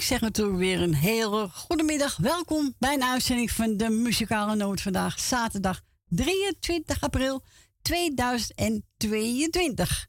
[0.00, 2.16] ik zeg natuurlijk weer een hele goedemiddag.
[2.16, 7.44] Welkom bij een uitzending van de Muzikale Noot vandaag, zaterdag 23 april
[7.82, 10.08] 2022.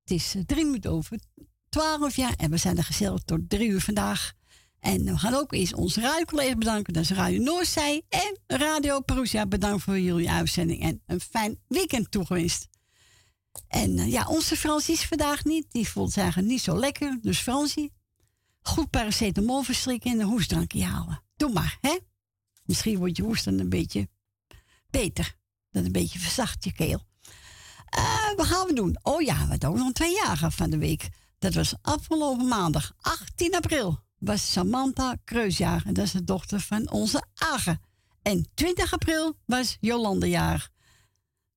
[0.00, 1.18] Het is eh, drie minuten over
[1.68, 4.32] 12 jaar en we zijn er gezellig tot drie uur vandaag.
[4.80, 6.92] En we gaan ook eens onze radiocollega's bedanken.
[6.92, 9.46] Dat is Radio Noordzij en Radio Perusia.
[9.46, 12.68] Bedankt voor jullie uitzending en een fijn weekend toegewenst.
[13.68, 15.66] En eh, ja, onze Frans is vandaag niet.
[15.70, 17.18] Die voelt zich eigenlijk niet zo lekker.
[17.20, 17.92] Dus Fransie,
[18.66, 21.22] goed paracetamol verstrikken en een hoestdrankje halen.
[21.36, 21.98] Doe maar, hè?
[22.64, 24.08] Misschien wordt je hoest dan een beetje
[24.90, 25.36] beter.
[25.70, 27.02] Dat een beetje verzacht je keel.
[27.86, 28.98] Eh, wat gaan we doen?
[29.02, 31.08] Oh ja, we hadden ook nog een tweejarige van de week.
[31.38, 35.82] Dat was afgelopen maandag, 18 april, was Samantha Kreusjaar.
[35.86, 37.78] En dat is de dochter van onze Age.
[38.22, 40.70] En 20 april was Jolande jarig.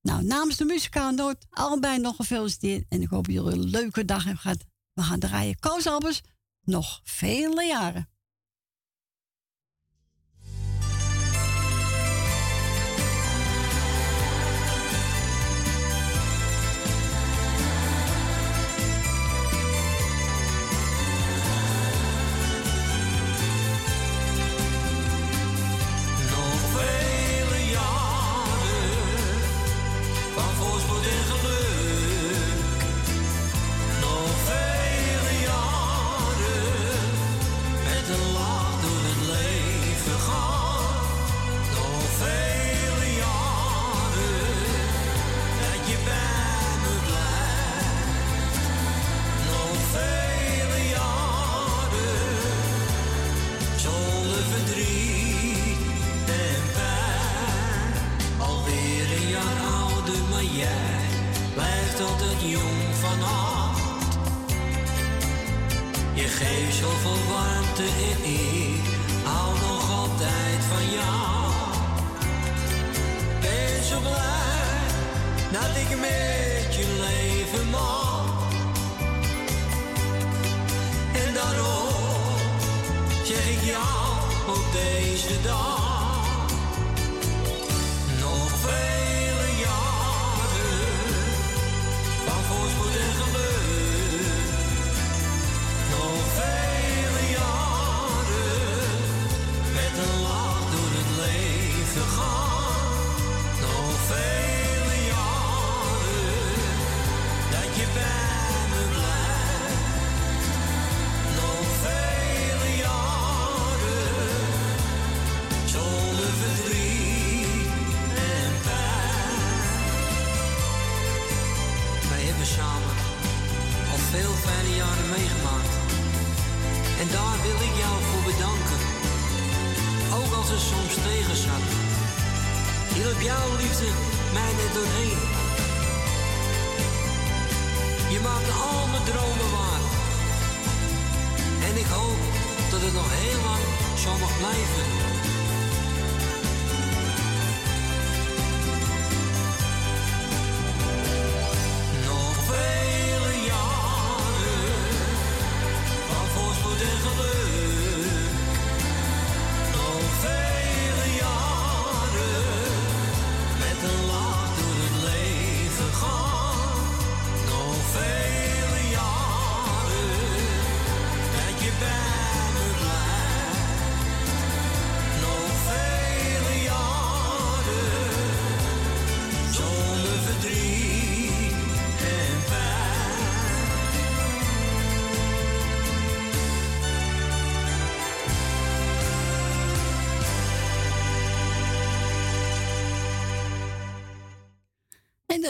[0.02, 2.84] Nou, namens de muzikale noot, allebei nog gefeliciteerd.
[2.88, 4.64] En ik hoop dat jullie een leuke dag hebben gehad.
[4.92, 6.20] We gaan draaien Koos Albers
[6.62, 8.09] nog vele jaren.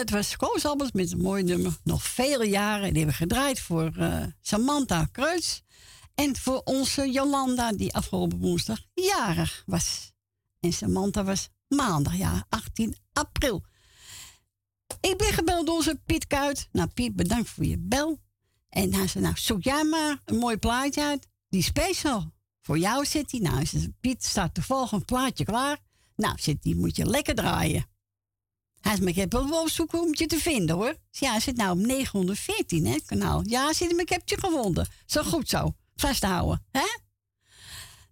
[0.01, 1.77] Dat was Koos met een mooi nummer.
[1.83, 2.89] Nog vele jaren.
[2.89, 5.61] Die hebben gedraaid voor eh, Samantha Kreuz.
[6.15, 10.13] En voor onze Jolanda, die afgelopen woensdag jarig was.
[10.59, 13.63] En Samantha was maandag, ja, 18 april.
[15.01, 16.67] Ik ben gebeld door onze Piet Kuit.
[16.71, 18.19] Nou, Piet, bedankt voor je bel.
[18.69, 21.27] En hij zei, nou, zoek jij maar een mooi plaatje uit.
[21.49, 23.39] Die special voor jou zit hij.
[23.39, 23.65] Nou,
[23.99, 25.77] Piet, staat de volgende plaatje klaar.
[26.15, 27.90] Nou, zit, die moet je lekker draaien.
[28.81, 30.95] Hij zegt, ik heb wel opzoeken om je te vinden hoor.
[31.11, 33.41] Ja, hij zit nou op 914, hè, kanaal.
[33.45, 34.87] Ja, zit hem, ik heb je gevonden.
[35.05, 35.75] Zo goed zo.
[35.95, 36.97] Vasthouden, hè?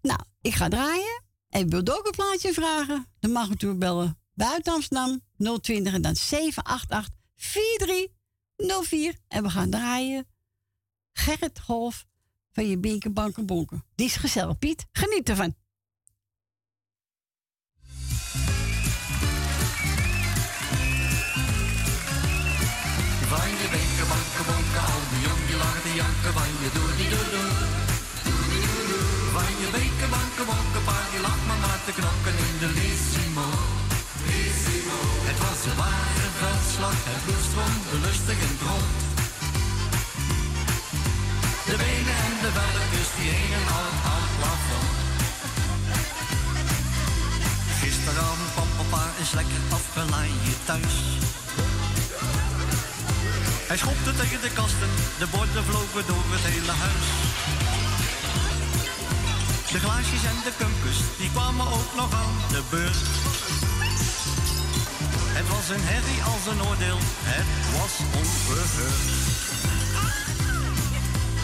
[0.02, 1.24] Nou, ik ga draaien.
[1.50, 3.06] En wil ook een plaatje vragen?
[3.20, 4.20] Dan mag u bellen.
[4.34, 5.22] Buiten Amsterdam
[5.62, 9.16] 020 en dan 788 4304.
[9.28, 10.28] En we gaan draaien.
[11.14, 12.06] Gerrit Golf
[12.52, 13.86] van je Binken Banken Bonken.
[13.96, 14.86] Die is gezellig, Piet.
[14.92, 15.56] Geniet ervan.
[26.02, 26.34] Janken.
[26.38, 27.50] Van je doe die doe doe.
[29.36, 33.48] Van je Binken Banken Bonken, paar die lacht maar maar te knokken in de Lissimo.
[35.30, 38.98] Het was een ware veldslag, het bloed stroomde lustig en rond.
[41.68, 44.98] De benen en de velletjes die hingen al aan het plafond.
[47.80, 51.29] Gisteravond papa eens lekker afgelaaid thuis.
[53.70, 57.08] Hij schopte tegen de kasten, de borden vlogen door het hele huis.
[59.74, 63.08] De glaasjes en de kumpus, die kwamen ook nog aan de beurt.
[65.38, 67.02] Het was een herrie als een oordeel,
[67.34, 69.08] het was onverheurd.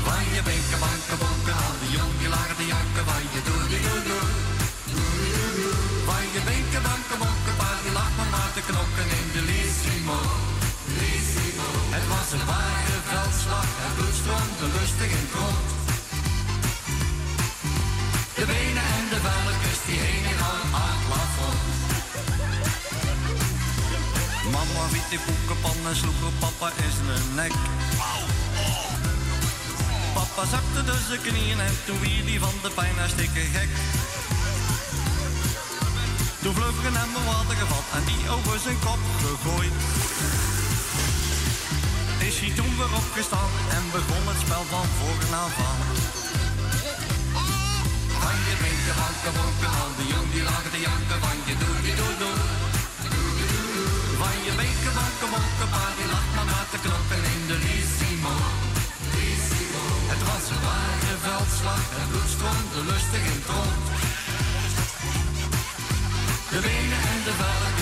[0.05, 3.61] Van je benken, banken, bonken, al die jong die lagen te janken, van je doe,
[3.71, 4.25] die doe, doe.
[6.09, 10.44] Van je benken, banken, bonken, paar die lag maar te knokken in de Lissimo.
[12.25, 15.67] Was een ware veldslag, het bloed stroomde lustig in het rond.
[18.37, 21.61] De benen en de velletjes die hingen al aan het plafond.
[24.53, 27.55] Mama wiet die koekenpan en sloeg op papa in zijn nek.
[30.17, 33.71] Papa zakte dus de knieën en toen wie die van de pijn hartstikke gek.
[36.41, 39.75] Toen vloog er hem een water gevat en die over zijn kop gegooid.
[42.29, 45.51] Is hij toen weer opgestaan en begon het spel van voren aan.
[48.21, 51.75] Van je benken, banken, bonken, al die jong die lagen te janken, van je doe,
[51.85, 52.37] die doe, doe.
[54.21, 58.35] Van je benken, banken, bonken, pa die lag maar maar te knokken in de Lissimo.
[60.11, 63.83] Het was een ware veldslag, het bloed stroomde lustig in het rond.
[66.51, 67.74] De benen en de velletjes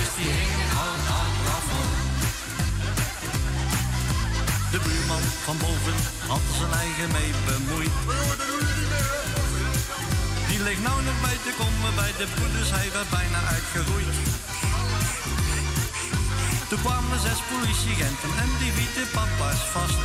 [4.74, 5.98] De buurman van boven
[6.28, 7.96] had zijn eigen mee bemoeid.
[10.50, 14.14] Die ligt nou nog bij te komen bij de broeders, hij werd bijna uitgeroeid.
[16.70, 20.02] Toen kwamen zes politieagenten en die wieten papa's vast.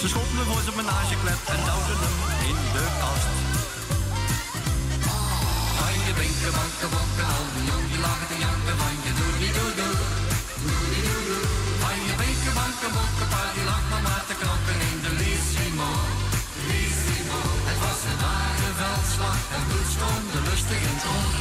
[0.00, 2.18] Ze schonden voor zijn menageklep en duwden hem
[2.50, 3.30] in de kast.
[5.78, 8.36] Van je benken, banken, bonken, al die jong die lagen te
[12.80, 15.90] die lag maar te knokken in de Lissimo.
[17.68, 21.36] Het was een ware veldslag, het bloed stroomde lustig in rond.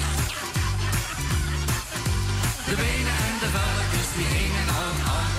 [2.67, 5.35] De benen en de velletjes die hingen al aan.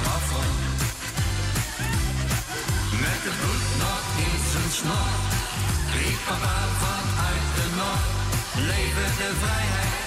[3.04, 5.12] Met het bloed nog in zijn snor,
[5.94, 8.06] riep papa vanuit de noord.
[8.70, 9.97] Leven de vrijheid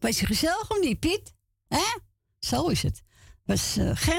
[0.00, 1.34] was je gezellig of niet, Piet?
[1.68, 1.96] Hè?
[2.38, 3.02] Zo is het.
[3.44, 3.78] Was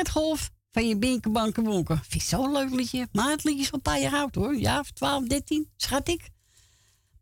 [0.10, 1.98] Golf van je Binken Banken Bonken.
[1.98, 3.08] Vind ik zo'n leuk liedje.
[3.12, 4.56] Is wel een paar jaar oud hoor.
[4.56, 6.30] Ja, of 12, 13, schat ik.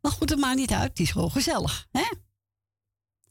[0.01, 0.89] Maar goed, het maakt niet uit.
[0.89, 2.09] Het is gewoon gezellig, hè?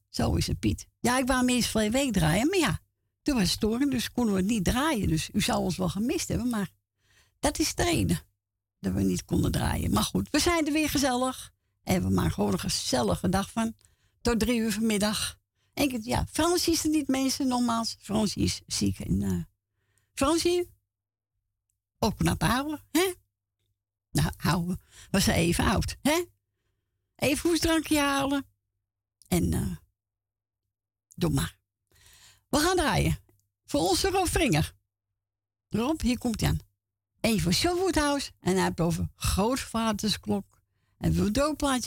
[0.09, 0.87] Zo is het, Piet.
[1.01, 2.81] Ja, ik wou hem eerst voor week draaien, maar ja,
[3.23, 5.09] toen was het storing, dus konden we het niet draaien.
[5.09, 6.71] Dus u zou ons wel gemist hebben, maar
[7.39, 8.21] dat is de reden
[8.81, 9.91] dat we niet konden draaien.
[9.91, 11.51] Maar goed, we zijn er weer gezellig.
[11.83, 13.75] En we maken gewoon een gezellige dag van.
[14.21, 15.39] Tot drie uur vanmiddag.
[15.75, 17.97] En ik, ja, Fransie is er niet, mensen, nogmaals.
[18.01, 18.99] Fransie is ziek.
[19.01, 19.43] En, uh,
[21.99, 23.13] ook knap houden, hè?
[24.11, 24.81] Nou, houden.
[25.11, 26.25] Was ze even oud, hè?
[27.17, 28.47] Even hoesdrankje halen.
[29.29, 29.77] En uh,
[31.15, 31.59] doe maar.
[32.49, 33.19] We gaan draaien.
[33.65, 34.75] Voor onze Rob Vringer.
[35.69, 36.59] Rob, hier komt hij aan.
[37.21, 38.31] Even voor.
[38.41, 40.61] En hij heeft over Grootvadersklok.
[40.99, 41.33] En wil een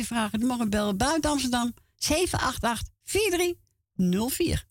[0.05, 0.39] vragen?
[0.39, 1.73] Dan mag bellen buiten Amsterdam.
[2.01, 4.70] 788 4304.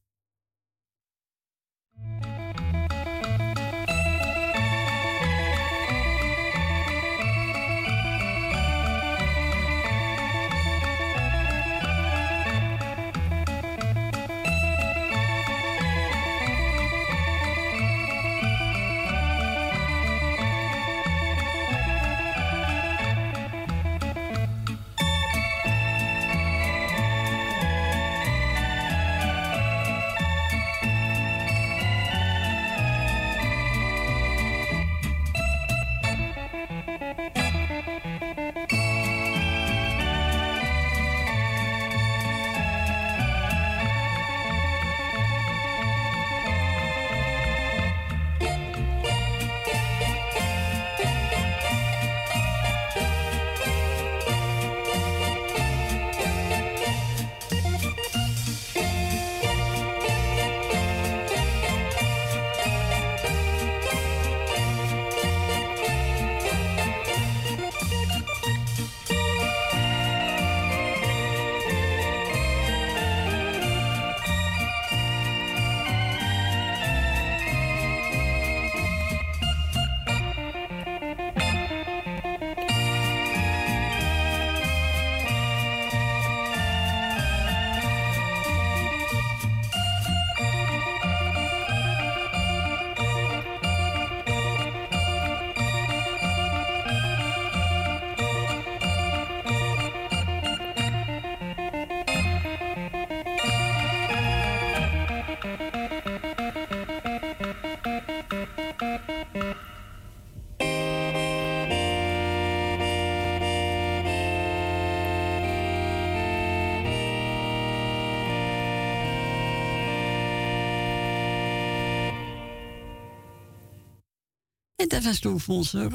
[124.90, 125.90] Dat was toen voor onze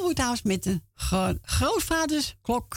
[0.00, 2.74] wordt trouwens met de gro grootvaders klok.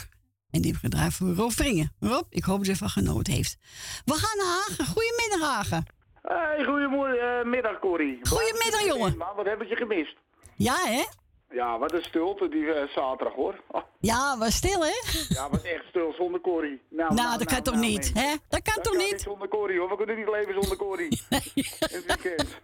[0.52, 1.92] En die hebben gedraaid voor Roveringen.
[2.00, 3.58] Rob, ik hoop dat je van genoten heeft.
[4.06, 4.86] We gaan naar Hagen.
[4.86, 5.86] Goedemiddag, Hagen.
[6.22, 8.20] Hey, goedemiddag, uh, Corrie.
[8.22, 9.18] Goedemiddag, jongen.
[9.18, 10.16] Maar wat heb ik je gemist?
[10.56, 11.04] Ja, hè?
[11.50, 13.64] Ja, wat een stilte die uh, zaterdag hoor.
[13.68, 13.82] Oh.
[14.00, 14.94] Ja, was stil hè?
[15.30, 16.82] Ja, was echt stil zonder Corrie.
[16.90, 18.36] Nou, nou, nou dat kan nou, toch niet, hè?
[18.50, 19.22] Dat kan dat toch kan niet?
[19.22, 21.22] zonder Corrie hoor, we kunnen niet leven zonder Corrie.
[21.30, 21.42] nee.
[21.80, 22.60] Het weekend.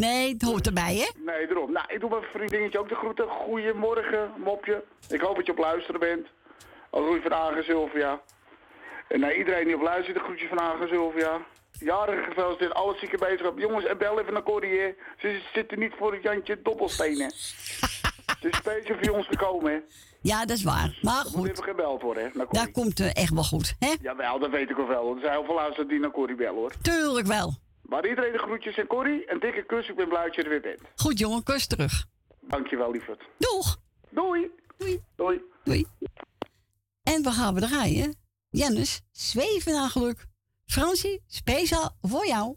[0.00, 1.08] Nee, het hoort erbij hè?
[1.24, 1.70] Nee, erop.
[1.70, 3.28] Nou, ik doe mijn vriendinnetje ook de groeten.
[3.28, 4.84] Goedemorgen, mopje.
[5.08, 6.26] Ik hoop dat je op luisteren bent.
[6.90, 8.20] Al groei van Agen Sylvia.
[9.08, 11.40] En naar iedereen die op luistert, de groetjes van Agen Sylvia.
[11.72, 13.58] Jarige gefeliciteerd, alle zieke beterschap.
[13.58, 14.94] Jongens, en bel even naar Corrie.
[15.18, 17.32] Ze zitten niet voor het Jantje Doppelstenen.
[18.26, 19.78] Het is speciaal voor ons gekomen, hè?
[20.22, 20.98] Ja, dat is waar.
[21.02, 21.36] Maar goed.
[21.36, 22.44] moet even gebeld worden, hè?
[22.50, 23.94] Daar komt uh, echt wel goed, hè?
[24.00, 25.14] Jawel, dat weet ik wel wel.
[25.14, 26.72] Er zijn heel veel luisteraars die naar Corrie bellen, hoor.
[26.82, 27.54] Tuurlijk wel.
[27.90, 29.30] Maar iedereen de groetjes en Corrie.
[29.30, 29.88] Een dikke kus.
[29.88, 30.80] Ik ben blij dat je er weer bent.
[30.94, 31.42] Goed, jongen.
[31.42, 32.06] Kus terug.
[32.40, 33.22] Dankjewel, lieverd.
[33.38, 33.76] Doeg.
[34.10, 34.50] Doei.
[34.76, 35.02] Doei.
[35.16, 35.40] Doei.
[35.64, 35.86] Doei.
[37.02, 38.14] En we gaan we draaien.
[38.50, 40.26] Jannes, zweven naar geluk.
[40.66, 42.56] Fransie, speciaal voor jou.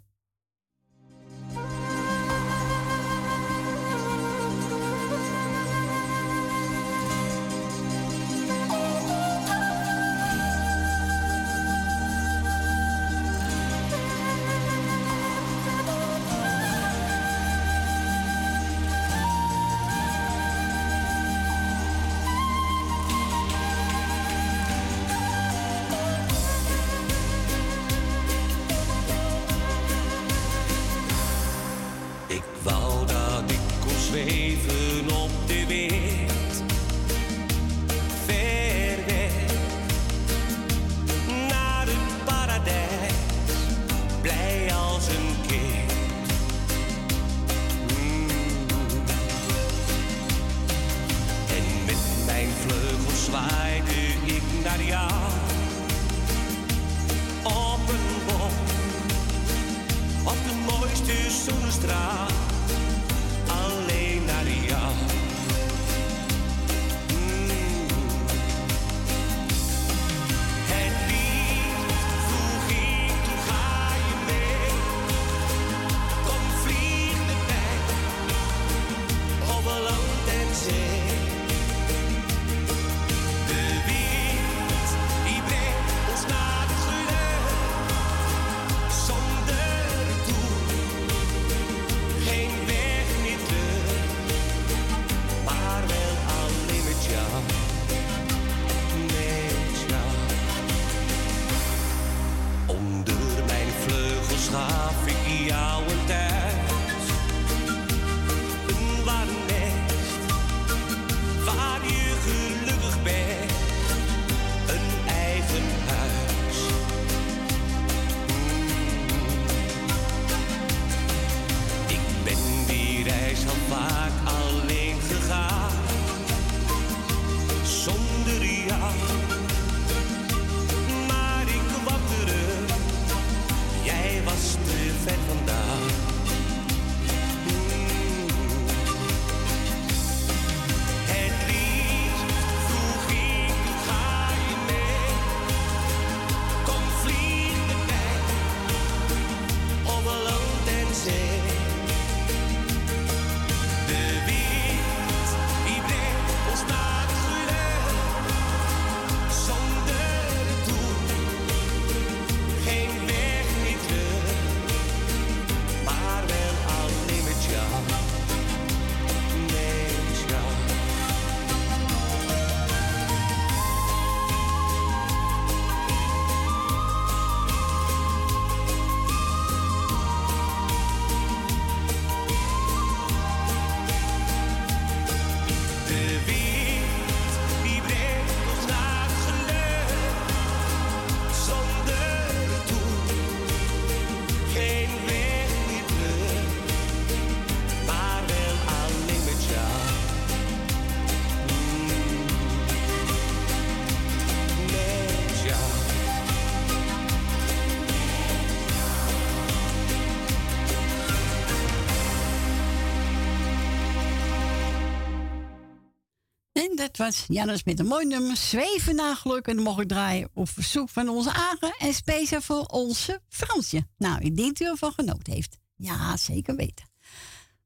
[216.93, 218.37] Dat was Jannes met een mooi nummer.
[218.37, 219.47] Zweven naar geluk.
[219.47, 221.75] En dan mocht ik draaien op verzoek van onze Agen.
[221.77, 223.87] En speciaal voor onze Fransje.
[223.97, 225.57] Nou, ik denk dat u ervan genoten heeft.
[225.75, 226.85] Ja, zeker weten.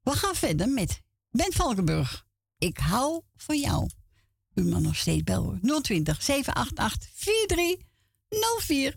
[0.02, 2.26] We gaan verder met Ben Valkenburg.
[2.58, 3.90] Ik hou van jou.
[4.54, 5.60] U mag nog steeds bellen.
[5.82, 8.96] 020 788 4304.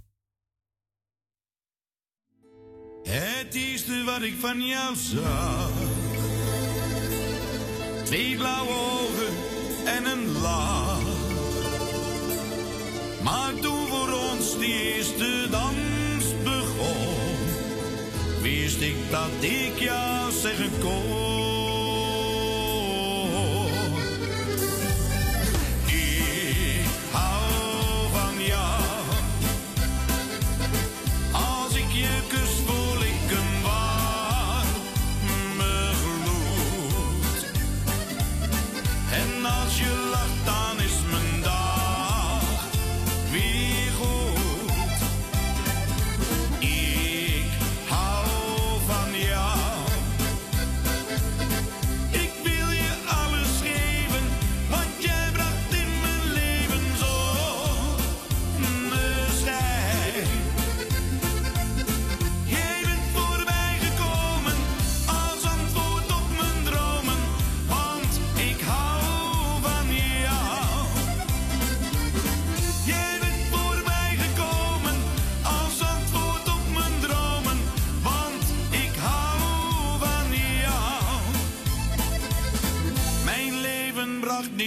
[3.02, 5.72] Het eerste wat ik van jou zag.
[8.04, 9.49] Twee blauwe ogen
[9.96, 11.02] en een lach.
[13.22, 17.36] Maar toen voor ons die eerste dans begon,
[18.42, 21.49] wist ik dat ik jou zeggen kon.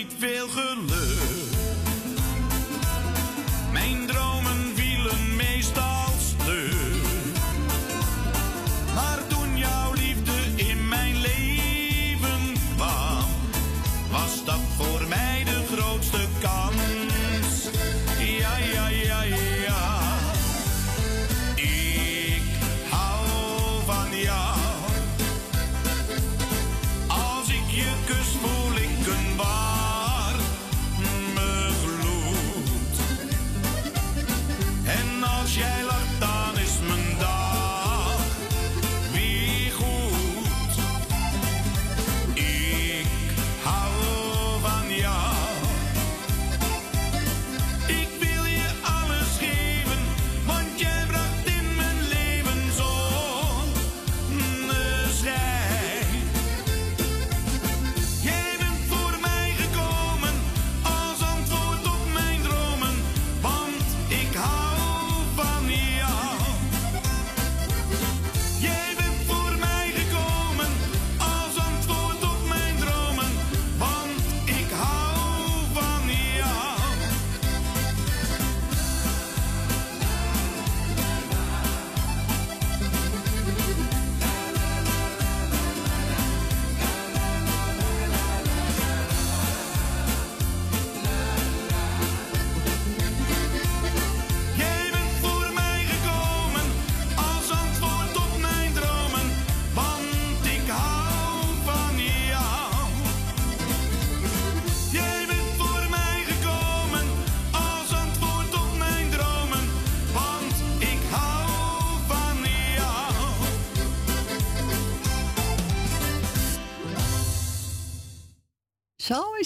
[0.04, 0.93] Niet veel geluk.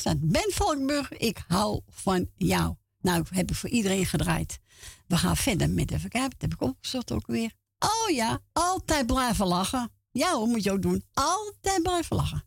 [0.03, 0.17] Dat.
[0.19, 2.75] Ben Valkenburg, ik hou van jou.
[3.01, 4.59] Nou, heb ik voor iedereen gedraaid.
[5.07, 6.29] We gaan verder met even kijken.
[6.29, 7.53] Dat heb ik opgezocht ook weer.
[7.79, 9.91] Oh ja, altijd blijven lachen.
[10.11, 11.03] Ja, hoe moet je ook doen?
[11.13, 12.43] Altijd blijven lachen.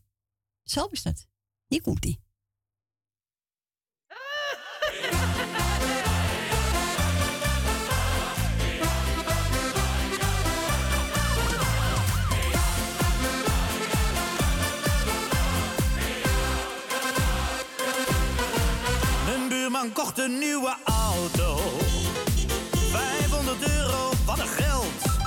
[0.63, 1.27] Zo is dat.
[1.67, 2.17] Hier komt
[19.81, 21.57] buurman kocht een nieuwe auto.
[22.91, 25.19] 500 euro, wat een geld.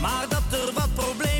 [0.00, 1.31] Maar dat er wat probleempjes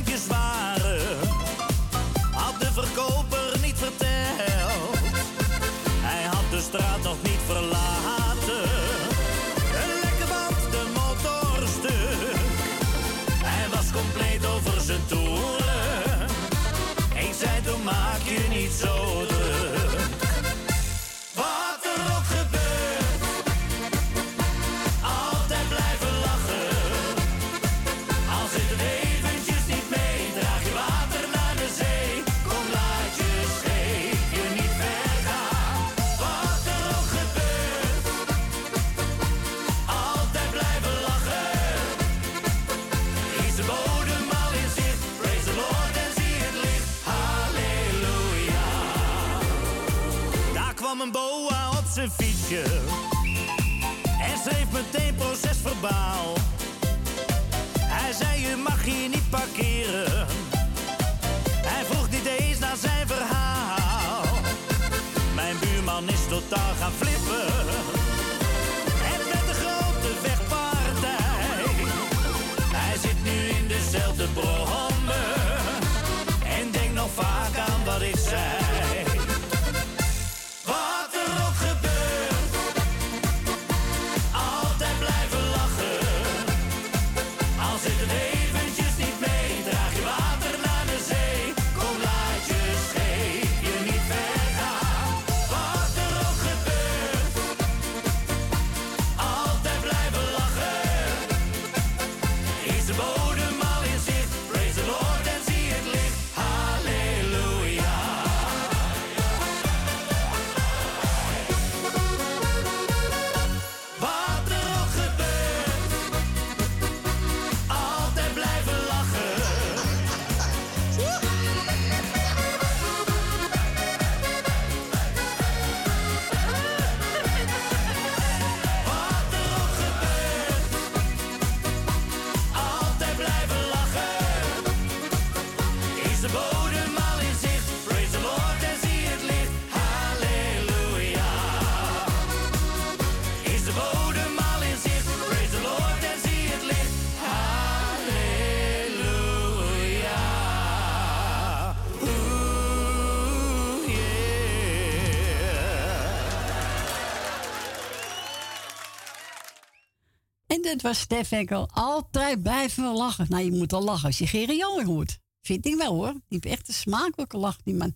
[160.63, 161.69] Dat was Stef Ekkel.
[161.71, 163.27] Altijd blijven lachen.
[163.29, 165.19] Nou, je moet al lachen als je Gerry Joling hoort.
[165.41, 166.13] Vind ik wel hoor.
[166.13, 167.95] Die heeft echt een smakelijke lach, die man.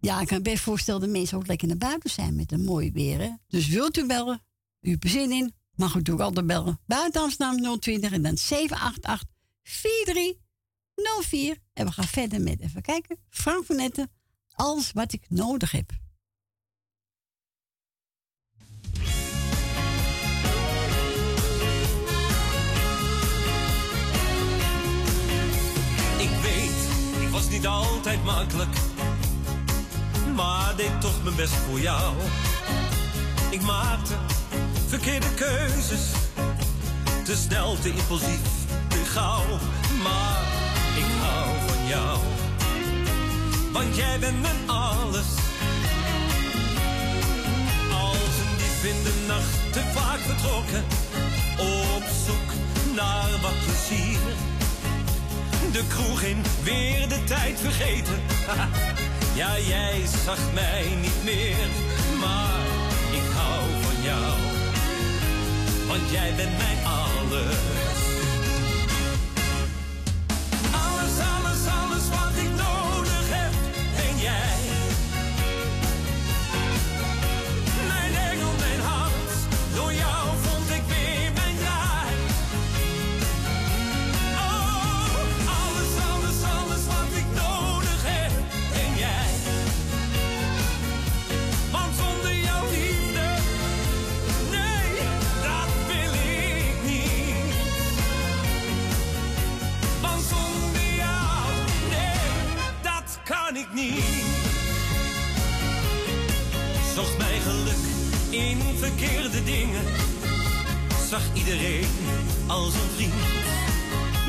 [0.00, 2.64] Ja, ik kan me best voorstellen dat mensen ook lekker naar buiten zijn met een
[2.64, 3.38] mooi weer.
[3.48, 4.42] Dus wilt u bellen?
[4.80, 5.54] U hebt er zin in?
[5.74, 6.80] Mag u natuurlijk altijd bellen.
[6.86, 9.28] Buiten Amsterdam 020 en dan 788
[9.62, 11.56] 4304.
[11.72, 14.10] En we gaan verder met, even kijken, Frank van Netten.
[14.50, 15.90] Alles wat ik nodig heb.
[27.58, 28.76] Niet altijd makkelijk,
[30.34, 32.14] maar deed toch mijn best voor jou.
[33.50, 34.14] Ik maakte
[34.86, 36.10] verkeerde keuzes,
[37.24, 38.40] te snel, te impulsief,
[38.88, 39.58] te gauw.
[40.02, 40.42] Maar
[40.96, 42.18] ik hou van jou,
[43.72, 45.28] want jij bent mijn alles.
[48.00, 50.84] Als een dief in de nacht, te vaak vertrokken,
[51.58, 52.50] op zoek
[52.94, 54.18] naar wat plezier
[55.72, 58.14] de kroeg in, weer de tijd vergeten.
[59.34, 61.68] Ja, jij zag mij niet meer,
[62.20, 62.60] maar
[63.12, 64.32] ik hou van jou.
[65.86, 67.56] Want jij bent mijn alles.
[70.72, 72.87] Alles, alles, alles wat ik nodig
[106.94, 107.84] Zocht mijn geluk
[108.30, 109.84] in verkeerde dingen,
[111.08, 111.86] zag iedereen
[112.46, 113.12] als een vriend.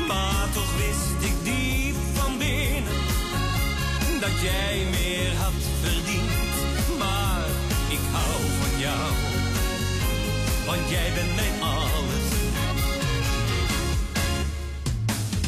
[0.08, 2.98] Maar toch wist ik diep van binnen
[4.20, 6.98] dat jij meer had verdiend.
[6.98, 7.46] Maar
[7.88, 9.12] ik hou van jou,
[10.66, 12.28] want jij bent mijn alles.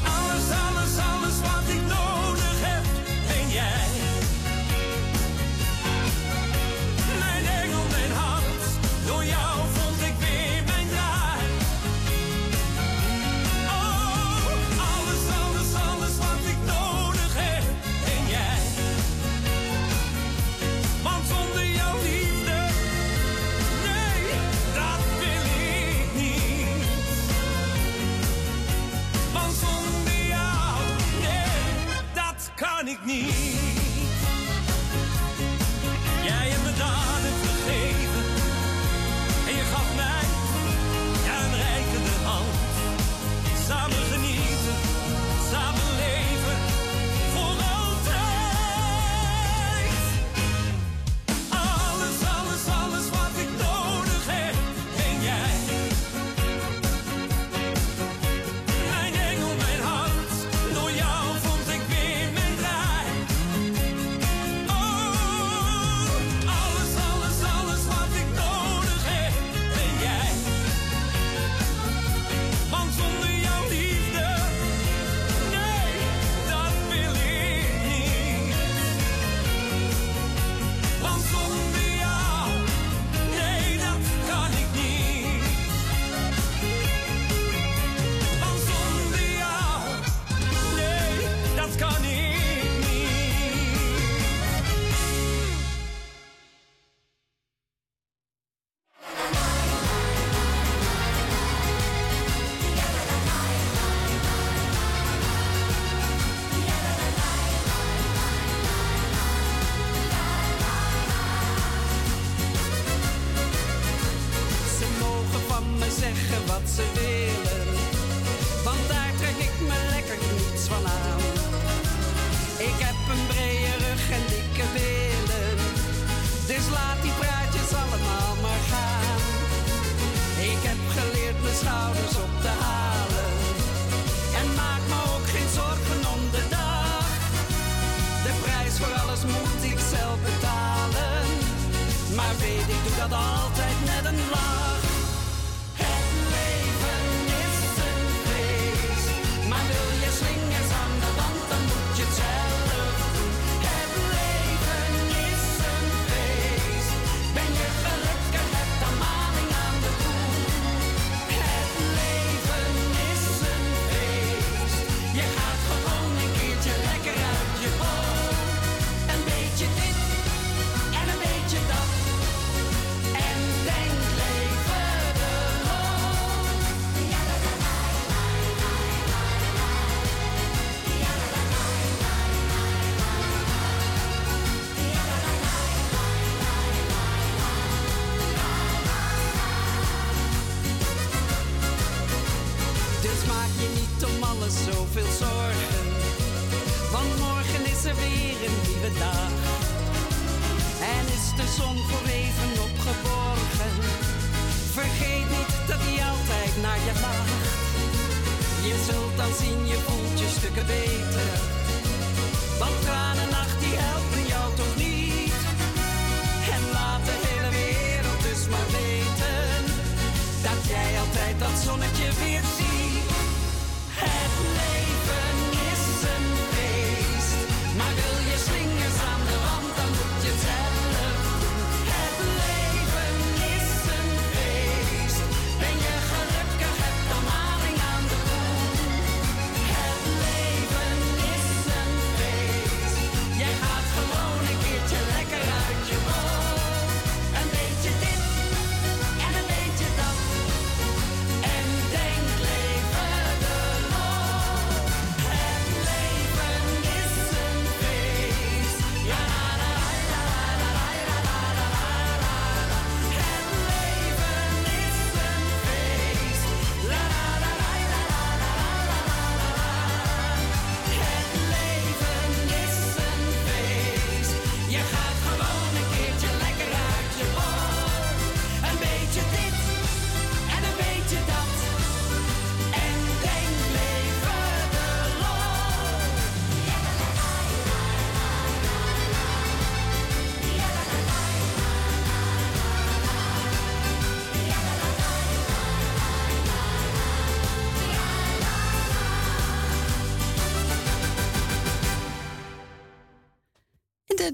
[0.05, 2.12] Alles, alles, alles wat ik nodig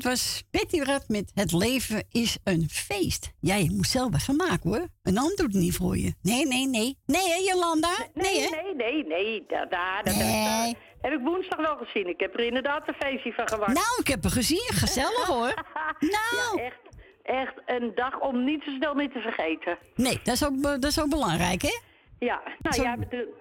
[0.09, 3.33] was Betty Rad met Het leven is een feest.
[3.41, 4.87] Ja, je moet zelf wat van maken hoor.
[5.03, 6.15] Een ander doet het niet voor je.
[6.23, 6.99] Nee, nee, nee.
[7.07, 7.89] Nee hè, Jolanda?
[8.15, 8.49] Nee, hè?
[8.49, 9.45] nee, nee, nee.
[9.49, 10.77] Daar, daar, dat Nee.
[11.01, 12.09] heb ik woensdag wel gezien.
[12.09, 13.73] Ik heb er inderdaad een feestje van gemaakt.
[13.75, 14.71] Nou, ik heb er gezien.
[14.75, 15.55] Gezellig hoor.
[16.01, 16.57] Nou.
[16.57, 16.81] Ja, echt,
[17.23, 19.79] echt een dag om niet zo snel meer te vergeten.
[19.95, 21.79] Nee, dat is ook, dat is ook belangrijk hè?
[22.19, 22.83] Ja, nou Zo-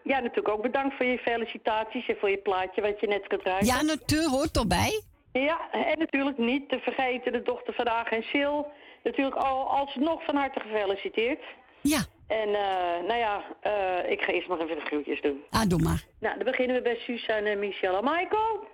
[0.03, 3.43] ja, natuurlijk ook bedankt voor je felicitaties en voor je plaatje wat je net kunt
[3.43, 3.67] ruiken.
[3.67, 5.01] Ja, natuurlijk hoort erbij.
[5.31, 8.57] Ja, en natuurlijk niet te vergeten de dochter van Aag en Sil.
[9.03, 11.43] Natuurlijk al alsnog van harte gefeliciteerd.
[11.81, 11.99] Ja.
[12.27, 15.43] En eh, nou ja, eh, ik ga eerst nog even de groetjes doen.
[15.49, 16.03] Ah, doe maar.
[16.19, 18.67] Nou, dan beginnen we bij Suzanne, Michelle en Michael.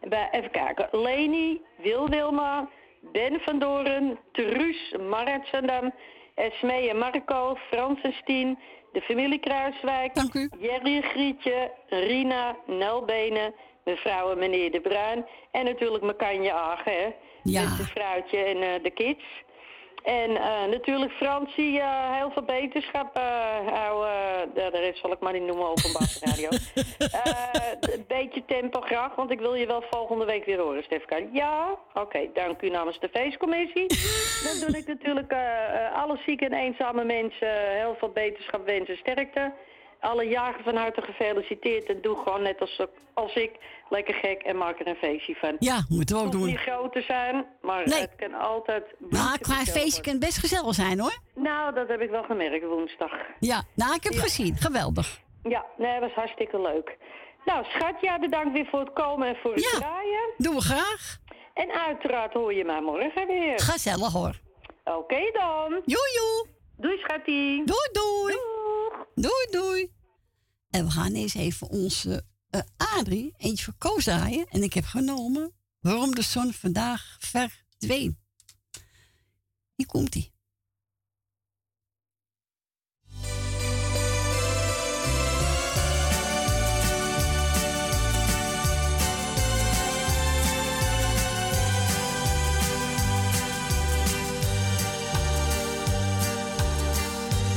[0.00, 0.88] En bij, even kijken.
[0.90, 2.68] Leni, Wil Wilma,
[3.12, 5.92] Ben van Doren, Truus, Marat Zandam,
[6.34, 8.58] Esmee en Marco, Frans en Stien,
[8.92, 10.50] de familie Kruiswijk, Dank u.
[10.58, 17.08] Jerry en Grietje, Rina, Nelbenen, mevrouw en meneer De Bruin en natuurlijk Makanje Agen, hè.
[17.42, 17.62] Ja.
[17.62, 19.24] Met de vrouwtje en eh, de kids.
[20.02, 23.16] En eh, natuurlijk Fransie, eh, heel veel beterschap.
[23.66, 26.48] hou, eh, de, rest zal ik maar niet noemen, openbaar radio.
[27.94, 31.28] Een beetje tempo graag, want ik wil je wel volgende week weer horen, Stefan.
[31.32, 31.78] Ja?
[31.94, 33.86] Oké, dank u namens de feestcommissie.
[34.44, 35.34] Dan doe ik natuurlijk
[35.94, 39.52] alle zieke en eenzame mensen heel veel beterschap wensen, sterkte.
[40.02, 42.80] Alle jagers van harte gefeliciteerd en doe gewoon net als,
[43.14, 43.50] als ik,
[43.90, 45.56] lekker gek en maak er een feestje van.
[45.58, 46.46] Ja, moeten we ook Het doen.
[46.48, 48.00] niet groot te zijn, maar Nee.
[48.00, 48.84] het kan altijd...
[48.98, 50.02] Nou, qua feestje worden.
[50.02, 51.18] kan het best gezellig zijn hoor.
[51.34, 53.10] Nou, dat heb ik wel gemerkt woensdag.
[53.40, 54.56] Ja, nou, ik heb gezien.
[54.56, 55.20] Geweldig.
[55.42, 56.96] Ja, nee, dat was hartstikke leuk.
[57.44, 59.78] Nou, schat, ja, bedankt weer voor het komen en voor het Ja.
[59.78, 60.30] draaien.
[60.36, 61.16] Doen we graag.
[61.54, 63.60] En uiteraard hoor je mij morgen weer.
[63.60, 64.34] Gezellig hoor.
[64.84, 65.70] Oké dan.
[65.84, 66.46] Joe, joe.
[66.76, 67.64] Doei, schattie.
[67.64, 68.34] Doei, doei.
[69.14, 69.92] Doei, doei.
[70.70, 74.06] En we gaan eens even onze eh, Adrie eentje voor Koos.
[74.06, 78.18] En ik heb genomen waarom de zon vandaag verdween.
[79.74, 80.32] Hier komt ie.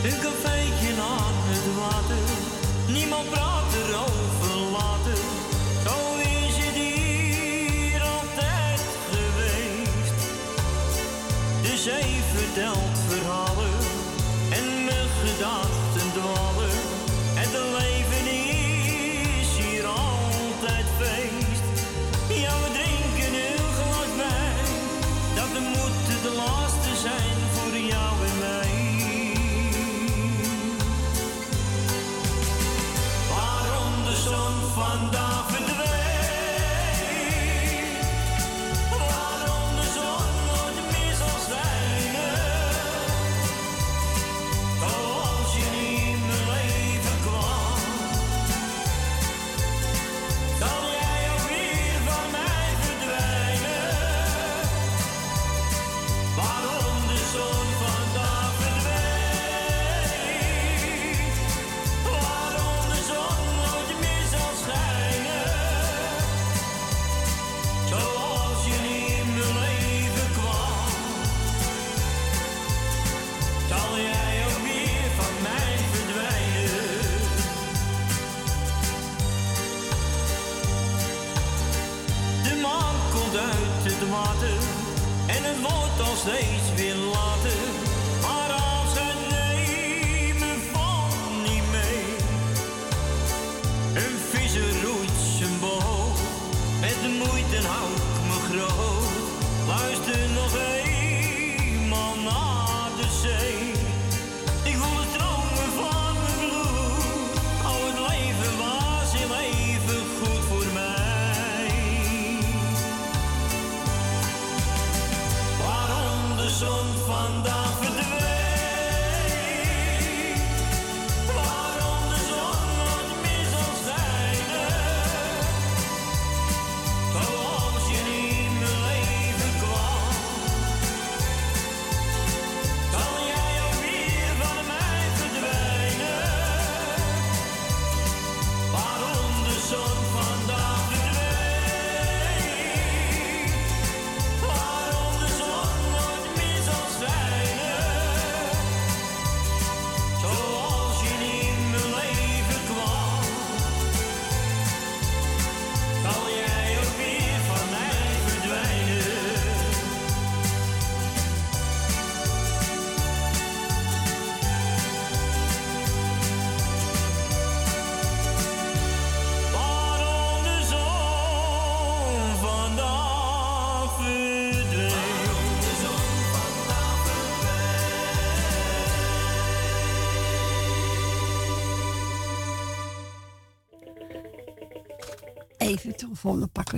[0.04, 0.35] Nou,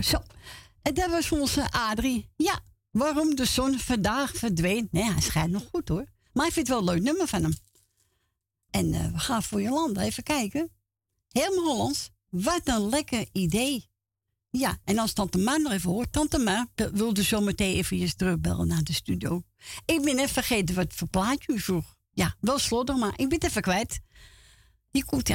[0.04, 0.24] Zo.
[0.82, 2.30] En dat was onze Adrie.
[2.36, 2.60] Ja,
[2.92, 4.88] waarom de zon vandaag verdween.
[4.92, 6.06] Nee, hij schijnt nog goed hoor.
[6.34, 7.54] Maar ik vind het wel een leuk nummer van hem.
[8.70, 10.72] En eh, we gaan voor je land even kijken.
[11.32, 12.10] Helemaal Hollands.
[12.30, 13.90] Wat een lekker idee.
[14.50, 16.12] Ja, en als Tante Ma nog even hoort.
[16.12, 19.44] Tante Ma wilde dus zo meteen even terugbellen naar de studio.
[19.86, 21.96] Ik ben even vergeten wat voor plaatje u vroeg.
[22.12, 24.00] Ja, wel slodder, maar ik ben het even kwijt.
[24.92, 25.30] Die komt.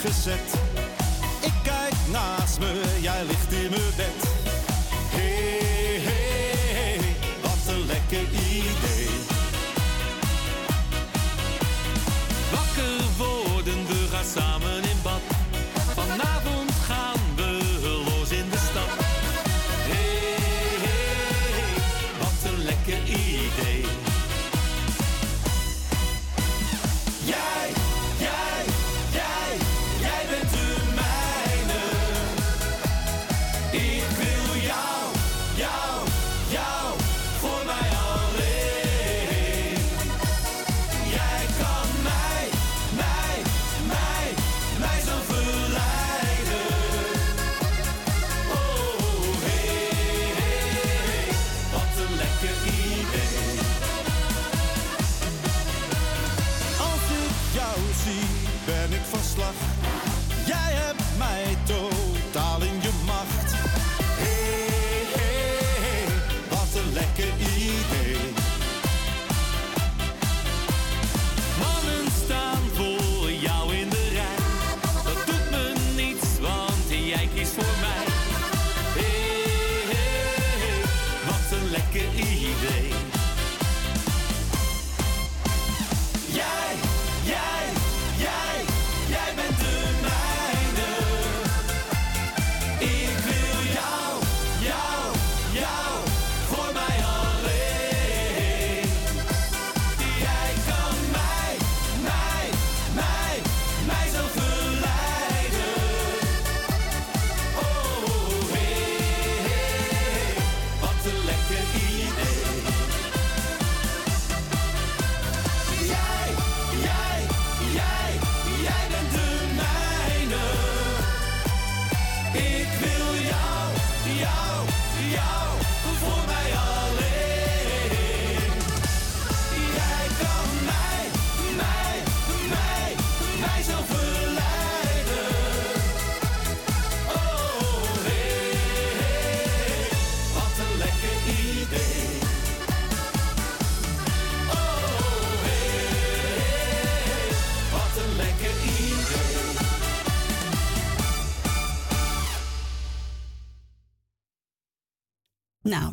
[0.00, 0.54] gezet.
[1.40, 4.27] Ik kijk naast me, jij ligt in mijn bed.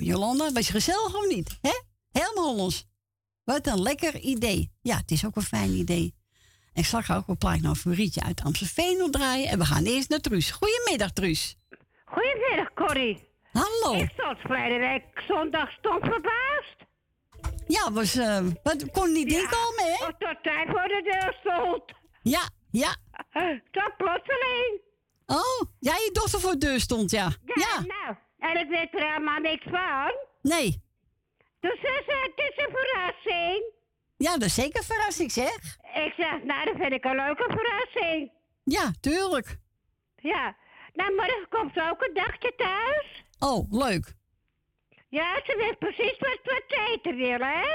[0.05, 1.57] Jolanda, was je gezellig of niet?
[1.61, 1.81] Hè?
[2.11, 2.87] Helemaal Hollands.
[3.43, 4.71] Wat een lekker idee.
[4.81, 6.15] Ja, het is ook een fijn idee.
[6.73, 9.47] En ik zal ook een plaatje nou voor Rietje uit Amstelveen opdraaien.
[9.47, 10.51] En we gaan eerst naar Truus.
[10.51, 11.57] Goedemiddag, Truus.
[12.05, 13.29] Goedemiddag, Corrie.
[13.51, 13.99] Hallo.
[13.99, 16.77] Ik stond verleden week zondag stond verbaasd.
[17.67, 19.97] Ja, was, eh wat kon niet inkomen, hè?
[19.97, 21.83] Tot hij voor de deur stond.
[22.21, 22.95] Ja, ja.
[23.71, 24.81] Tot plotseling.
[25.25, 27.31] Oh, ja, je dochter voor de deur stond, ja.
[27.45, 28.15] Ja, nou.
[28.47, 30.13] En ik weet er helemaal niks van.
[30.41, 30.83] Nee.
[31.59, 33.73] Dus ze zei, het is een verrassing.
[34.17, 35.55] Ja, dat is zeker een verrassing, zeg.
[36.05, 38.31] Ik zeg, nou, dat vind ik een leuke verrassing.
[38.63, 39.57] Ja, tuurlijk.
[40.15, 40.55] Ja.
[40.93, 43.23] Nou, morgen komt ze ook een dagje thuis.
[43.39, 44.13] Oh, leuk.
[45.09, 47.65] Ja, ze weet precies wat, wat ze eten wil, hè?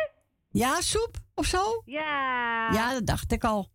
[0.51, 1.83] Ja, soep of zo?
[1.85, 2.71] Ja.
[2.73, 3.69] Ja, dat dacht ik al.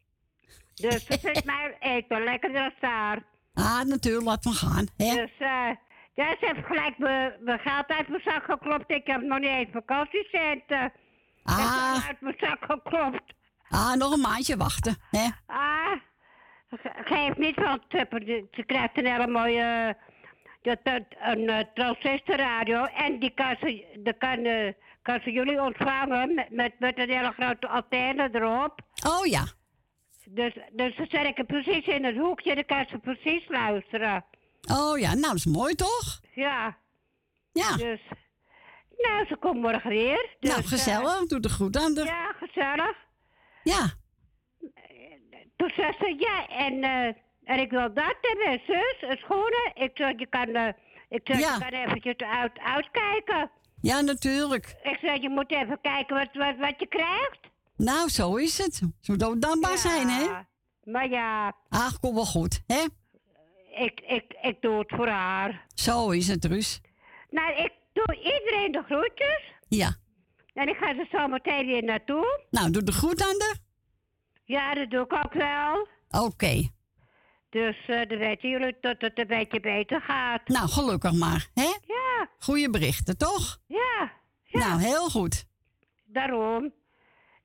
[0.73, 3.23] Dus ze vindt mij eten lekkerder dan daar.
[3.53, 5.15] Ah, natuurlijk, laat maar gaan, hè?
[5.15, 5.69] Dus, eh,
[6.15, 8.91] ja, ze heeft gelijk mijn mijn geld uit mijn zak geklopt.
[8.91, 10.91] Ik heb nog niet eens vakantiecenten.
[11.43, 12.07] Ah.
[12.07, 13.33] Uit mijn zak geklopt.
[13.69, 15.27] Ah, nog een maandje wachten, hè?
[15.45, 15.91] Ah,
[16.69, 18.47] ge- geef niet van tuppen.
[18.51, 19.97] Ze krijgt een hele mooie,
[20.61, 22.83] dat, dat, een uh, transistorradio.
[22.85, 27.09] En die kan ze, die kan, eh, kan ze jullie ontvangen met, met, met een
[27.09, 28.79] hele grote antenne erop.
[29.07, 29.43] Oh ja.
[30.29, 34.25] Dus, dus dan zet ik hem precies in het hoekje, dan kan ze precies luisteren.
[34.71, 36.19] Oh ja, nou, dat is mooi toch?
[36.33, 36.77] Ja.
[37.51, 37.75] Ja.
[37.75, 37.99] Dus,
[38.97, 40.35] nou, ze komt morgen weer.
[40.39, 41.25] Dus, nou, gezellig.
[41.27, 42.03] Doe er goed aan de.
[42.03, 42.97] Ja, gezellig.
[43.63, 43.93] Ja.
[45.55, 47.13] Toen zei ze, ja, en, eh,
[47.43, 49.71] en ik wil dat hebben, zus, een schoenen.
[49.73, 50.73] Ik zeg, je kan, eh,
[51.09, 51.37] ik Ja.
[51.37, 53.51] je kan eventjes uit, uitkijken.
[53.81, 54.75] Ja, natuurlijk.
[54.83, 57.39] Ik zeg, je moet even kijken wat, wat, wat je krijgt.
[57.77, 58.81] Nou, zo is het.
[59.01, 60.27] Zo dood dankbaar zijn, hè?
[60.83, 62.83] Maar ja, Ach, kom wel goed, hè?
[63.75, 65.65] Ik, ik, ik doe het voor haar.
[65.73, 66.81] Zo is het, Ruus.
[67.29, 69.41] Nou, ik doe iedereen de groetjes.
[69.67, 69.95] Ja.
[70.53, 72.39] En ik ga er zo meteen weer naartoe.
[72.49, 73.55] Nou, doe de goed aan de.
[74.45, 75.87] Ja, dat doe ik ook wel.
[76.25, 76.69] Oké.
[77.49, 80.47] Dus eh, dan weten jullie dat het een beetje beter gaat.
[80.47, 81.73] Nou, gelukkig maar, hè?
[81.85, 82.29] Ja.
[82.39, 83.57] Goeie berichten, toch?
[83.67, 84.11] Ja.
[84.51, 85.45] Nou, heel goed.
[86.05, 86.73] Daarom.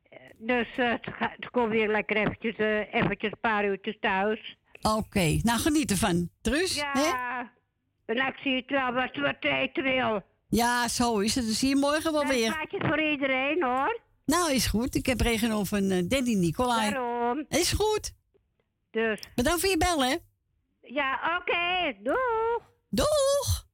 [0.09, 2.57] Eh, Dus eh, het, gaat- het komt weer lekker eventjes,
[2.91, 4.59] eventjes een paar uurtjes thuis.
[4.83, 5.39] Oké.
[5.43, 6.75] Nou, geniet ervan, Truus.
[6.75, 7.53] Ja.
[8.07, 10.23] En ik zie het wel wat, wat eten wil.
[10.49, 11.45] Ja, zo is het.
[11.45, 12.53] Dan zie je morgen wel Een weer.
[12.53, 14.01] plaatje voor iedereen hoor.
[14.27, 14.95] Nou, is goed.
[14.95, 16.91] Ik heb regeno van eh, Danny Nicolai.
[16.91, 17.45] Daarom.
[17.49, 18.13] Is goed.
[18.91, 19.21] Dus.
[19.35, 20.17] Bedankt voor je bel, hè?
[20.81, 21.97] Ja, oké.
[22.03, 22.63] Doeg.
[22.89, 23.69] Doeg.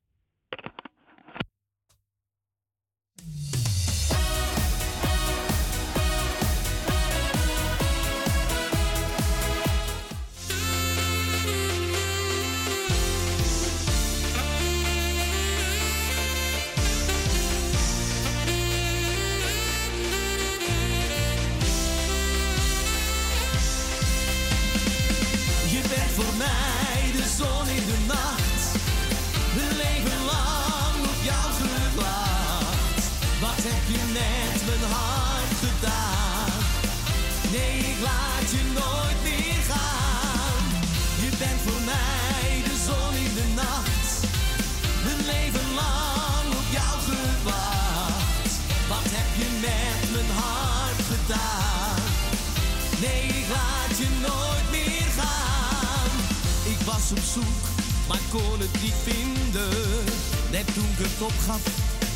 [58.08, 60.04] Maar kon het niet vinden.
[60.50, 61.62] Net toen ik het opgaf,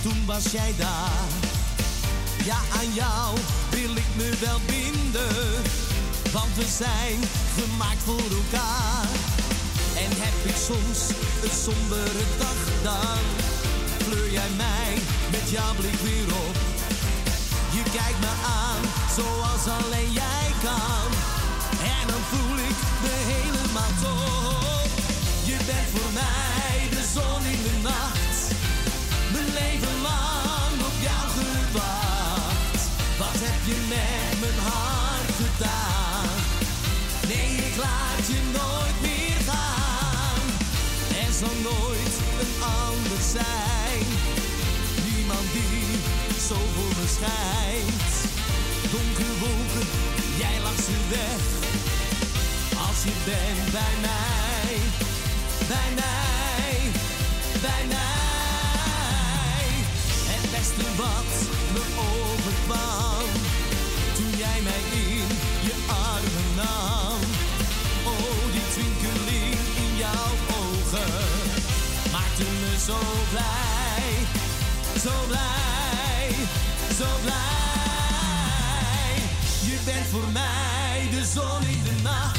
[0.03, 1.29] toen was jij daar.
[2.45, 3.39] Ja, aan jou
[3.71, 5.63] wil ik me wel binden.
[6.33, 7.19] Want we zijn
[7.59, 9.09] gemaakt voor elkaar.
[10.03, 11.01] En heb ik soms
[11.45, 13.23] een sombere dag, dan
[14.05, 14.93] kleur jij mij
[15.31, 16.57] met jouw blik weer op.
[17.77, 18.83] Je kijkt me aan
[19.17, 21.09] zoals alleen jij kan.
[21.99, 22.60] En dan voel ik
[26.97, 28.39] de zon in de nacht.
[29.33, 32.83] Mijn leven lang op jou gewacht.
[33.19, 36.29] Wat heb je met mijn hart gedaan?
[37.31, 40.43] Nee, ik laat je nooit meer gaan.
[41.25, 42.55] Er zal nooit een
[42.85, 44.05] ander zijn.
[45.09, 45.89] Niemand die
[46.49, 48.13] zo voor me schijnt.
[48.93, 49.89] Donkere wolken,
[50.43, 51.43] jij lacht ze weg.
[52.89, 54.60] Als je bent bij mij,
[55.71, 56.91] bij mij,
[57.61, 59.69] bij mij.
[60.33, 61.31] Het beste wat
[61.75, 63.29] me overkwam,
[64.17, 65.27] toen jij mij in
[65.67, 65.75] je
[66.09, 67.19] armen nam.
[68.13, 71.13] Oh, die twinkeling in jouw ogen,
[72.13, 72.99] maakte me zo
[73.31, 74.11] blij.
[75.05, 76.29] zo blij,
[76.99, 79.15] zo blij.
[79.69, 82.30] Je bent voor mij de zon in de nacht.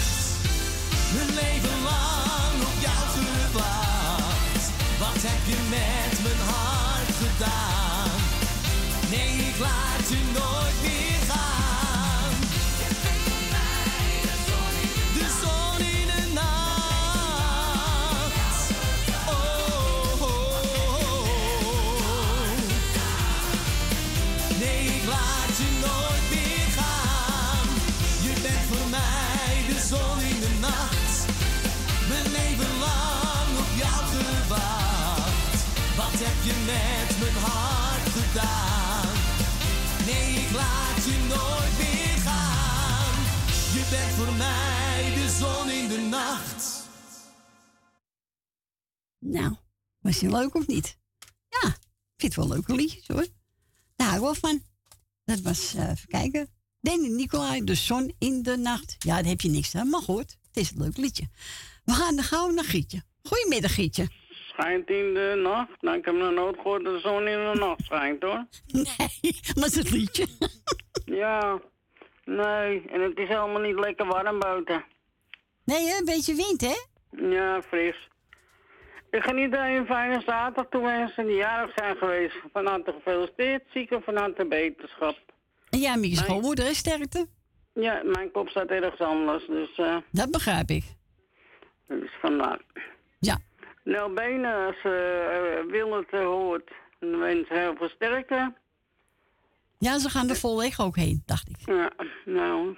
[1.14, 4.66] Mijn leven lang op jou gewacht.
[5.00, 8.10] Wat heb je met mijn hart gedaan?
[9.10, 10.51] Nee, ik laat je nooit
[37.20, 39.14] met mijn hart gedaan?
[40.06, 43.14] Nee, ik laat je nooit meer gaan.
[43.76, 46.90] Je bent voor mij de zon in de nacht.
[49.20, 49.56] Nou,
[50.00, 50.98] was die leuk of niet?
[51.50, 53.28] Ja, ik vind het wel leuke liedjes hoor.
[53.96, 54.64] Daar hou ik wel van.
[55.26, 56.50] Dat was, eh, even kijken.
[56.82, 58.96] Danny Nicolai, De Zon in de Nacht.
[59.00, 60.38] Ja, daar heb je niks aan, maar goed.
[60.48, 61.30] Het is een leuk liedje.
[61.84, 63.04] We gaan dan gauw naar Gietje.
[63.24, 64.10] Goedemiddag, Gietje.
[64.62, 65.82] Schijnt in de nacht?
[65.82, 68.46] Nou, ik heb nog nooit gehoord dat de zon in de nacht schijnt, hoor.
[68.68, 68.84] Nee,
[69.56, 70.26] maar het is het liedje.
[71.06, 71.60] Ja,
[72.26, 72.84] nee.
[72.90, 74.84] En het is helemaal niet lekker warm buiten.
[75.66, 75.98] Nee, hè?
[75.98, 76.76] een beetje wind, hè?
[77.30, 78.10] Ja, fris.
[79.12, 82.36] Ik ga iedereen een fijne zaterdag toewensen die jarig zijn geweest.
[82.54, 85.18] Van harte gefeliciteerd, zieken van harte beterschap.
[85.70, 87.28] En jij met je schoonmoeder, hè, sterkte?
[87.74, 89.78] Ja, mijn kop staat ergens anders, dus...
[89.78, 90.84] eh Dat begrijp ik.
[91.88, 92.62] dus vandaar.
[93.84, 93.92] Ja.
[93.92, 98.54] Nou, Benen, als ze uh, wil het eh, hoort, dan wens heel veel sterkte.
[99.78, 101.58] Ja, ze gaan er vol weg ook heen, dacht ik.
[101.66, 101.92] Ja,
[102.26, 102.78] nou,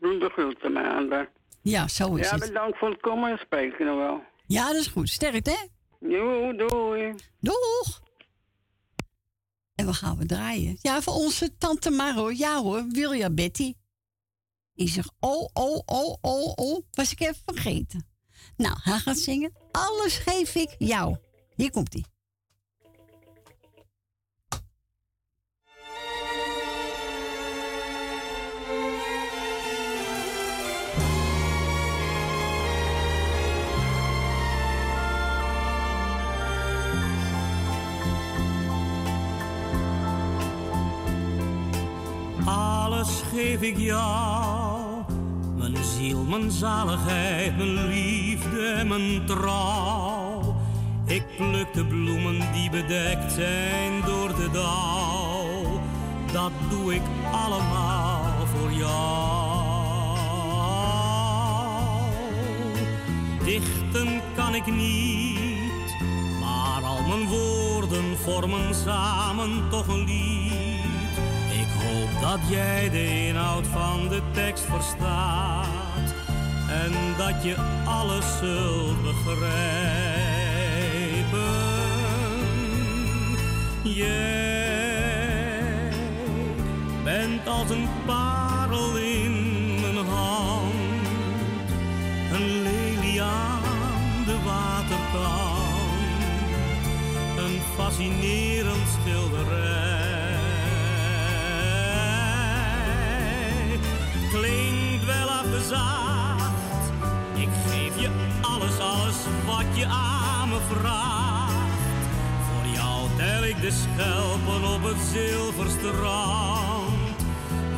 [0.00, 1.30] doe de groeten maar aan daar.
[1.62, 2.46] Ja, zo is ja, het.
[2.46, 4.22] bedankt voor het komen en spreken nog wel.
[4.46, 5.08] Ja, dat is goed.
[5.08, 5.66] Sterkte, hè?
[6.08, 7.14] Doei, doei.
[7.40, 8.00] Doeg!
[9.74, 10.76] En wat gaan we draaien?
[10.80, 12.30] Ja, voor onze tante Maro.
[12.30, 13.74] Ja hoor, Wilja Betty.
[14.74, 16.86] Ik zeg, oh, oh, oh, oh, oh.
[16.90, 18.06] Was ik even vergeten.
[18.56, 19.52] Nou, hij gaat zingen.
[19.76, 21.16] Alles geef ik jou.
[21.54, 22.04] Hier komt hij.
[42.44, 44.75] Alles geef ik jou,
[46.06, 50.56] ziel, mijn zaligheid, mijn liefde mijn trouw.
[51.06, 55.80] Ik pluk de bloemen die bedekt zijn door de dauw.
[56.32, 57.02] Dat doe ik
[57.32, 59.66] allemaal voor jou.
[63.44, 65.96] Dichten kan ik niet,
[66.40, 70.54] maar al mijn woorden vormen samen toch een lied.
[71.50, 75.85] Ik hoop dat jij de inhoud van de tekst verstaat
[76.68, 79.54] en dat je alles zult begrijpen.
[83.82, 84.86] Jij
[87.04, 91.08] bent als een parel in mijn hand,
[92.32, 96.22] een lelie aan de waterkant,
[97.38, 100.34] een fascinerend schilderij.
[104.30, 106.05] Klinkt wel afgezaagd,
[109.56, 111.54] wat je aan me vraagt.
[112.46, 117.16] Voor jou tel ik de schelpen op het zilverstrand,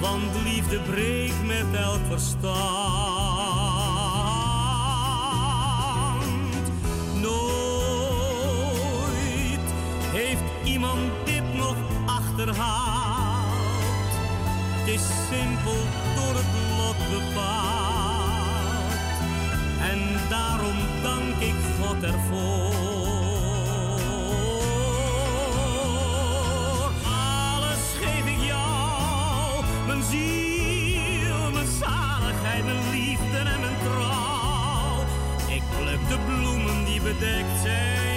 [0.00, 2.52] want liefde breekt met elk verstand.
[7.14, 7.38] Nooit
[10.12, 11.76] heeft iemand dit nog
[12.06, 12.66] achterhaald.
[14.78, 15.80] Het is simpel
[16.16, 17.87] door het lot bepaald.
[20.28, 22.72] Daarom dank ik God ervoor.
[27.04, 35.04] Alles geef ik jou, mijn ziel, mijn zaligheid, mijn liefde en mijn trouw.
[35.48, 38.07] Ik pluk de bloemen die bedekt zijn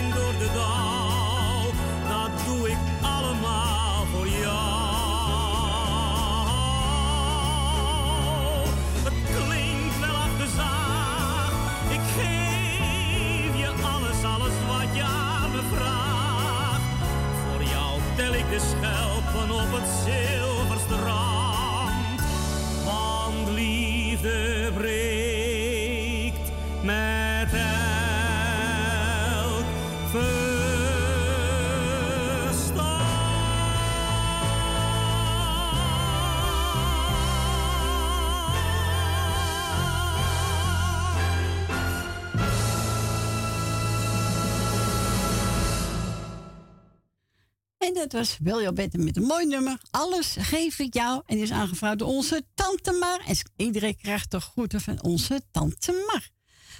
[48.02, 49.78] dat was Wiljo Betten met een mooi nummer.
[49.92, 51.22] Alles geef ik jou.
[51.26, 53.20] En die is aangevraagd door onze tante Mar.
[53.28, 56.30] En iedereen krijgt de groeten van onze tante Mar.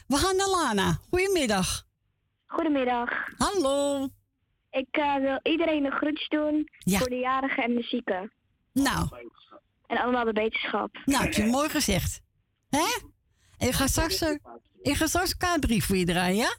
[0.08, 1.00] We gaan naar Lana.
[1.10, 1.84] Goedemiddag.
[2.46, 3.10] Goedemiddag.
[3.38, 4.08] Hallo.
[4.72, 6.98] Ik eh, wil iedereen een groetje doen Ja.
[6.98, 8.32] voor de jarigen en de zieken.
[8.74, 9.08] Nou.
[9.88, 11.02] En allemaal de beterschap.
[11.06, 12.22] Nou, heb je mooi gezegd.
[12.70, 12.86] Hè?
[13.58, 14.38] En ik ga straks, eh,
[14.82, 16.56] ik ga straks K3 voor je draaien, ja?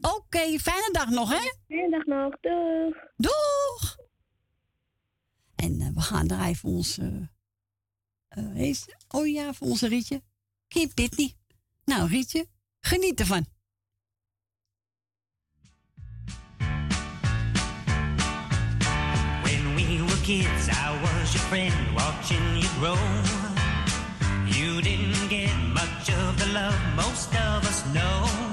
[0.00, 1.52] Oké, fijne dag nog, hè?
[1.68, 2.34] Fijne dag nog.
[2.40, 2.94] Doeg.
[3.16, 3.96] Doeg!
[5.56, 7.30] En eh, we gaan draaien voor onze...
[8.28, 10.22] eh, heet- oh ja, voor onze Rietje.
[10.68, 11.34] Kim Pitney.
[11.84, 12.46] Nou, Rietje,
[12.80, 13.46] geniet ervan.
[19.42, 22.98] When we were kids, I was your friend, watching you grow.
[24.56, 28.45] You didn't get much of the love most of us know.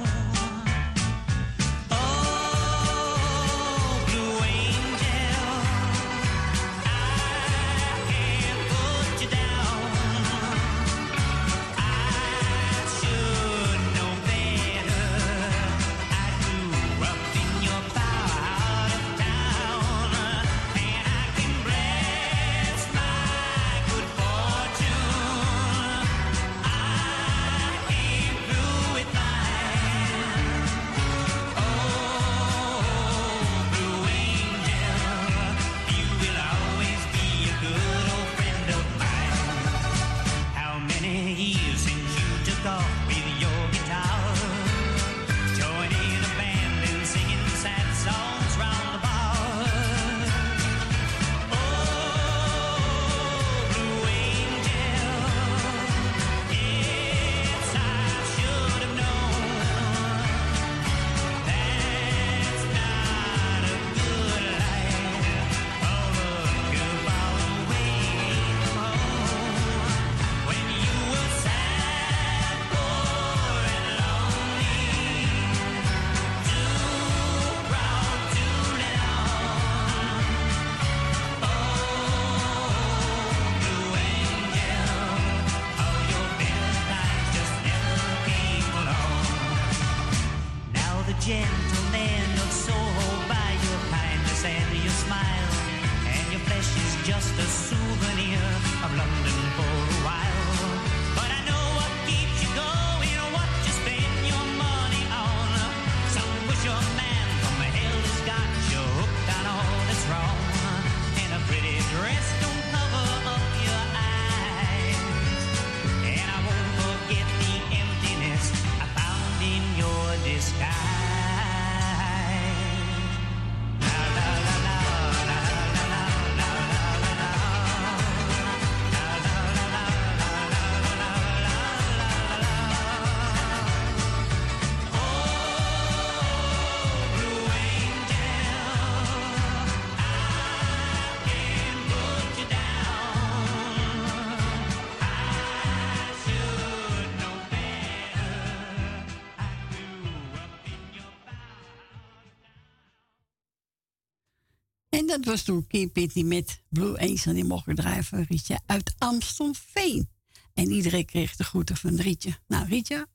[155.24, 155.92] Dat was toen Kim
[156.28, 157.34] met Blue Angel.
[157.34, 160.10] Die mocht draaien voor Rietje uit Amstelveen.
[160.54, 162.38] En iedereen kreeg de groeten van Rietje.
[162.48, 163.08] Nou, Rietje,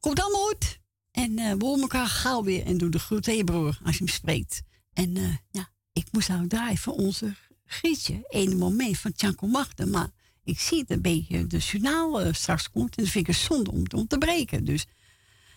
[0.00, 0.78] komt allemaal goed.
[1.10, 2.64] En eh, we horen elkaar gauw weer.
[2.64, 4.62] En doe de groeten je broer als je hem spreekt.
[4.92, 8.24] En eh, ja, ik moest nou draaien voor onze Grietje.
[8.28, 9.90] Eén moment van Tjanko Machten.
[9.90, 10.10] Maar
[10.44, 12.96] ik zie het een beetje de journaal eh, straks komt.
[12.96, 14.64] En dat vind ik een zonde om, om te breken.
[14.64, 14.86] Dus,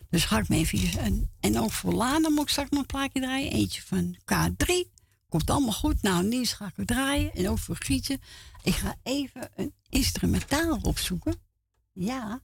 [0.10, 1.00] dus ga ik me even...
[1.00, 3.52] En, en ook voor Lana moet ik straks nog een plaatje draaien.
[3.52, 4.93] Eentje van K3.
[5.34, 6.02] Komt allemaal goed.
[6.02, 7.34] Nou, Niels ga ik draaien.
[7.34, 7.78] En ook voor.
[8.64, 11.42] Ik ga even een instrumentaal opzoeken.
[11.92, 12.44] Ja.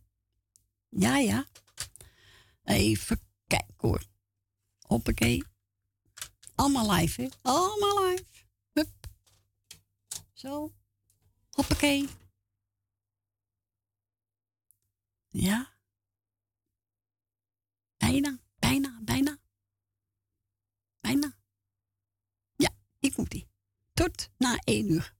[0.89, 1.45] Ja, ja.
[2.63, 4.03] Even kijken hoor.
[4.79, 5.43] Hoppakee.
[6.55, 7.27] Allemaal live, hè?
[7.41, 8.25] Allemaal live.
[8.71, 9.07] Hup.
[10.33, 10.73] Zo.
[11.49, 12.09] Hoppakee.
[15.27, 15.73] Ja.
[17.97, 19.37] Bijna, bijna, bijna.
[20.99, 21.38] Bijna.
[23.13, 23.47] Komt ie.
[23.93, 25.13] Tot na één uur.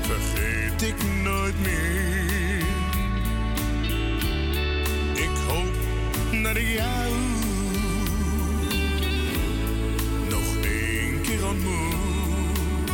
[0.00, 2.58] vergeet ik nooit meer.
[5.14, 5.72] Ik hoop
[6.42, 7.12] dat ik jou
[10.28, 12.90] nog één keer ontmoet.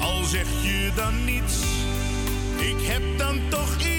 [0.00, 1.62] Al zeg je dan niets,
[2.56, 3.95] ik heb dan toch iets.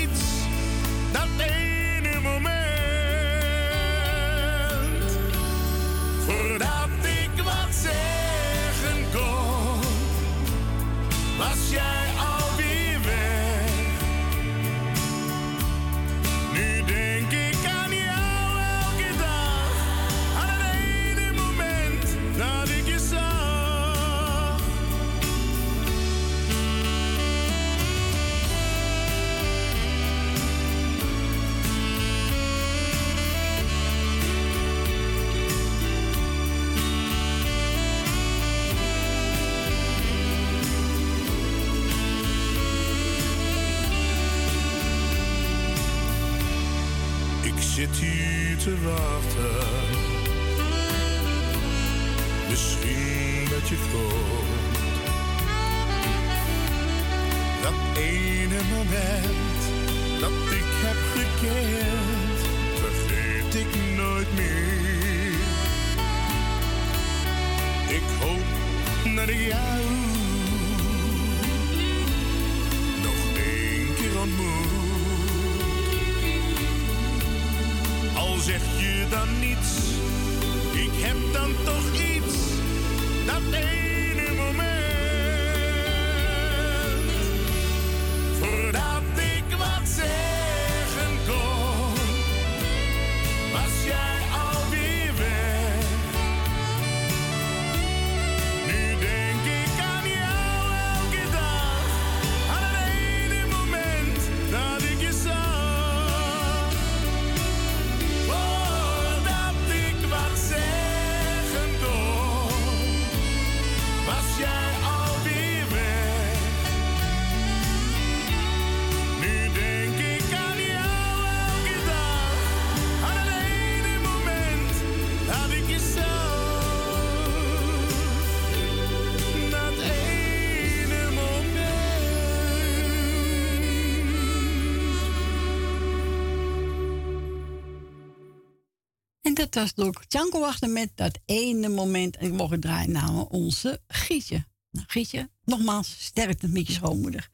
[139.58, 142.18] was door Tjanko wachten met dat ene moment.
[142.18, 144.46] En ik mocht draaien namen onze Gietje.
[144.72, 147.30] Nou, Gietje, nogmaals, sterkte met je schoonmoeder.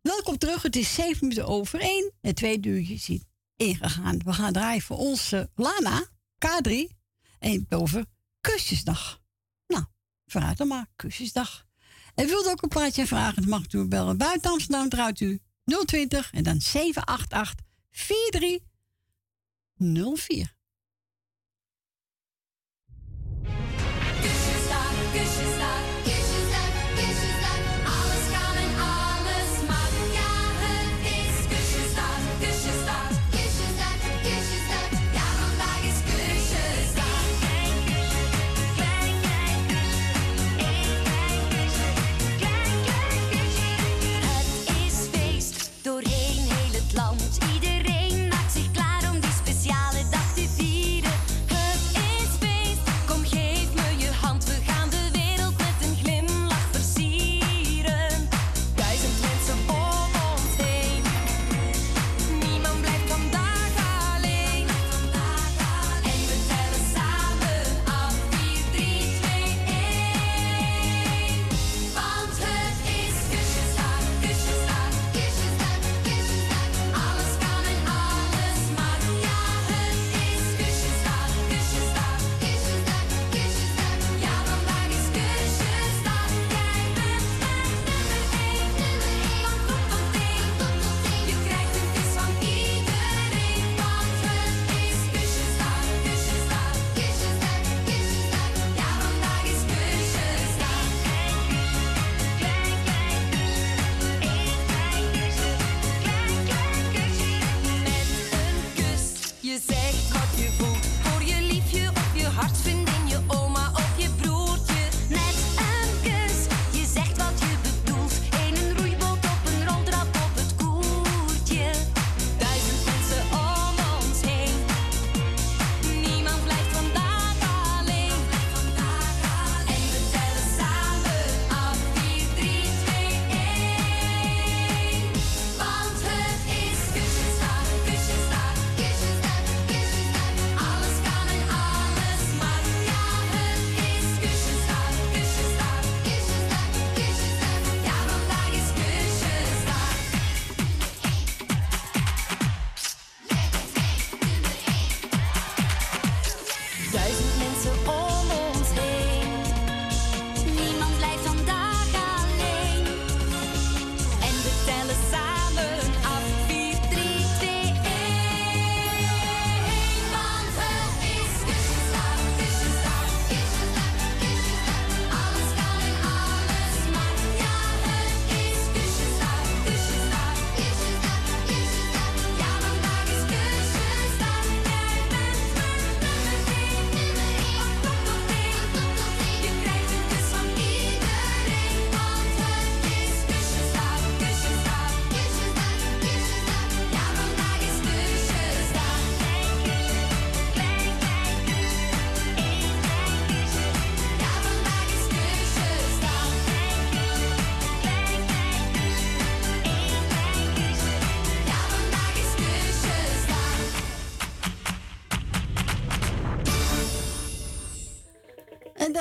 [0.00, 3.10] Welkom terug, het is 7 minuten over één en twee uurtje is
[3.56, 4.18] ingegaan.
[4.24, 6.06] We gaan draaien voor onze Lana,
[6.46, 6.70] K3.
[7.38, 8.04] En over
[8.40, 9.22] Kusjesdag.
[9.66, 9.84] Nou,
[10.26, 11.66] vraag dan maar, Kusjesdag.
[12.14, 14.18] En wilt ook een plaatje vragen, dan mag u bellen.
[14.18, 15.40] Buiten Amsterdam draait u
[15.84, 20.60] 020 en dan 788 4304.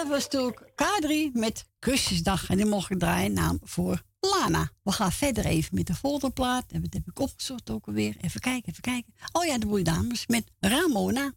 [0.02, 2.50] Dat was natuurlijk K3 met Kusjesdag.
[2.50, 4.70] En die mocht ik draaien naam voor Lana.
[4.84, 6.72] We gaan verder even met de folderplaat plaat.
[6.72, 8.16] En dat heb ik opgezocht ook alweer.
[8.22, 9.14] Even kijken, even kijken.
[9.32, 11.32] Oh ja, de boei dames met Ramona.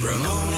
[0.00, 0.53] Ramona.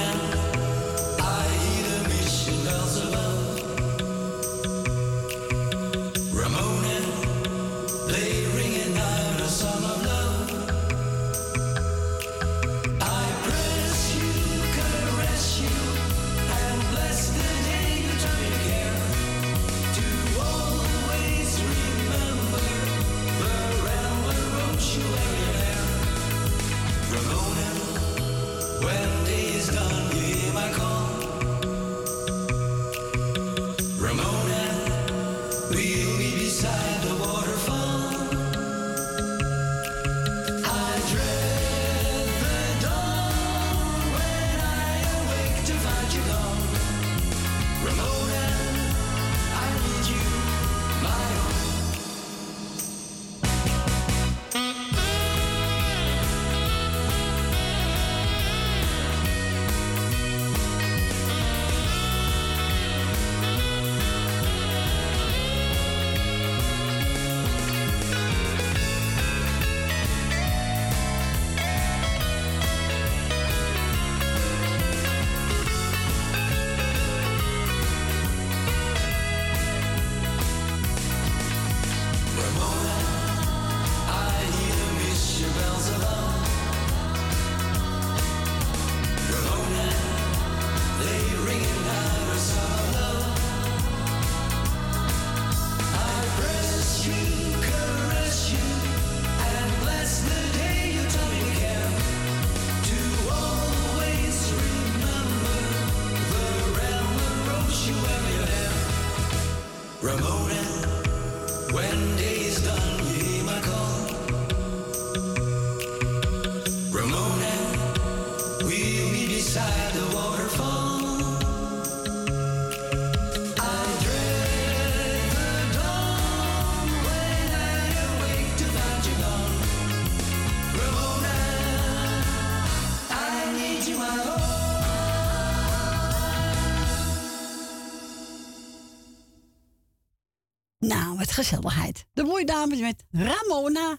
[141.37, 142.07] gezelligheid.
[142.13, 143.97] De Moeidames met Ramona.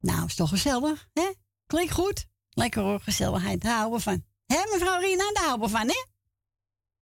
[0.00, 1.32] Nou, is toch gezellig, hè?
[1.66, 2.26] Klinkt goed.
[2.48, 3.62] Lekker hoor, gezelligheid.
[3.62, 4.24] Daar houden we van.
[4.46, 6.04] Hé, mevrouw Rina, daar houden we van, hè?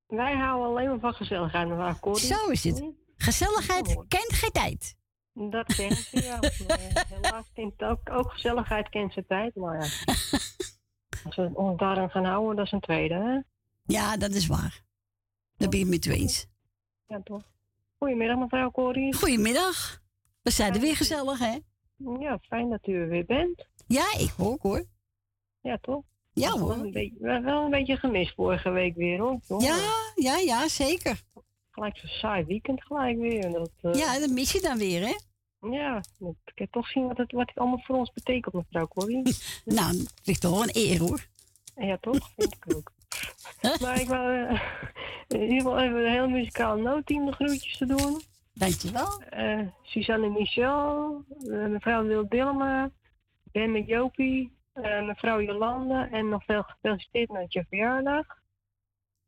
[0.06, 2.26] Wij houden alleen maar van gezelligheid, mevrouw Corrie.
[2.26, 2.84] Zo is het.
[3.16, 4.96] Gezelligheid kent geen tijd.
[5.32, 6.40] Dat kent ze, ja.
[6.66, 9.88] Eh, helaas kent ook, ook gezelligheid kent zijn tijd, maar ja.
[11.24, 13.40] Als we ons daarin gaan houden, dat is een tweede, hè?
[13.94, 14.82] Ja, dat is waar.
[15.56, 16.46] Daar ben je met mee eens.
[17.06, 17.42] Ja, toch?
[17.98, 19.14] Goedemiddag, mevrouw Corrie.
[19.14, 20.00] Goedemiddag.
[20.42, 21.56] We zijn er weer gezellig, hè?
[22.18, 23.66] Ja, fijn dat u er weer bent.
[23.86, 24.84] Ja, ik ook hoor.
[25.60, 26.02] Ja, toch?
[26.32, 26.72] Ja, Wel hoor.
[26.72, 29.38] Een beetje, wel een beetje gemist vorige week weer, hoor.
[29.46, 29.62] Toch?
[29.62, 29.76] Ja,
[30.14, 31.22] ja, ja, zeker.
[31.70, 33.50] Gelijk zo'n saai weekend gelijk weer.
[33.52, 35.14] Dat, eh, Ja, dat mis je dan weer, hè?
[35.70, 36.02] Ja,
[36.44, 39.22] ik heb toch zien wat het, wat het allemaal voor ons betekent, mevrouw Corrie.
[39.64, 41.26] Nou, het ligt toch wel een eer, hoor.
[41.76, 42.30] Ja, toch?
[42.36, 42.92] Vind ik ook.
[43.82, 44.60] maar ik wou eh,
[45.28, 48.20] in ieder geval even een heel muzikaal noodteam de groetjes te doen.
[48.52, 49.22] Dankjewel.
[49.22, 52.90] Eh Suzanne Michel, eh, mevrouw Wil Dillema,
[53.52, 54.54] Ben met Jopie,
[55.06, 58.26] mevrouw Jolanda en nog veel gefeliciteerd met je verjaardag.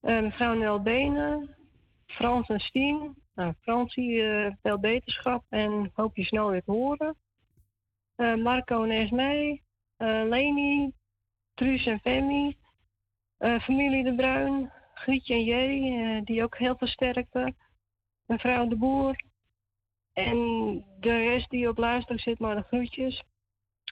[0.01, 1.57] Mevrouw Nel Benen,
[2.07, 3.17] Frans en Stien.
[3.35, 4.23] Nou, Fransie,
[4.63, 7.17] veel beterschap en hoop je snel weer te horen.
[8.43, 9.63] Marco en Esmee,
[9.97, 10.93] Leni,
[11.55, 12.58] Truus en Femi,
[13.39, 17.55] eh, familie De Bruin, Grietje en J, eh, die ook heel versterkte.
[18.27, 19.25] Mevrouw De Boer.
[20.13, 20.37] En
[21.01, 23.23] de rest die op luisteren zit, maar de groetjes.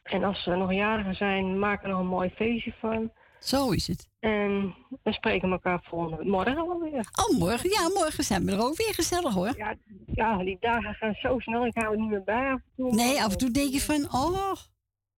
[0.02, 3.10] En als ze nog jarigen zijn, maak er nog een mooi feestje van.
[3.39, 4.09] Zo is het.
[4.18, 7.09] En we spreken elkaar volgende morgen wel weer.
[7.28, 7.70] Oh, morgen?
[7.70, 9.56] Ja, morgen zijn we er ook weer gezellig, hoor.
[9.56, 9.74] Ja,
[10.06, 11.66] ja, die dagen gaan zo snel.
[11.66, 12.94] Ik hou het niet meer bij af en toe.
[12.94, 14.52] Nee, af en toe denk je van, oh,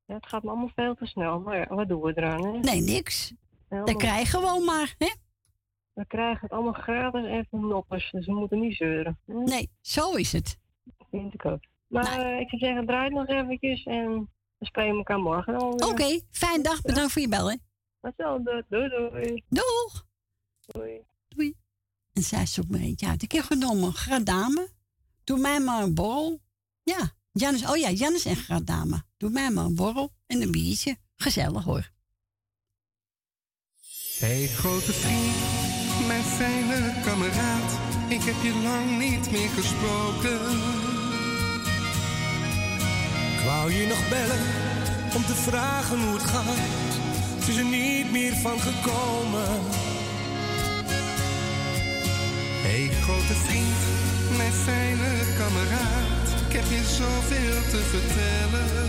[0.04, 1.40] Ja, het gaat me allemaal veel te snel.
[1.40, 2.58] Maar ja, wat doen we eraan, hè?
[2.58, 3.34] nee, niks.
[3.68, 5.08] Dat krijg je gewoon maar, hè?
[5.92, 8.10] We krijgen het allemaal gratis en voor noppers.
[8.10, 9.18] Dus we moeten niet zeuren.
[9.26, 9.34] hè?
[9.34, 10.58] Nee, zo is het.
[11.10, 11.60] Vind ik ook.
[11.86, 15.86] Maar eh, ik zou zeggen, draai nog eventjes en we spreken elkaar morgen alweer.
[15.88, 16.80] Oké, fijne dag.
[16.82, 17.56] Bedankt voor je bel, hè?
[18.00, 18.64] Hetzelfde.
[18.68, 19.42] Doei doei.
[19.48, 20.06] Doeg.
[20.66, 21.00] Doei.
[21.28, 21.54] Doei.
[22.12, 23.22] En zij zoekt me eentje uit.
[23.22, 24.68] Ik heb genomen Gradame.
[25.24, 26.40] Doe mij maar een borrel.
[26.82, 27.70] Ja, Jannes.
[27.70, 29.02] Oh ja, Jannes en Gradame.
[29.16, 30.96] Doe mij maar een borrel en een biertje.
[31.16, 31.90] Gezellig hoor.
[34.18, 35.36] Hey grote vriend,
[36.06, 37.70] mijn fijne kameraad,
[38.08, 40.40] ik heb je lang niet meer gesproken.
[43.34, 44.44] Ik wou je nog bellen
[45.14, 46.62] om te vragen hoe het gaat.
[47.38, 49.48] Het is er niet meer van gekomen.
[52.66, 53.80] Hey grote vriend,
[54.36, 58.88] mijn fijne kameraad, ik heb je zoveel te vertellen.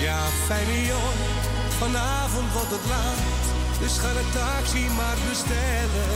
[0.00, 1.51] Ja, fijne jongen,
[1.82, 3.44] vanavond wordt het laat.
[3.80, 6.14] Dus ga de taxi maar bestellen.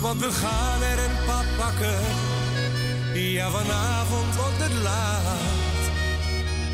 [0.00, 2.02] Want we gaan er een pad pakken.
[3.14, 5.82] Ja, vanavond wordt het laat.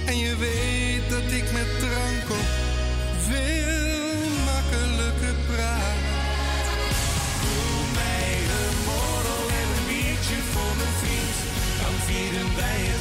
[0.06, 2.48] En je weet dat ik met drank op
[3.28, 4.20] veel
[4.50, 6.00] makkelijker praat.
[7.42, 11.36] Doe mij een borrel en een biertje voor mijn vriend.
[11.80, 12.95] Dan vieren wij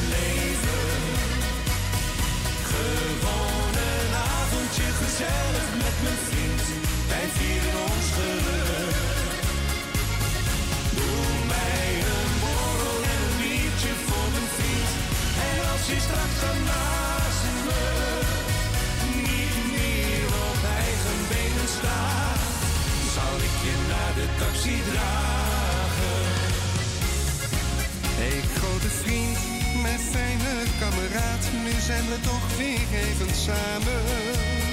[31.86, 34.65] zijn we toch weer even samen.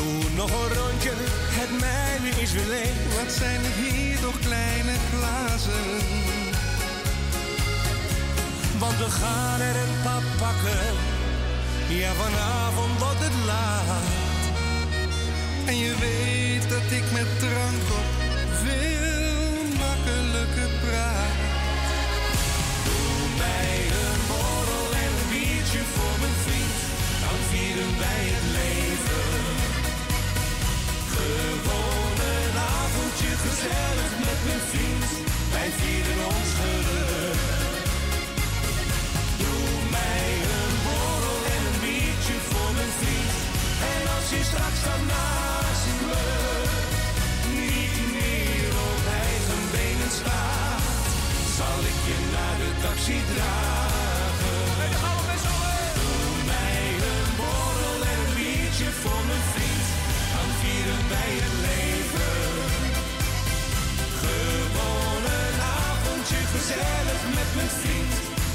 [0.00, 1.12] Doe nog een rondje,
[1.60, 2.96] het mijne is weer leeg.
[3.18, 5.88] Wat zijn er hier toch kleine glazen?
[8.78, 10.86] Want we gaan er een pap pakken.
[11.88, 14.06] Ja, vanavond wordt het laat.
[15.66, 18.08] En je weet dat ik met drank op
[18.64, 19.54] veel
[19.84, 21.36] makkelijker praat.
[22.86, 26.76] Doe mij een borrel en een biertje voor mijn vriend.
[27.24, 28.49] Dan vieren wij het
[33.60, 35.10] gezellig met mijn vriend.
[35.54, 37.40] Wij vieren ons geluk.
[39.42, 40.28] Doe mij
[40.58, 43.32] een borrel en een biertje voor mijn vriend.
[43.92, 46.24] En als je straks dan naast me
[47.58, 50.84] niet meer op eigen benen staat,
[51.58, 54.58] zal ik je naar de taxi dragen.
[55.98, 59.86] Doe mij een borrel en een biertje voor mijn vriend,
[60.34, 61.59] dan vieren wij het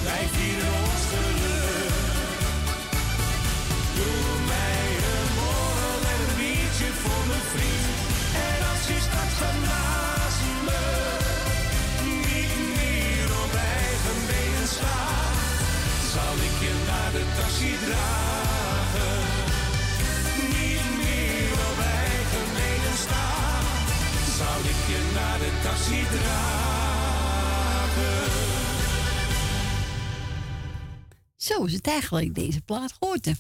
[0.06, 1.94] Blijf hier ons geluk.
[3.98, 7.98] Doe mij een molen en een biertje voor mijn vriend.
[8.48, 10.84] En als je straks gaat naast me,
[12.30, 15.34] niet meer op eigen benen staan,
[16.14, 19.24] zal ik je naar de taxi dragen.
[20.56, 23.66] Niet meer op eigen benen staan,
[24.40, 26.85] zal ik je naar de taxi dragen.
[31.45, 33.38] Zo is het eigenlijk, deze plaat hoort er.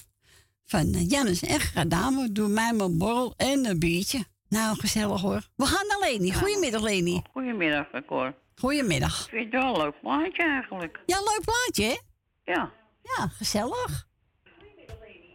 [0.65, 4.23] Van eh, Jannes en dame, doe mij mijn borrel en een biertje.
[4.49, 5.47] Nou, gezellig hoor.
[5.55, 6.33] We gaan naar Leni.
[6.33, 7.21] Goedemiddag, Leni.
[7.31, 8.33] Goedemiddag, Cor.
[8.55, 9.23] Goedemiddag.
[9.23, 10.99] Ik vind het wel een leuk plaatje eigenlijk.
[11.05, 11.97] Ja, leuk plaatje, hè?
[12.53, 12.71] Ja.
[13.01, 14.07] Ja, gezellig.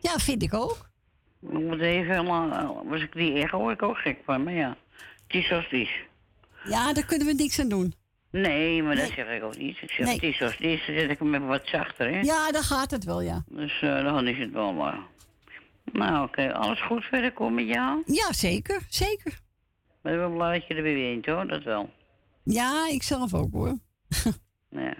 [0.01, 0.90] Ja, vind ik ook.
[1.42, 2.84] Ik moet even helemaal...
[2.88, 4.76] Was ik die echt hoor ik ook gek van, maar ja.
[5.26, 5.90] Het is zoals het is.
[6.64, 7.94] Ja, daar kunnen we niks aan doen.
[8.31, 9.82] Nee, maar dat zeg ik ook niet.
[9.82, 10.15] Ik zeg, Nee.
[10.15, 10.86] het is zoals het is.
[10.86, 12.20] Dan zet ik hem even wat zachter, hè.
[12.20, 13.44] Ja, dan gaat het wel, ja.
[13.48, 14.98] Dus eh, dan is het wel maar.
[15.93, 16.52] Nou, oké.
[16.55, 18.02] Alles goed verder komen met jou?
[18.07, 18.82] Ja, zeker.
[18.89, 19.32] Zeker.
[19.32, 21.47] Ik ben wel blij dat je er weer bent, hoor.
[21.47, 21.90] Dat wel.
[22.44, 23.78] Ja, ik zelf ook hoor.
[24.70, 24.94] Ja.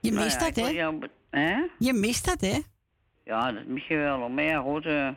[0.00, 0.66] Je Nou mist ja, dat, hè?
[0.70, 1.62] jou be- Hè?
[1.78, 2.58] Je mist dat, hè?
[3.24, 4.28] Ja, dat mis je wel.
[4.28, 4.86] Maar ja, goed.
[4.86, 5.08] eh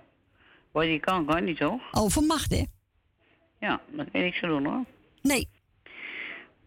[0.71, 1.81] wat je kan, kan niet, toch?
[1.91, 2.63] Overmacht, hè?
[3.59, 4.83] Ja, dat weet ik zo doen, hoor.
[5.21, 5.49] Nee.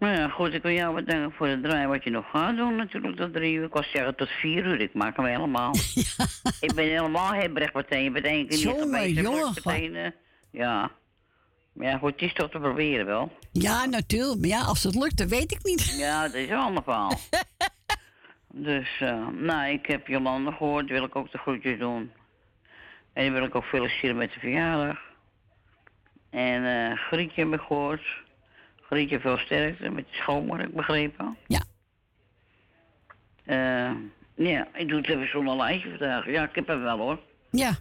[0.05, 2.77] Maar ja, goed, ik wil jou bedanken voor het draaien wat je nog gaat doen
[2.77, 3.65] natuurlijk tot drie uur.
[3.65, 5.75] Ik was zeggen tot vier uur, ik maak hem helemaal.
[6.61, 8.03] Ik ben helemaal hebrecht meteen.
[8.03, 9.21] Je bent één keer niet geweest.
[9.21, 10.11] jongen, meteen, eh,
[10.51, 10.91] ja.
[11.73, 13.33] Maar ja, goed, het is toch te proberen wel.
[13.53, 14.41] Ja, natuurlijk.
[14.41, 15.97] Maar ja, als het lukt, dat weet ik niet.
[15.99, 17.19] Ja, dat is een ander verhaal.
[18.53, 22.13] dus, eh, nou, ik heb Jolanda gehoord, wil ik ook de groetjes doen.
[23.13, 24.99] En die wil ik ook feliciteren met de verjaardag.
[26.31, 28.24] En eh Grietje heb ik gehoord.
[28.95, 31.37] Grietje veel sterkte met de schoonmoeder, heb ik begrepen.
[31.47, 31.63] Ja.
[33.45, 33.91] Eh,
[34.35, 36.27] ja, ik doe het even zonder lijstje vandaag.
[36.27, 37.19] Ja, ik heb hem wel hoor.
[37.51, 37.73] Ja.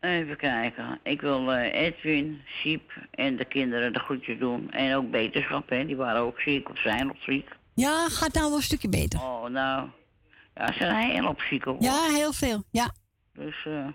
[0.00, 1.00] Even kijken.
[1.02, 4.70] Ik wil eh, Edwin, Siep en de kinderen de groetjes doen.
[4.70, 5.86] En ook beterschap, hè.
[5.86, 7.48] Die waren ook ziek of zijn nog ziek.
[7.74, 9.20] Ja, gaat nou wel een stukje beter.
[9.20, 9.88] Oh, nou.
[10.54, 11.82] Ja, ze zijn heel op ziek ook.
[11.82, 12.62] Ja, heel veel.
[12.70, 12.90] Ja.
[13.34, 13.86] Dus, eh.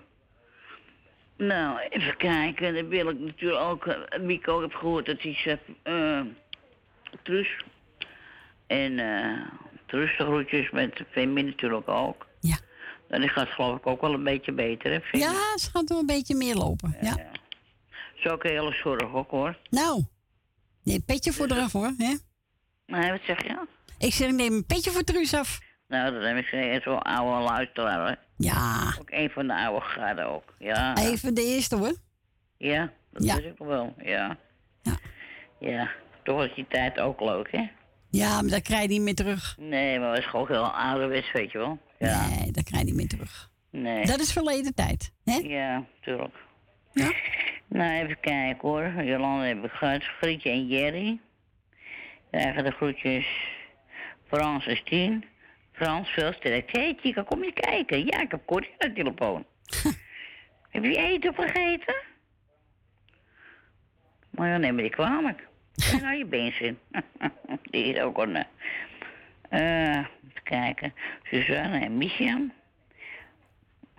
[1.38, 2.74] nou, even kijken.
[2.74, 3.86] Dan wil ik natuurlijk ook.
[3.86, 5.62] eh, Mico heb gehoord dat hij zegt.
[7.24, 7.64] Truus.
[8.68, 9.42] En eh
[9.86, 12.28] Truus de groetjes met Femi natuurlijk ook.
[12.40, 12.58] Ja.
[13.10, 15.00] Die gaat geloof ik ook wel een beetje beter, hè?
[15.02, 15.24] Femi?
[15.24, 16.98] Ja, ze gaat wel een beetje meer lopen.
[17.02, 17.18] Ja.
[18.16, 19.58] Zo ook heel zorg ook hoor.
[19.70, 20.04] Nou,
[20.84, 21.94] een petje voor eraf hoor.
[21.98, 22.16] Hè?
[22.86, 23.66] Nee, wat zeg je?
[23.98, 25.60] Ik zeg, neem een petje voor Truus af.
[25.88, 28.08] Nou, dat heb ik gezegd, zo'n oude luisteraar.
[28.08, 28.16] hè.
[28.38, 28.96] Ja.
[29.00, 30.54] Ook een van de oude garden ook.
[30.60, 30.96] Ja.
[30.98, 31.96] Even de eerste hoor.
[32.58, 33.38] Ja, dat Ja.
[33.38, 34.38] is ook wel, ja.
[35.60, 35.90] Ja.
[36.26, 37.70] Toch was die tijd ook leuk, hè?
[38.10, 39.56] Ja, maar dat krijg je niet meer terug.
[39.60, 41.80] Nee, maar het is gewoon heel ouderwets, weet je wel.
[42.00, 42.28] Ja.
[42.28, 43.50] Nee, dat krijg je niet meer terug.
[43.70, 44.06] Nee.
[44.06, 45.12] Dat is verleden tijd.
[45.24, 45.36] Hè?
[45.36, 46.36] Ja, tuurlijk.
[47.68, 49.04] Nou, even kijken hoor.
[49.04, 50.04] Jolanda heb ik gehad.
[50.04, 51.20] Grietje en Jerry.
[52.32, 53.26] Krijgen de groetjes.
[54.28, 55.26] Frans en Stien.
[55.72, 56.72] Frans, veel sterk.
[56.72, 58.06] Hé, Chica, kom je kijken?
[58.06, 59.46] Ja, ik heb aan de telefoon.
[60.70, 61.96] heb je eten opgegeten?
[64.30, 65.48] Maar ja, neem me niet kwalijk.
[66.02, 66.78] Nou, je benzin.
[67.72, 68.36] Die is ook een...
[68.36, 68.44] eh,
[69.50, 70.94] eh, even kijken.
[71.24, 72.52] Suzanne en Michian.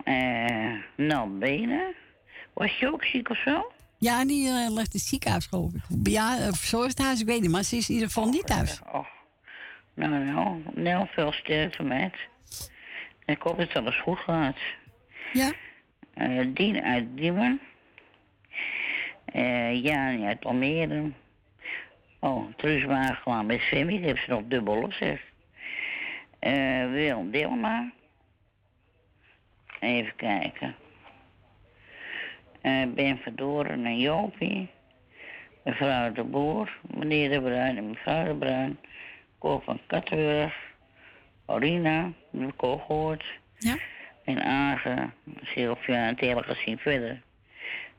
[0.03, 1.93] Eh, nou, benen.
[2.53, 3.71] Was je ook ziek of zo?
[3.99, 5.81] Ja, die eh, ligt in het ziekenhuis geloof ik.
[6.03, 7.51] Ja, of verzorgingstehuis, ik weet niet.
[7.51, 8.81] Maar ze is in ieder geval niet thuis.
[9.93, 12.13] Nou, nou, nou, veel sterkte, meid.
[13.25, 14.57] Ik hoop dat alles goed gaat.
[15.33, 15.51] Ja.
[16.13, 17.59] Eh Dien uit Diemen.
[19.25, 21.11] Eh Jan uit Almere.
[22.19, 25.21] Oh, Truus Wagelaan met Femi, die heeft ze nog dubbel op, zeg.
[26.39, 27.91] Eh Wil Dilma.
[29.79, 30.75] Even kijken.
[32.61, 34.69] Eh ben Verdoren en Jopie.
[35.63, 38.79] Mevrouw de Boer, meneer de Bruin en mevrouw de Bruin.
[39.39, 40.55] Cor van Kattenburg.
[41.45, 43.25] Orina, die heb ik ook gehoord.
[43.57, 43.77] Ja.
[44.23, 47.21] En Agen, Sylvia en het hele gezin verder.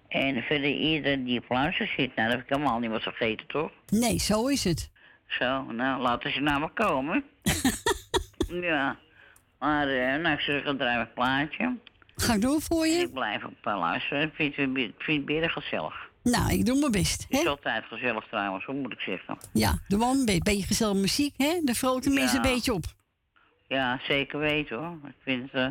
[0.09, 2.14] En verder iedereen die op luister zit.
[2.16, 3.70] Nou, dat heb ik helemaal niet wat vergeten, toch?
[3.89, 4.90] Nee, zo is het.
[5.26, 7.24] Zo, nou, laten ze naar me komen.
[8.70, 8.98] ja.
[9.59, 11.76] Maar, eh, nou, ik zeg, ik draai een plaatje.
[12.16, 12.98] Ga ik doen voor je?
[12.98, 14.22] Ik blijf op uh, luisteren.
[14.22, 14.56] Ik vind,
[15.06, 15.94] het weer gezellig.
[16.22, 17.26] Nou, ik doe mijn best.
[17.28, 19.39] Het is altijd gezellig trouwens, hoe moet ik zeggen.
[19.52, 21.60] Ja, doe wel een beetje, beetje gezellig muziek, hè?
[21.64, 22.48] De vrolijke mensen Ja.
[22.48, 22.85] een beetje op.
[23.68, 24.98] Ja, zeker weten hoor.
[25.05, 25.66] Ik vind eh,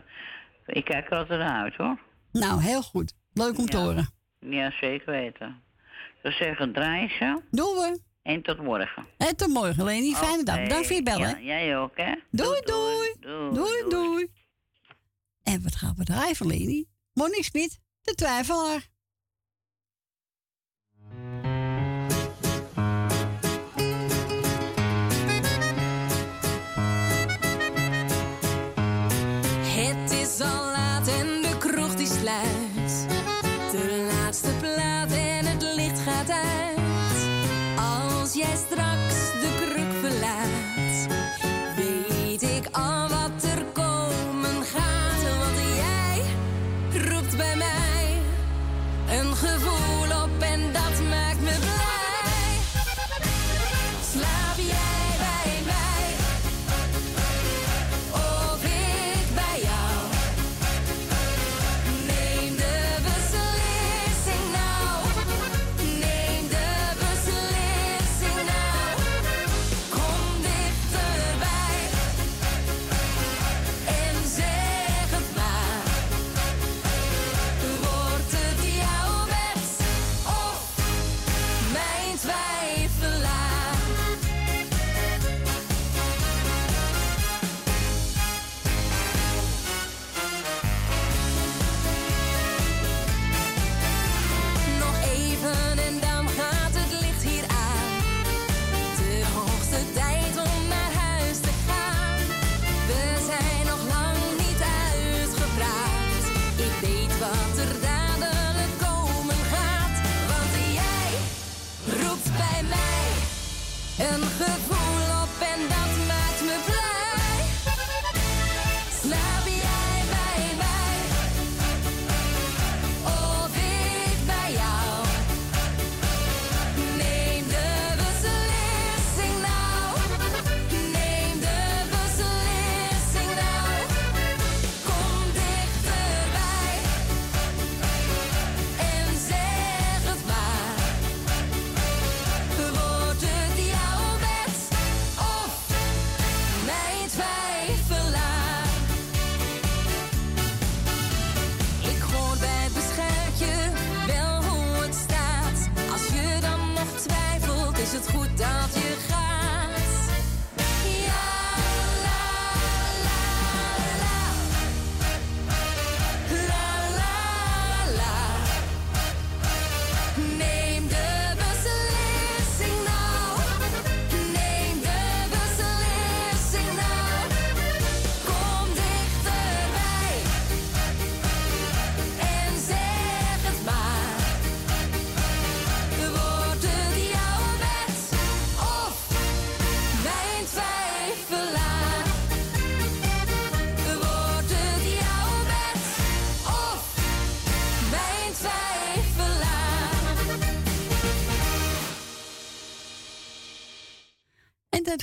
[0.65, 1.99] ik kijk er altijd naar uit hoor.
[2.31, 3.13] Nou, heel goed.
[3.33, 4.09] Leuk om te horen.
[4.39, 5.63] Ja, zeker weten.
[5.87, 7.41] Ik zou zeggen, draai ze.
[7.51, 7.99] Doen we.
[8.21, 9.05] En tot morgen.
[9.17, 10.15] En tot morgen, Leni.
[10.15, 10.61] Fijne dag.
[10.61, 11.29] Bedankt voor je bellen.
[11.29, 12.13] Ja, jij ook, hè?
[12.31, 13.13] Doei, doei.
[13.19, 14.27] Doei, Doei, doei.
[15.43, 16.85] En wat gaan we draaien Leni?
[17.13, 18.87] Monique Smit, de twijfelaar.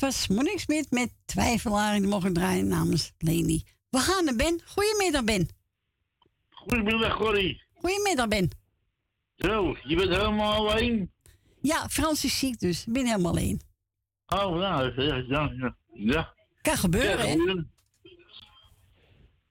[0.05, 1.99] Was Monique Smit met Twijfelaar.
[1.99, 3.63] Die mogen draaien namens Leni.
[3.91, 4.61] We gaan naar Ben.
[4.65, 5.49] Goedemiddag, Ben.
[6.51, 7.63] Goedemiddag, Corrie.
[7.75, 8.51] Goedemiddag, Ben.
[9.37, 11.13] Zo, je bent helemaal alleen?
[11.61, 13.61] Ja, Frans is ziek, dus ik ben helemaal alleen.
[14.27, 16.35] Oh, nou, ja, ja, ja.
[16.63, 17.63] Kan gebeuren, hè?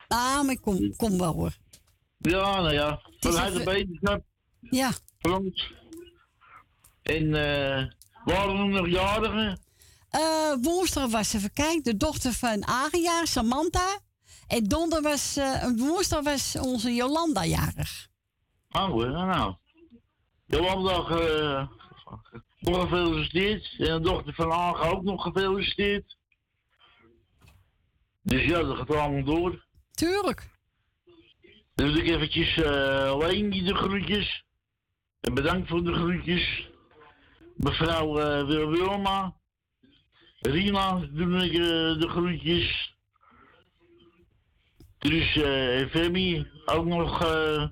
[0.07, 1.57] Ah, maar ik kom, kom wel, hoor.
[2.17, 3.01] Ja, nou ja.
[3.19, 4.23] Van is harte even- beterschap.
[4.59, 4.91] Ja.
[5.17, 5.73] Frans.
[7.01, 7.85] En, eh,
[8.25, 9.62] waren er nog jarigen?
[10.13, 13.99] Eh, woensdag was, even kijken, de dochter van Aria, Samantha.
[14.47, 18.07] En donderdag was, eh, woensdag was onze Jolanda jarig.
[18.69, 19.55] Oh, nou.
[20.45, 21.67] Jolanda, eh,
[22.59, 23.75] nog gefeliciteerd.
[23.77, 26.17] En de dochter van Agen ook nog gefeliciteerd.
[28.21, 29.65] Dus ja, dat gaat allemaal door.
[29.91, 30.49] Tuurlijk.
[31.75, 34.45] Dan wil ik eventjes eh alleen die de groetjes.
[35.19, 36.69] En bedankt voor de groetjes.
[37.55, 38.13] Mevrouw
[38.45, 39.41] Wil Wilma.
[40.43, 41.59] Rina doe ik eh,
[42.01, 42.95] de groetjes.
[44.99, 47.67] Dus en Femi ook nog eh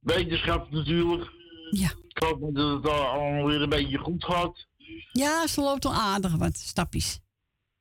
[0.00, 1.30] wetenschap natuurlijk.
[1.70, 1.90] Ja.
[2.08, 4.66] Ik hoop dat het al- allemaal weer een beetje goed gaat.
[5.12, 7.20] Ja, ze loopt al aardig wat stapjes.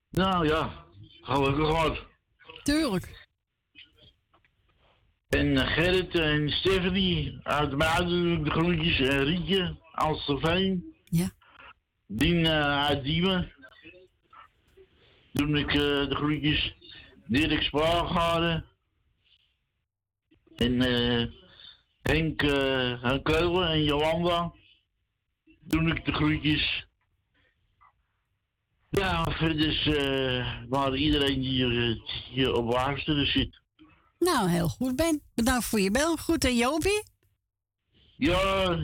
[0.10, 0.85] Nou ja,
[1.22, 2.05] gelukkig wat.
[2.64, 3.27] Tuurlijk.
[5.30, 8.99] En Gerrit en Stephanie uit Muiden de groetjes.
[8.99, 10.95] En Rietje, Alsterveen.
[11.05, 11.31] Ja.
[12.07, 13.51] Dien eh, uit Diemen.
[15.34, 16.76] Doe ik eh, de groetjes.
[17.27, 18.65] Dirk Spaargade.
[20.55, 21.27] En eh
[22.01, 24.53] Henk eh Henk Keulen en Jolanda.
[25.60, 26.88] Doe ik de groetjes.
[28.89, 33.61] Ja, verder is eh, waar iedereen hier, hier op luisteren zit.
[34.19, 35.22] Nou, heel goed, Ben.
[35.35, 36.18] Bedankt voor je bel.
[36.18, 37.03] Goed aan Jopie.
[38.18, 38.76] Ja,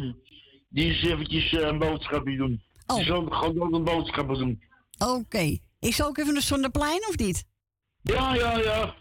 [0.70, 2.64] die is eventjes een boodschapje doen.
[2.88, 2.96] Oh.
[2.96, 4.64] Die zal gewoon ook een boodschappen doen.
[4.98, 5.58] Oké.
[5.80, 7.44] Ik zal ook even naar Zonneplein, of niet?
[8.02, 8.96] Ja, ja, ja.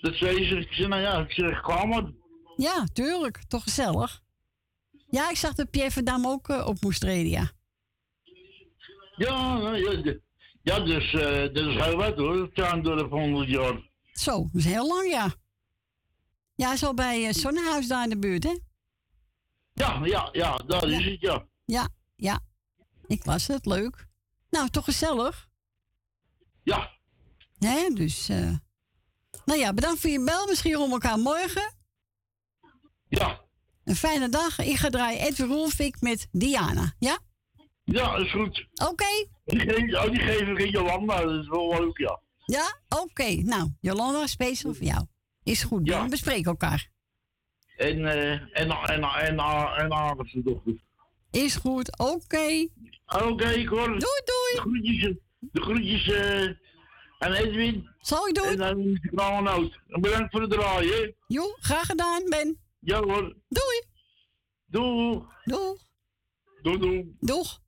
[0.00, 0.56] Dat zei ze.
[0.56, 2.12] Ik zei, nou ja, ik zeg, maar.
[2.56, 3.44] Ja, tuurlijk.
[3.48, 4.22] Toch gezellig.
[5.08, 7.50] Ja, ik zag dat Pierre van Dam ook eh, op moest treden, ja.
[9.16, 10.14] Ja, nou, ja,
[10.62, 12.50] ja dus eh dat is heel wat hoor.
[12.54, 13.88] Het de 100 jaar.
[14.12, 15.34] Zo, dat is heel lang, ja.
[16.54, 18.58] Ja, al bij uh, Zonnehuis daar in de buurt, hè?
[19.72, 21.46] Ja, ja, ja, daar is het, ja.
[21.64, 22.40] Ja, ja.
[23.06, 24.06] Ik las het, leuk.
[24.50, 25.49] Nou, toch gezellig.
[26.62, 26.90] Ja.
[27.58, 28.28] Hè, dus...
[28.28, 28.54] eh
[29.44, 30.46] Nou ja, bedankt voor je bel.
[30.46, 31.74] Misschien om elkaar morgen.
[33.08, 33.40] Ja.
[33.84, 34.58] Een fijne dag.
[34.58, 36.94] Ik ga draaien Edwin Rolfik met Diana.
[36.98, 37.18] Ja?
[37.84, 38.66] Ja, is goed.
[38.88, 39.26] Oké.
[39.44, 42.20] Die, geef, oh, die ik in Jolanda, dat is wel leuk, ja.
[42.46, 42.80] Ja?
[42.88, 43.34] Oké.
[43.34, 45.06] Nou, Jolanda, speciaal voor jou.
[45.42, 45.86] Is goed.
[45.86, 46.02] Ja.
[46.02, 46.90] We bespreken elkaar.
[47.76, 49.38] En, eh en, en, en, en,
[49.78, 49.88] en
[50.32, 50.82] de dochter.
[51.30, 51.98] Is goed.
[51.98, 52.68] Oké.
[53.06, 53.86] Oké, ik hoor.
[53.86, 54.56] Doei, doei.
[54.56, 56.48] Groetjes, de groetjes eh
[57.18, 57.88] aan Edwin.
[58.00, 58.44] Zal ik doen.
[58.44, 59.78] En dan nood.
[59.88, 61.14] En bedankt voor het draaien.
[61.26, 62.58] Jo, graag gedaan, Ben.
[62.80, 63.36] Ja hoor.
[63.48, 63.82] Doei.
[64.66, 65.22] Doei.
[65.44, 65.76] Doei.
[66.62, 67.16] Doei, doei.
[67.20, 67.60] Doeg.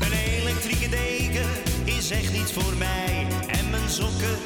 [0.00, 1.48] Een elektrieke deken
[1.84, 3.26] is echt niets voor mij.
[3.48, 4.45] En mijn sokken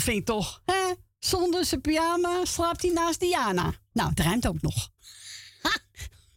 [0.00, 0.94] vindt toch, hè?
[1.18, 3.74] Zonder zijn pyjama slaapt hij naast Diana.
[3.92, 4.90] Nou, het ruimt ook nog.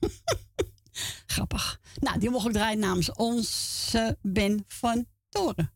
[1.33, 1.79] Grappig.
[1.99, 5.73] Nou, die mocht ik draaien namens onze Ben van Toren.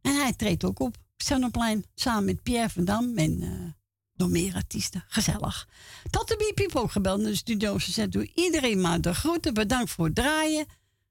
[0.00, 0.96] En hij treedt ook op.
[1.16, 3.72] Sternoplein samen met Pierre van Dam en eh,
[4.14, 5.04] nog meer artiesten.
[5.08, 5.68] Gezellig.
[6.10, 7.78] Tante heeft ook gebeld naar de studio.
[7.78, 9.54] Ze zegt, doe iedereen maar de groeten.
[9.54, 10.66] Bedankt voor het draaien.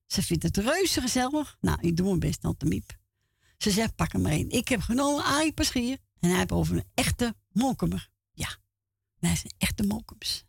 [0.07, 1.57] Ze vindt het reuze gezellig.
[1.61, 2.99] Nou, ik doe mijn best, Tante Miep.
[3.61, 4.49] Ze zegt, pak er maar één.
[4.49, 5.99] Ik heb genomen Arie.
[6.19, 8.09] En hij heeft over een echte molkemer.
[8.31, 8.47] Ja,
[9.19, 10.45] hij is een echte molkums.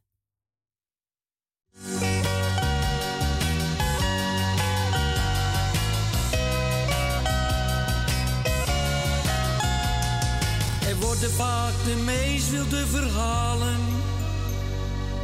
[10.87, 13.81] Er worden vaak de meest wilde verhalen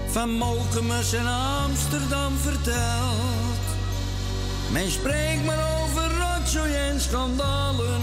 [0.09, 3.68] van Mokemus en Amsterdam verteld.
[4.73, 8.01] Men spreekt maar over rotzooi en schandalen,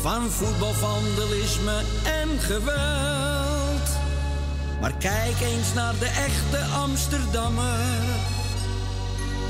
[0.00, 3.88] van voetbalvandalisme en geweld.
[4.80, 7.78] Maar kijk eens naar de echte Amsterdammer,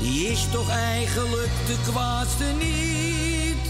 [0.01, 3.67] die is toch eigenlijk de kwaadste niet.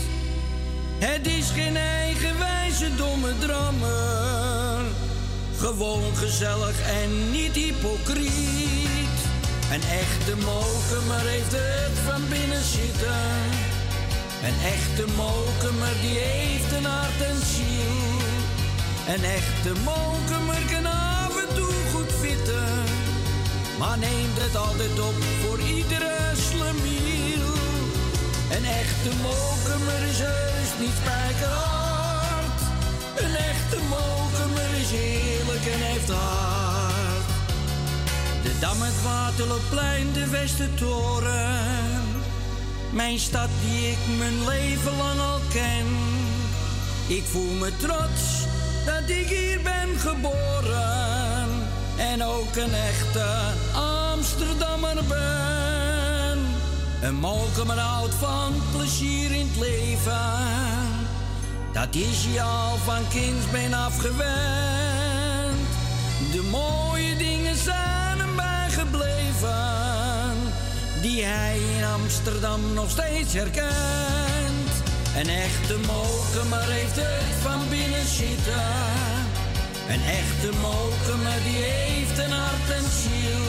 [0.98, 4.82] Het is geen eigenwijze domme drammer.
[5.58, 9.05] Gewoon gezellig en niet hypocriet.
[9.72, 13.24] Een echte mokemer heeft het van binnen zitten.
[14.48, 17.96] Een echte mokemer die heeft een hart en ziel.
[19.14, 22.84] Een echte mokemer kan af en toe goed fitten.
[23.80, 26.18] Maar neemt het altijd op voor iedere
[26.48, 27.48] slemiel.
[28.56, 32.60] Een echte mokemer is heus niet spijkerhard.
[33.24, 36.65] Een echte mokemer is eerlijk en heeft hart.
[38.60, 41.60] De het Waterloopplein, de Westertoren.
[42.92, 45.86] Mijn stad die ik mijn leven lang al ken.
[47.08, 48.46] Ik voel me trots
[48.86, 51.50] dat ik hier ben geboren.
[51.98, 53.26] En ook een echte
[53.74, 56.40] Amsterdammer ben.
[57.02, 60.64] Een molkemer houdt van plezier in het leven.
[61.74, 64.26] Dat is je al van kindsbeen afgewend.
[66.32, 68.15] De mooie dingen zijn
[71.02, 74.72] die hij in Amsterdam nog steeds herkent.
[75.18, 78.72] Een echte mokemer heeft het van binnen zitten.
[79.88, 83.46] Een echte mokemer die heeft een hart en ziel.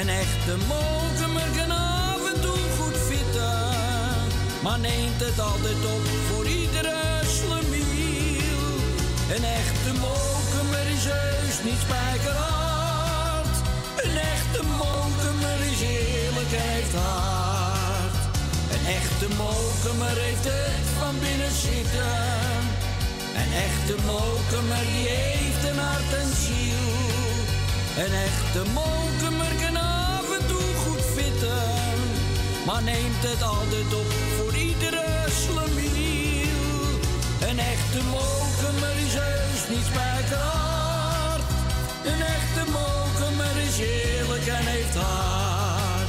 [0.00, 3.58] Een echte mokemer kan af en toe goed fitten.
[4.62, 7.00] Maar neemt het altijd op voor iedere
[7.36, 8.66] slemiel.
[9.34, 12.75] Een echte mokemer is heus niet spijkeraf.
[14.04, 18.16] Een echte mokemer is eerlijk en heeft hart.
[18.74, 22.16] Een echte mokemer heeft het van binnen zitten.
[23.40, 26.86] Een echte mokemer die heeft een hart en ziel.
[28.04, 31.64] Een echte mokemer kan af en toe goed fitten.
[32.66, 35.06] Maar neemt het altijd op voor iedere
[35.42, 36.66] slemiel.
[37.48, 41.44] Een echte mokemer is heus niet spijkerhard.
[42.10, 42.55] Een echte
[43.78, 46.08] is en heeft hart.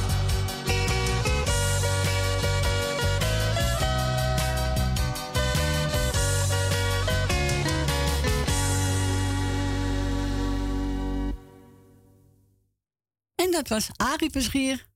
[13.34, 14.86] En dat was Arie Verschier.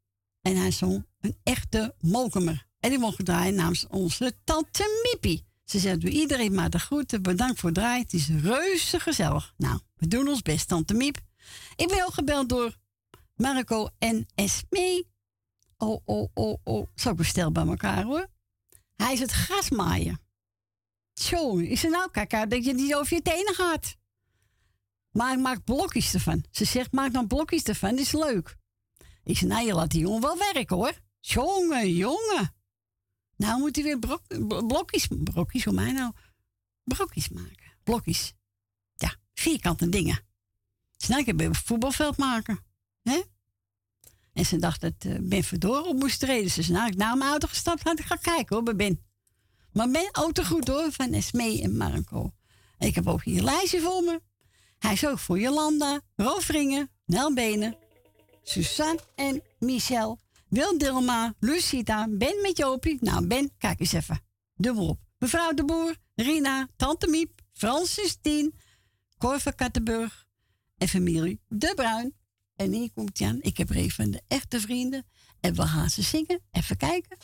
[0.42, 2.66] En hij zong een echte mokemer.
[2.80, 5.44] En die mocht draaien namens onze tante Miepie.
[5.64, 7.22] Ze zegt, doe iedereen maar de groeten.
[7.22, 8.02] Bedankt voor het draaien.
[8.02, 9.54] Het is reuze gezellig.
[9.56, 11.20] Nou, we doen ons best, tante Miep.
[11.76, 12.76] Ik ben ook gebeld door
[13.34, 15.10] Marco en Esmee.
[15.76, 16.86] Oh, oh, oh, oh.
[16.94, 18.26] Zo bestel bij elkaar hoor.
[18.96, 20.20] Hij is het grasmaaien.
[21.14, 23.96] Zo, is er nou, kijk uit dat je niet over je tenen gaat.
[25.10, 26.44] Maar ik maak blokjes ervan.
[26.50, 28.56] Ze zegt, maak dan blokjes ervan, dat is leuk.
[29.24, 30.98] Ik zei, nou, je laat die jongen wel werken hoor.
[31.20, 32.54] Jongen, jongen.
[33.36, 36.12] Nou moet hij weer brok- bl- blokjes, brokjes voor mij nou,
[36.84, 37.72] brokjes maken.
[37.82, 38.32] Blokjes.
[38.94, 40.20] Ja, vierkante dingen.
[41.08, 42.58] Nou, ik een voetbalveld maken.
[43.02, 43.20] hè?
[44.32, 46.50] En ze dacht dat eh, Ben Verdoor op moest treden.
[46.50, 49.04] Ze zei, nou, naar mijn auto gestapt had, ik ga kijken hoor, bij Ben.
[49.72, 52.32] Maar Ben, auto goed hoor, van Esmee en Marco.
[52.78, 54.20] Ik heb ook hier lijstje voor me.
[54.78, 57.76] Hij is ook voor Jolanda, Rovringen, Nel Benen,
[58.42, 60.18] Suzanne en Michel,
[60.48, 62.98] Wil Dilma, Lucita, Ben met Jopie.
[63.00, 64.20] Nou, Ben, kijk eens even.
[64.54, 64.98] Dubbel op.
[65.18, 68.54] Mevrouw de Boer, Rina, Tante Miep, Francis Tien,
[69.18, 70.21] Cor van Kattenburg
[70.82, 72.14] en familie De Bruin.
[72.56, 73.42] En hier komt Jan.
[73.42, 75.06] Ik heb even de echte vrienden.
[75.40, 76.40] En we gaan ze zingen.
[76.50, 77.16] Even kijken.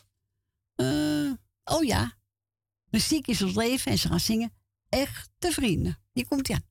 [0.74, 1.32] Eh,
[1.64, 2.16] oh ja.
[2.90, 4.52] Muziek is ons leven en ze gaan zingen.
[4.88, 5.98] Echte vrienden.
[6.12, 6.62] Hier komt Jan.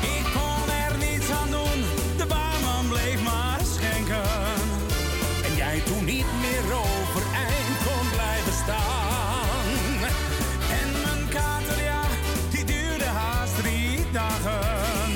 [0.00, 1.84] Ik kon er niets aan doen,
[2.16, 4.30] de barman bleef maar schenken.
[5.44, 9.76] En jij toen niet meer overeind kon blijven staan.
[10.80, 12.02] En mijn kater, ja,
[12.50, 15.12] die duurde haast drie dagen.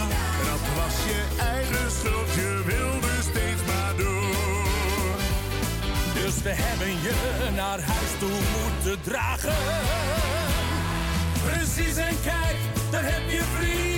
[0.50, 5.16] Dat was je eigen schuld, je wilde steeds maar door.
[6.14, 9.54] Dus we hebben je naar huis toe moeten dragen.
[11.44, 12.56] Precies en kijk,
[12.90, 13.95] daar heb je vrienden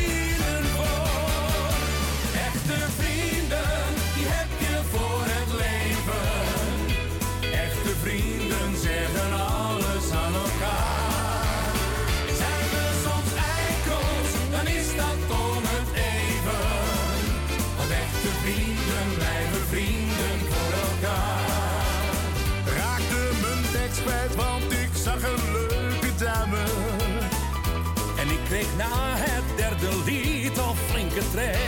[28.79, 31.68] na het derde lied al flinke trek.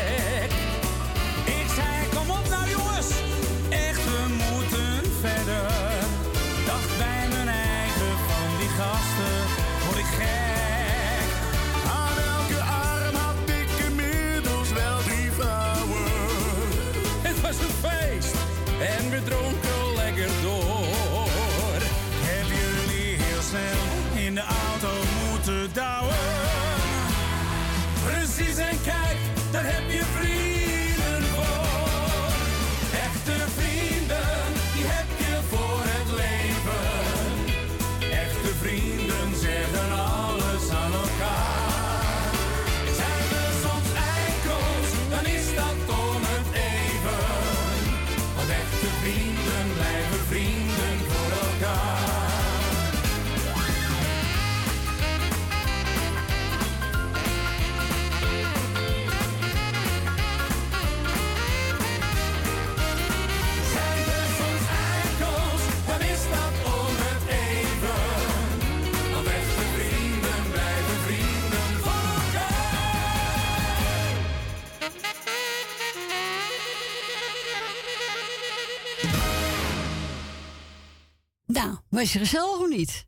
[81.88, 83.06] Was je gezellig of niet?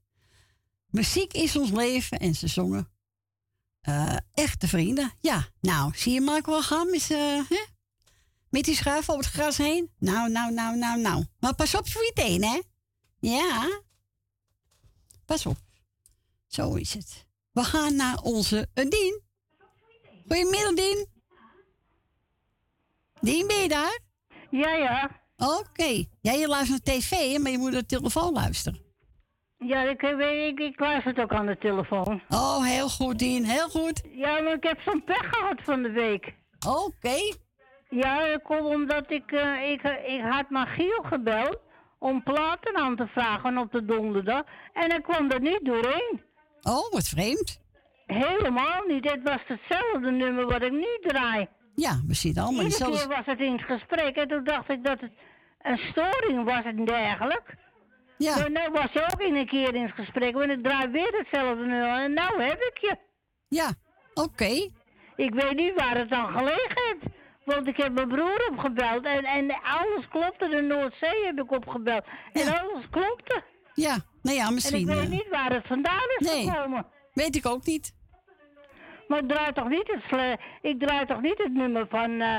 [0.90, 2.90] Muziek is ons leven en ze zongen.
[3.80, 5.12] eh, echte vrienden.
[5.20, 7.64] Ja, nou, zie je Marco wel gaan met, z'n, hè?
[8.50, 9.90] met die schuif over het gras heen?
[9.98, 11.24] Nou, nou, nou, nou, nou.
[11.40, 12.60] Maar pas op voor je teen, hè?
[13.18, 13.82] Ja.
[15.24, 15.56] Pas op.
[16.46, 17.26] Zo is het.
[17.52, 19.20] We gaan naar onze eh, Dien.
[20.28, 21.06] Goedemiddag, Dien.
[23.20, 24.00] Dien, ben je daar?
[24.50, 25.21] Ja, ja.
[25.43, 26.05] Oké.
[26.20, 28.81] Ja, je luistert naar tv, maar je moet naar de telefoon luisteren.
[29.59, 32.23] Ja, ik, weet- ik, ik luister het ook aan de telefoon.
[32.28, 33.44] Oh, heel goed, Dien.
[33.44, 34.02] Heel goed.
[34.12, 36.35] Ja, maar ik heb zo'n pech gehad van de week.
[36.69, 37.16] Oké.
[37.90, 41.59] Ja, dat komt omdat ik, eh, ik, ik had Magiel gebeld
[41.98, 44.43] om platen aan te vragen op de donderdag.
[44.73, 46.23] En hij kwam er niet doorheen.
[46.62, 47.60] Oh, wat vreemd.
[48.06, 49.10] Helemaal niet.
[49.10, 51.48] Het was hetzelfde nummer wat ik nu draai.
[51.74, 54.69] Ja, we zitten allemaal in Iedere keer was het in het gesprek en toen dacht
[54.70, 55.12] ik dat het
[55.62, 57.60] een storing was en dergelijke.
[58.18, 58.36] Ja.
[58.36, 61.12] Maar nou was je ook in een keer in het gesprek, want ik draai weer
[61.16, 62.97] hetzelfde nummer en nou heb ik je.
[63.48, 63.72] Ja,
[64.14, 64.70] oké.
[65.16, 67.14] Ik weet niet waar het dan gelegen heeft.
[67.44, 70.48] Want ik heb mijn broer opgebeld en, en alles klopte.
[70.48, 72.05] De Noordzee heb ik opgebeld.
[72.32, 73.43] En alles klopte.
[73.74, 74.80] Ja, nou ja, En misschien...
[74.80, 76.51] ik weet eh, niet waar het vandaan is nee.
[76.51, 76.86] gekomen.
[77.12, 77.94] Weet ik ook niet.
[79.09, 82.20] Maar ik draai toch niet het, ik draai toch niet het nummer van...
[82.20, 82.39] eh,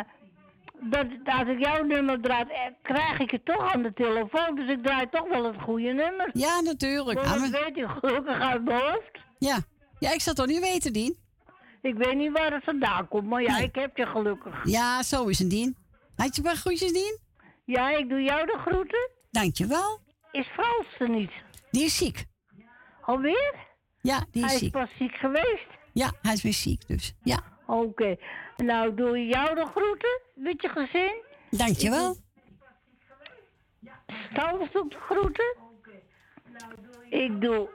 [0.79, 4.55] dat, als ik jouw nummer draai, eh, krijg ik het toch aan de telefoon.
[4.55, 6.29] Dus ik draai toch wel het goede nummer.
[6.33, 7.19] Ja, natuurlijk.
[7.23, 9.11] Want Ah, dat weet je gelukkig uit mijn hoofd.
[9.39, 9.57] Ja.
[9.99, 11.17] Ja, ik zou het toch niet weten, Dien?
[11.81, 14.61] Ik weet niet waar het vandaan komt, maar ja, ik heb je gelukkig.
[14.63, 15.75] Ja, zo is het, Dien.
[16.15, 17.19] Had je maar groetjes, Dien?
[17.65, 19.09] Ja, ik doe jou de groeten.
[19.31, 19.99] Dankjewel.
[20.31, 21.31] Is Frans er niet?
[21.71, 22.25] Die is ziek.
[23.01, 23.55] Alweer?
[24.01, 24.71] Ja, die is Hij is ziek.
[24.71, 25.67] pas ziek geweest.
[25.93, 27.13] Ja, hij is weer ziek, dus.
[27.23, 27.39] Ja.
[27.67, 28.15] Oké.
[28.63, 31.21] Nou, doe je jou de groeten met je gezin.
[31.49, 32.15] Dankjewel.
[34.31, 35.55] Stals doet de groeten.
[37.09, 37.69] Ik doe...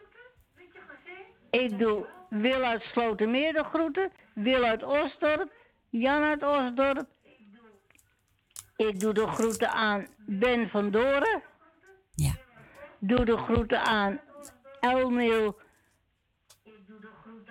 [1.50, 4.12] Ik doe Wil uit Slotermeer de groeten.
[4.34, 5.52] Wil uit Osdorp.
[5.88, 7.06] Jan uit Osdorp.
[8.76, 11.42] Ik doe de groeten aan Ben van Doren.
[12.14, 12.32] Ja.
[12.98, 14.20] Doe de groeten aan
[14.80, 15.58] Elmeel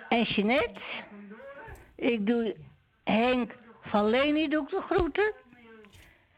[0.08, 0.80] en Jeanette.
[1.96, 2.56] Ik doe
[3.08, 5.32] Henk van Leni doe ik de groeten.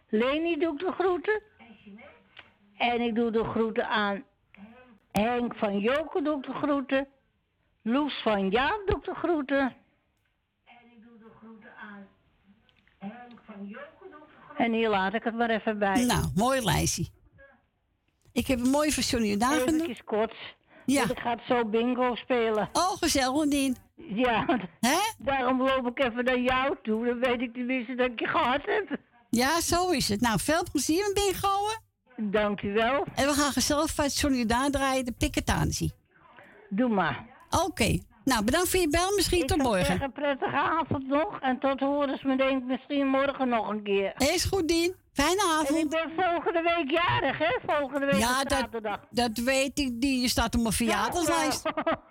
[0.09, 1.43] Leni doe ik de groeten.
[2.77, 4.25] En ik doe de groeten aan
[5.13, 7.09] Henk van Joken doe ik de groeten.
[7.83, 9.77] Loes van Jaap doe ik de groeten.
[14.57, 16.05] En hier laat ik het maar even bij.
[16.05, 17.09] Nou, mooi lijstje.
[18.33, 19.81] Ik heb een mooie versioning dagen.
[19.81, 20.35] Even kort.
[20.87, 20.99] Ja.
[20.99, 22.69] Want ik ga het zo bingo spelen.
[22.73, 23.77] Oh, gezellig, Dien.
[24.09, 24.59] Ja,
[25.19, 27.07] daarom loop ik even naar jou toe.
[27.07, 28.99] Dan weet ik tenminste dat ik je gehad heb.
[29.31, 30.21] Ja, zo is het.
[30.21, 31.89] Nou, veel plezier met bingoen.
[32.31, 33.05] Dankjewel.
[33.15, 35.93] En we gaan gezellig van Solidaar draaien, de Piketanissie.
[36.69, 37.27] Doe maar.
[37.67, 37.99] Oké.
[38.25, 39.13] Nou, bedankt voor je bel.
[39.17, 40.03] Misschien tot morgen.
[40.03, 41.41] Een prettige avond nog.
[41.41, 44.13] En tot horen ze me denk ik misschien morgen nog een keer.
[44.17, 44.95] Is goed, Dien.
[45.13, 45.69] Fijne avond.
[45.69, 47.59] En ik ben volgende week jarig, hè?
[47.67, 48.69] Volgende week Ja, dat,
[49.11, 50.01] dat weet ik.
[50.01, 51.63] Die je staat op mijn verjaardagslijst.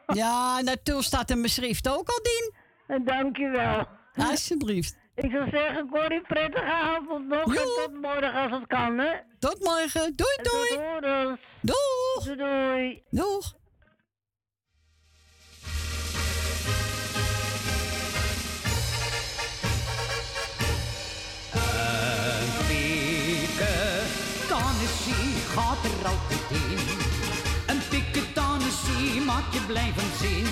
[0.07, 3.05] Ja, natuurlijk staat in mijn schrift ook al, Dien.
[3.05, 3.87] Dankjewel.
[4.15, 4.97] Alsjeblieft.
[5.15, 7.55] Ik zou zeggen, Corrie, prettige avond nog.
[7.55, 9.11] En tot morgen als het kan, hè?
[9.39, 10.15] Tot morgen.
[10.15, 10.67] Doei, doei.
[11.01, 11.37] Tot.
[11.61, 12.23] Doeg.
[12.23, 13.03] Doei, doei.
[13.09, 13.53] Doeg.
[25.55, 26.79] Gaat er altijd in.
[27.71, 30.47] Een piketanissie maakt je blij van zin.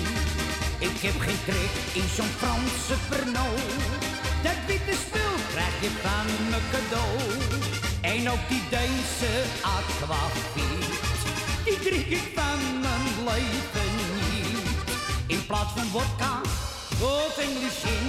[0.78, 3.60] Ik heb geen trek in zo'n Franse Pernod.
[4.42, 7.16] Dat witte spul krijg je van me cadeau.
[8.00, 9.32] En ook die Deense
[9.76, 10.86] aquavit,
[11.64, 14.68] die drink ik van mijn leven niet.
[15.26, 16.40] In plaats van vodka
[17.00, 18.06] of English gin,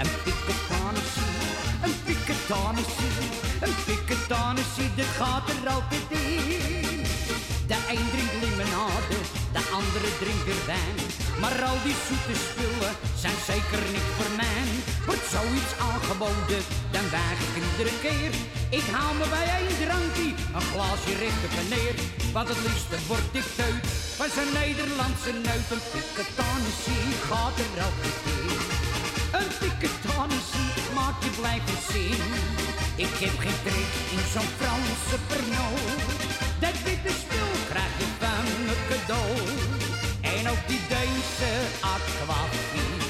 [0.00, 1.36] een piketanissie,
[1.84, 3.11] een piketanissie,
[3.64, 7.02] een piketanissie, dat gaat er altijd in.
[7.70, 9.18] De een drinkt limonade,
[9.56, 10.96] de andere drinkt er wijn.
[11.40, 14.64] Maar al die zoete spullen zijn zeker niet voor mij.
[15.08, 16.62] Wordt zoiets aangeboden,
[16.94, 18.32] dan weig ik iedere keer.
[18.78, 21.96] Ik haal me bij één drankje, een glaasje recht op neer.
[22.36, 23.84] Want het liefste word ik teut
[24.18, 25.68] van zo'n Nederlandse neut.
[25.74, 28.58] Een piketanissie gaat er altijd in.
[29.38, 32.20] Een piketanissie maakt je blijven zin.
[32.96, 36.10] Ik heb geen trek in zo'n Franse pernoot.
[36.60, 39.32] Dat witte spul krijg ik van me cadeau.
[40.20, 43.02] En ook die Duitse aquavit,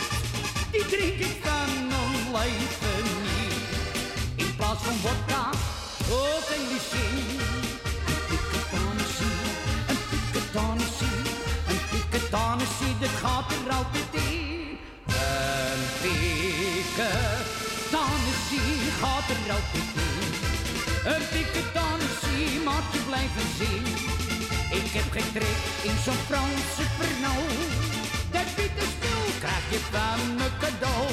[0.71, 3.63] die drink ik van mijn leven niet.
[4.35, 5.45] In plaats van vodka,
[6.11, 7.23] ook een lichie.
[8.11, 9.37] Een piketanissie,
[9.91, 11.21] een piketanissie,
[11.71, 14.52] een piketanissie, dat gaat er altijd in.
[19.03, 20.21] Gaat er altijd in.
[21.13, 21.25] Een
[22.93, 23.85] je blijven zien.
[24.81, 27.51] Ik heb geen trek in zo'n Franse Pernod.
[28.35, 31.07] Dat witte spul krijg je van me cadeau.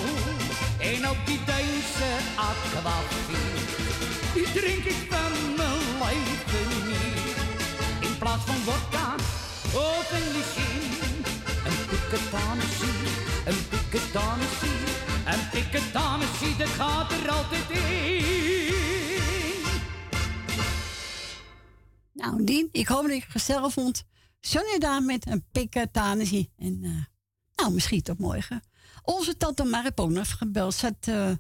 [0.90, 2.12] En ook die Deense
[2.50, 3.68] aquavit,
[4.34, 7.38] die drink ik van mijn leven niet.
[8.08, 9.08] In plaats van vodka
[9.74, 10.78] of een gin.
[11.68, 13.00] Een piketanessie,
[13.50, 13.62] een
[15.34, 18.50] een piketanessie, dat gaat er altijd in.
[22.14, 24.04] Nou, Dien, ik hoop dat je het gezellig vond.
[24.40, 26.52] Sonja daar met een piketanessie.
[26.58, 27.06] En eh,
[27.56, 28.62] nou, misschien tot morgen.
[29.04, 30.82] Onze tante Maripone heeft gebeld.
[30.82, 31.32] Had eh,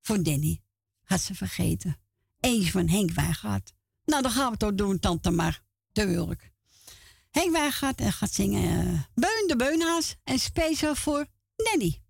[0.00, 0.62] voor Danny.
[1.02, 1.96] Had ze vergeten.
[2.40, 3.72] Eentje van Henk Wijngaard.
[4.04, 5.62] Nou, dan gaan we het ook doen, tante Mar.
[5.92, 6.52] Wurk.
[7.30, 10.16] Henk Wijngaard en gaat zingen eh, Beun de Beunhaas.
[10.24, 11.26] En speciaal voor
[11.56, 12.03] Danny.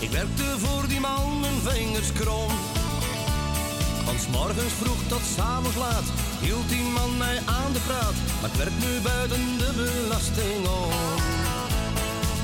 [0.00, 2.50] Ik werkte voor die man mijn vingers krom.
[4.04, 6.08] Van 's morgens vroeg tot 's avonds laat
[6.40, 8.16] hield die man mij aan de praat.
[8.40, 10.92] Maar ik werk nu buiten de belasting om.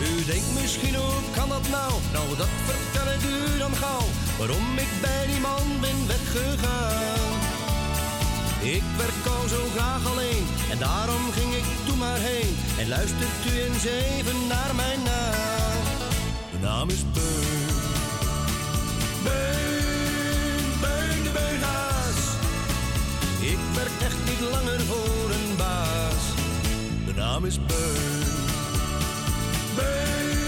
[0.09, 1.93] U denkt misschien hoe kan dat nou?
[2.13, 4.07] Nou, dat vertel ik u dan gauw.
[4.39, 7.39] Waarom ik bij die man ben weggegaan.
[8.77, 12.57] Ik werk al zo graag alleen en daarom ging ik toen maar heen.
[12.79, 15.85] En luistert u eens even naar mijn naam.
[16.53, 17.44] De naam is Beun.
[19.25, 22.21] Beun, Beun de Beunhaas.
[23.41, 26.25] Ik werk echt niet langer voor een baas.
[27.07, 28.23] De naam is Beun.
[29.75, 30.44] Beun,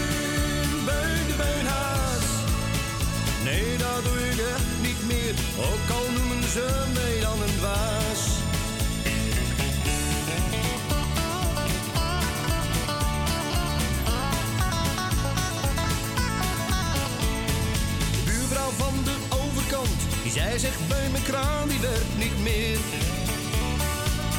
[20.59, 22.79] zei zich bij mijn kraan, die werkt niet meer.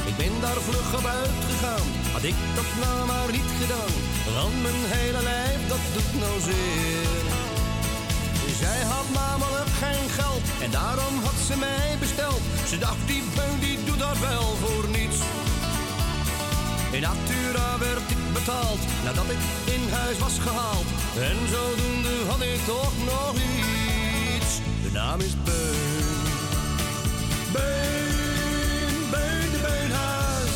[0.09, 3.95] Ik ben daar vlug op uitgegaan, had ik dat nou maar niet gedaan.
[4.35, 7.23] Want mijn hele lijf, dat doet nou zeer.
[8.61, 12.41] Zij had namelijk geen geld en daarom had ze mij besteld.
[12.69, 15.19] Ze dacht, die beun die doet dat wel voor niets.
[16.97, 19.41] In Natura werd ik betaald nadat ik
[19.75, 20.89] in huis was gehaald.
[21.29, 24.51] En zodoende had ik toch nog iets.
[24.83, 25.86] De naam is Beun.
[27.57, 30.53] Beun, Beun de Beunhaas.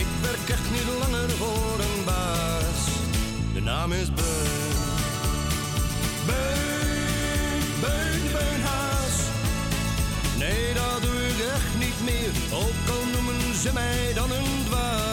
[0.00, 2.80] Ik werk echt niet langer voor een baas.
[3.54, 4.76] De naam is Beun.
[6.26, 9.16] Beun, Beun de Beunhaas.
[10.38, 12.32] Nee, dat doe ik echt niet meer.
[12.52, 15.05] Ook al noemen ze mij dan een dwaas.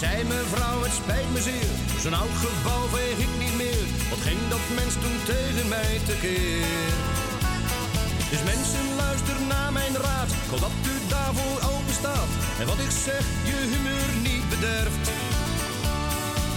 [0.00, 1.70] Zei mevrouw, het spijt me zeer,
[2.02, 3.84] zo'n oud gebouw veeg ik niet meer.
[4.10, 6.92] Wat ging dat mens toen tegen mij tekeer?
[8.30, 12.32] Dus mensen, luister naar mijn raad, ik dat u daarvoor open staat.
[12.60, 15.04] En wat ik zeg, je humeur niet bederft.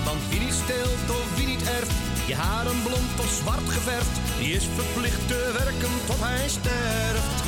[0.08, 1.98] Want wie niet steelt of wie niet erft,
[2.32, 7.40] je haren blond of zwart geverfd, die is verplicht te werken tot hij sterft.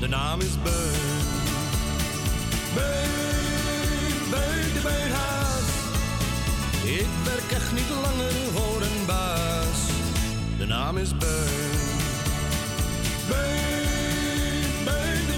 [0.00, 1.26] De naam is Beun.
[2.74, 3.35] Beun,
[4.36, 5.68] Beun de Beunhaas.
[7.00, 9.80] Ik werk echt niet langer voor een baas.
[10.58, 11.88] De naam is Beun.
[13.28, 15.34] Beun, Beun de.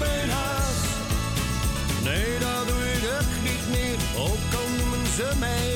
[2.03, 3.97] Nee, dat doe ik echt niet meer.
[4.17, 5.68] Ook al noemen ze mij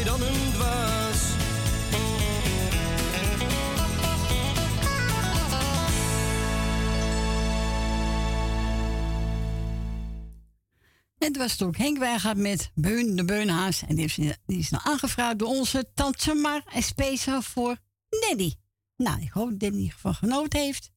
[11.24, 13.82] En het was toen Henk Wijngaard met Beun de Beunhaas.
[13.82, 16.64] En die is, die is nou aangevraagd door onze tante Mar.
[16.66, 17.78] En speciaal voor
[18.10, 18.56] Danny.
[18.96, 20.92] Nou, ik hoop dat Danny ervan genoten heeft.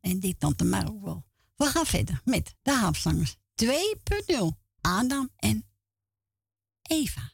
[0.00, 1.24] En die tante Mar ook wel.
[1.56, 3.66] We gaan verder met de Haapstangers 2.0.
[4.80, 5.66] Adam en
[6.82, 7.32] Eva.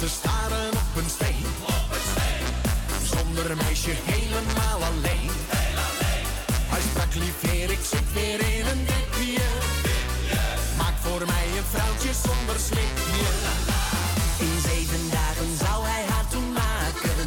[0.00, 1.46] te staren op een steen.
[3.12, 5.30] Zonder meisje helemaal alleen.
[5.54, 6.26] Heel alleen.
[6.72, 7.38] Hij sprak lief
[7.70, 9.46] ik zit weer in een dipje.
[10.76, 13.28] Maak voor mij een vrouwtje zonder slipje.
[14.46, 17.18] In zeven dagen zou hij haar toen maken.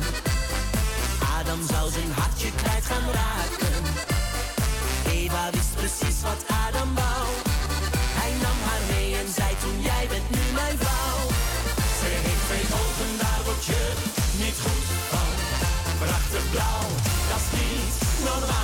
[1.38, 3.84] Adam zou zijn hartje kwijt gaan raken.
[5.18, 7.26] Eva wist precies wat Adam wou.
[8.20, 11.03] Hij nam haar mee en zei toen jij bent nu mijn vrouw
[13.66, 13.94] je
[14.38, 15.34] niet goed van.
[16.00, 16.88] Prachtig blauw,
[17.30, 18.63] dat is niet normaal.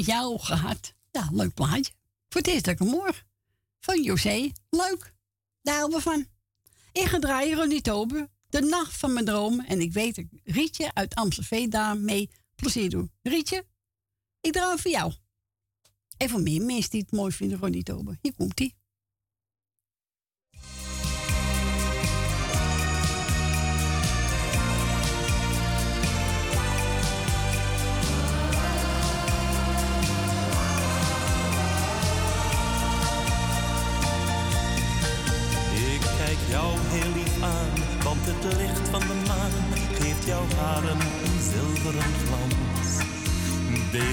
[0.00, 0.94] Jou gehad.
[1.10, 1.92] Ja, leuk plaatje.
[2.28, 3.12] Voor het eerst dat ik hem.
[3.80, 4.50] Van José.
[4.70, 5.14] Leuk.
[5.62, 6.26] Daar houden we van.
[6.92, 8.28] Ik ga draaien Ronnie Tober.
[8.48, 9.66] De nacht van mijn dromen.
[9.66, 13.10] En ik weet dat Rietje uit Amstelveen daarmee plezier doe.
[13.22, 13.66] Rietje,
[14.40, 15.12] ik draai voor jou.
[16.16, 18.18] En voor meer mensen die het mooi vinden, Ronnie Tober.
[18.20, 18.56] Hier komt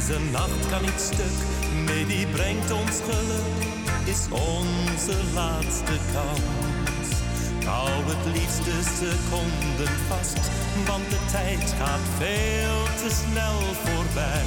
[0.08, 1.38] Deze nacht kan niet stuk,
[1.86, 3.60] nee die brengt ons geluk,
[4.06, 7.10] is onze laatste kans.
[7.66, 10.50] Hou het liefste seconden vast,
[10.86, 14.46] want de tijd gaat veel te snel voorbij.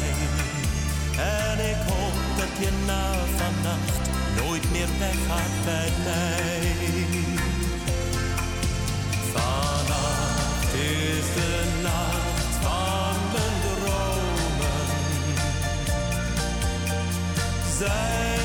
[1.17, 4.05] En ik hoop dat je na vannacht
[4.37, 7.20] nooit meer weggaat bij mij.
[17.81, 18.40] Zijn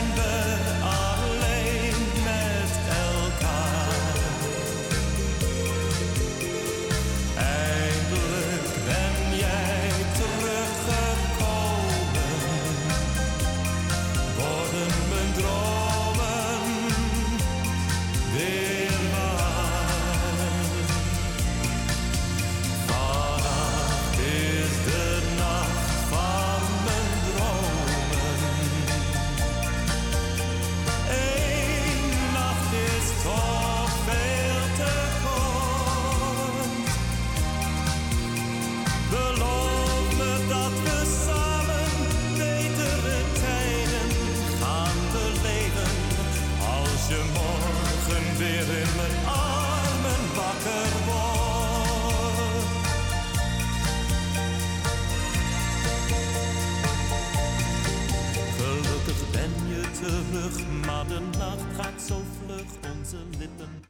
[63.06, 63.84] vlug onze lippen.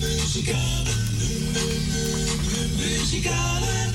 [0.00, 0.94] Muzikale,
[2.76, 3.89] muzikale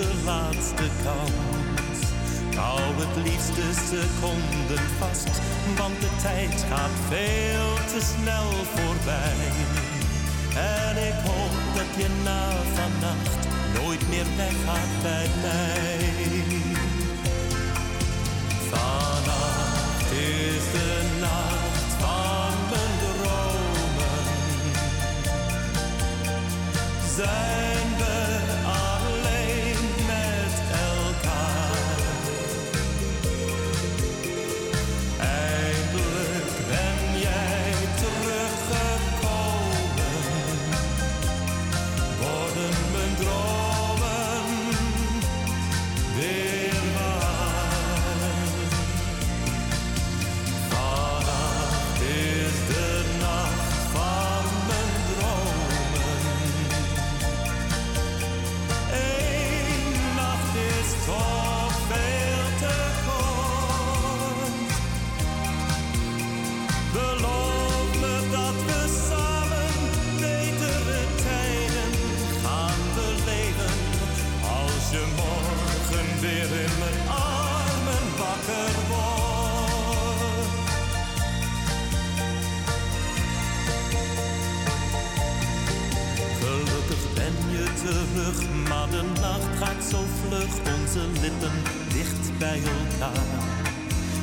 [0.00, 1.98] onze laatste kans.
[2.56, 5.40] Hou het liefste seconden vast,
[5.76, 9.40] want de tijd gaat veel te snel voorbij.
[10.54, 16.49] En ik hoop dat je na vannacht nooit meer weggaat bij mij.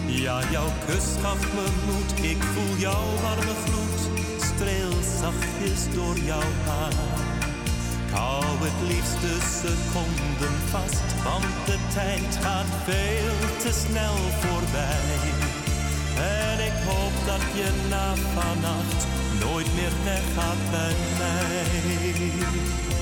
[0.06, 4.02] Ja, jouw kus gaf me moed, ik voel jouw warme gloed.
[4.42, 6.92] Streel zachtjes door jouw haar.
[8.08, 15.20] Ik hou het liefst de seconden vast, want de tijd gaat veel te snel voorbij.
[16.42, 19.02] En ik hoop dat je na vannacht
[19.44, 22.97] nooit meer weggaat bij mij.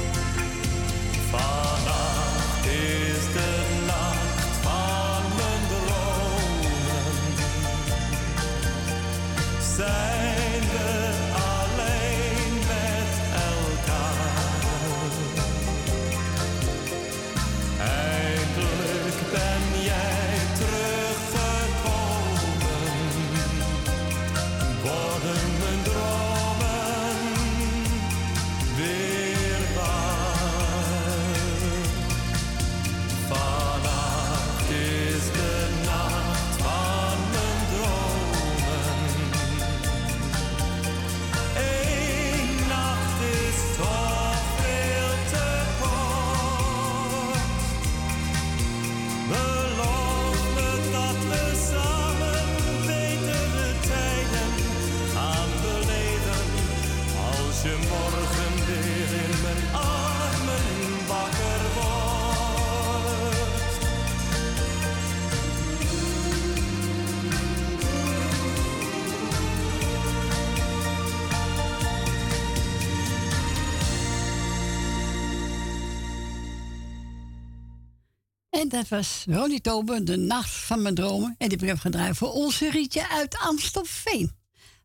[78.75, 81.35] Dat was Ronnie Tober, de nacht van mijn dromen.
[81.37, 84.31] En die heb ik gedraaid voor onze Rietje uit Amstelveen.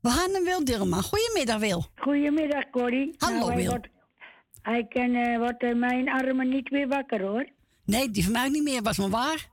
[0.00, 1.00] We gaan naar Wil Dilma.
[1.00, 1.84] Goedemiddag, Wil.
[1.94, 3.14] Goedemiddag, Corrie.
[3.18, 3.70] Hallo, nou, hij Wil.
[3.70, 3.88] Wordt,
[4.62, 7.48] hij kan, eh, wordt in mijn armen niet meer wakker, hoor.
[7.84, 8.82] Nee, die van mij niet meer.
[8.82, 9.48] Was maar waar.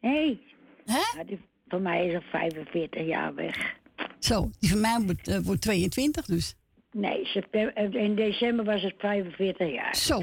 [0.00, 0.40] Nee.
[0.84, 1.18] Hè?
[1.18, 3.76] Ja, die, voor mij is al 45 jaar weg.
[4.18, 6.54] Zo, die van mij wordt, eh, wordt 22 dus.
[6.92, 9.96] Nee, eh, in december was het 45 jaar.
[9.96, 10.20] Zo.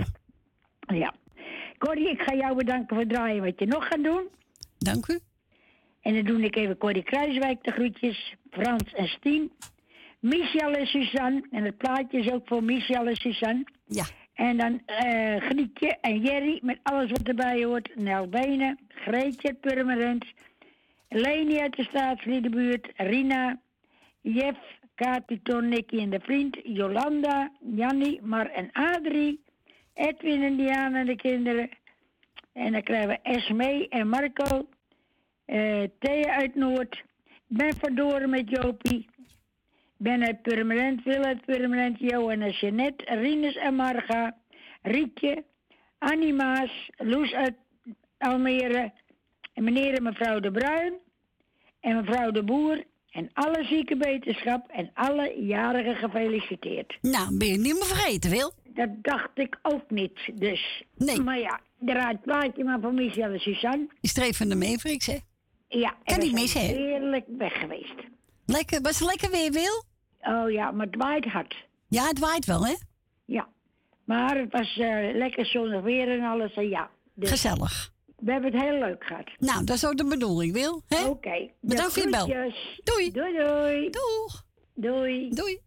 [0.87, 1.13] Ja.
[1.85, 4.27] Corrie, ik ga jou bedanken voor het draaien wat je nog gaat doen.
[4.77, 5.19] Dank u.
[6.01, 8.35] En dan doe ik even Corrie Kruiswijk de groetjes.
[8.49, 9.51] Frans en Stien.
[10.19, 11.47] Michel en Suzanne.
[11.51, 13.63] En het plaatje is ook voor Michel en Suzanne.
[13.85, 14.05] Ja.
[14.33, 17.95] En dan eh Grietje en Jerry met alles wat erbij hoort.
[17.95, 20.25] Nel Benen, Greetje Purmerend.
[21.09, 22.91] Leni uit de staatsliedenbuurt.
[22.95, 23.59] Rina,
[24.21, 24.59] Jeff,
[24.95, 26.57] Katiton, Nicky en de vriend.
[26.63, 29.44] Jolanda, Jannie, Mar en Adrie.
[29.95, 31.69] Edwin en Diana en de kinderen.
[32.53, 34.67] En dan krijgen we Esme en Marco.
[35.45, 37.03] eh Thea uit Noord.
[37.47, 39.09] Ben verdoren met Jopie.
[39.97, 44.38] Ben uit Purmerend, Wil uit Purmerend, Jo en Jeanette, Rinus en Marga,
[44.81, 45.43] Rietje,
[45.97, 47.53] Annie Maas, Loes uit
[48.17, 48.91] Almere,
[49.53, 50.93] en meneer en mevrouw De Bruin,
[51.80, 56.97] en mevrouw De Boer, en alle zieke beterschap en alle jarigen gefeliciteerd.
[57.01, 58.53] Nou, ben je niet meer vergeten, Wil?
[58.76, 60.84] Dat dacht ik ook niet, dus.
[60.95, 61.19] Nee.
[61.19, 63.88] Maar ja, draai het plaatje maar voor Michel en Suzanne.
[64.02, 65.18] Die streef van de Mavericks, hè?
[65.68, 66.60] Ja, Kan niet mis, hè?
[66.60, 67.93] Heerlijk weg geweest.
[68.45, 69.84] Lekker, was het lekker weer, Wil?
[70.22, 71.56] Oh ja, maar het waait hard.
[71.88, 72.73] Ja, het waait wel, hè?
[73.26, 73.47] Ja,
[74.03, 76.53] maar het was eh, lekker zonnig weer en alles.
[76.53, 77.91] En ja, dus Gezellig.
[78.18, 79.30] we hebben het heel leuk gehad.
[79.39, 80.81] Nou, dat is ook de bedoeling, Wil.
[80.88, 81.06] hè?
[81.06, 81.49] Oké.
[81.61, 82.27] Bedankt voor je bel.
[82.84, 83.11] Doei.
[83.11, 83.89] Doei, doei.
[83.89, 84.43] Doeg.
[84.73, 85.30] Doei.
[85.30, 85.60] Doei.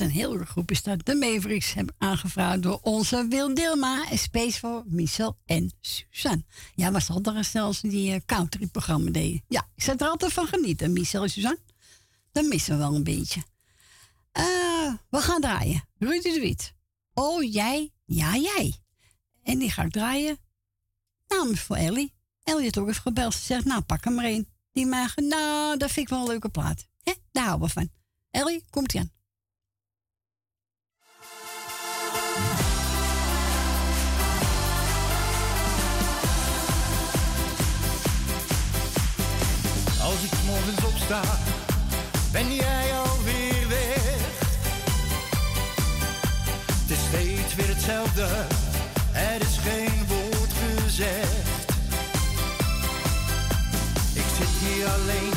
[0.00, 1.06] Een hele groep is dat.
[1.06, 4.08] De Mavericks hebben aangevraagd door onze Wil Dilma.
[4.10, 6.44] En space voor Michel en Suzanne.
[6.74, 9.42] Ja, was al daar zelfs die uh, country-programma deden.
[9.48, 11.58] Ja, ik zat er altijd van genieten, Michel en Suzanne.
[12.32, 13.42] Dat missen we wel een beetje.
[14.32, 15.84] Eh, we gaan draaien.
[15.98, 16.74] Rudy de Wit.
[17.12, 18.74] Oh, jij, ja, jij.
[19.42, 20.38] En die ga ik draaien
[21.28, 22.14] namens voor Ellie.
[22.42, 23.34] Ellie had ook even gebeld.
[23.34, 24.48] Ze zegt, nou, pak hem maar een.
[24.72, 26.86] Die mag, nou, dat vind ik wel een leuke plaat.
[27.02, 27.12] Hè?
[27.32, 27.90] Daar houden we van.
[28.30, 29.13] Ellie, komt ie aan.
[41.04, 41.22] Opsta,
[42.32, 44.02] ben jij alweer weg.
[46.80, 48.26] Het is steeds weer hetzelfde,
[49.12, 51.70] er is geen woord gezegd.
[54.14, 55.33] Ik zit hier alleen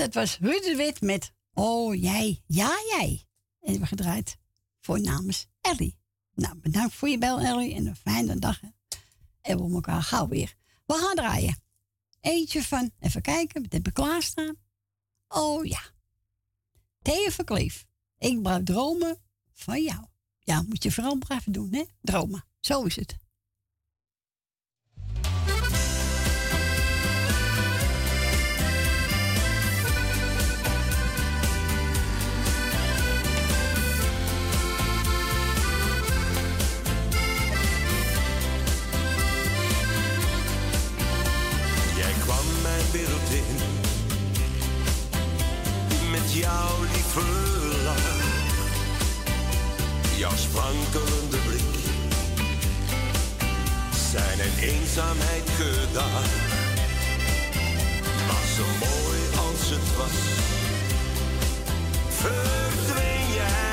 [0.00, 3.26] dat was Ruud Wit met Oh jij, ja jij.
[3.60, 4.36] En we gedraaid
[4.80, 5.98] voor namens Ellie.
[6.34, 8.60] Nou, bedankt voor je bel Ellie en een fijne dag.
[8.60, 8.68] hè.
[9.40, 10.54] En we elkaar gauw weer.
[10.86, 11.62] We gaan draaien.
[12.20, 14.56] Eentje van, even kijken, wat heb ik klaarstaan?
[15.28, 15.80] Oh ja.
[17.02, 17.86] Thea Verkleef.
[18.18, 19.18] Ik blijf dromen
[19.52, 20.04] van jou.
[20.38, 21.84] Ja, moet je vooral blijven doen, hè?
[22.00, 22.44] Dromen.
[22.60, 23.16] Zo is het.
[47.16, 47.96] Lach,
[50.16, 51.60] jouw sprankelende blik,
[54.10, 56.28] zijn en eenzaamheid gedaan.
[58.26, 60.18] Maar zo mooi als het was,
[62.08, 63.68] verdween jij.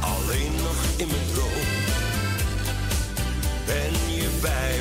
[0.00, 1.70] Alleen nog in mijn droom
[3.66, 4.71] ben je bij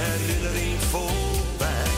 [0.00, 1.92] herinnering voorbij.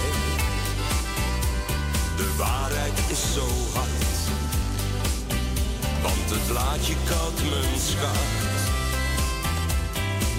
[2.16, 4.18] De waarheid is zo hard,
[6.02, 8.30] want het laatje koud mijn schat.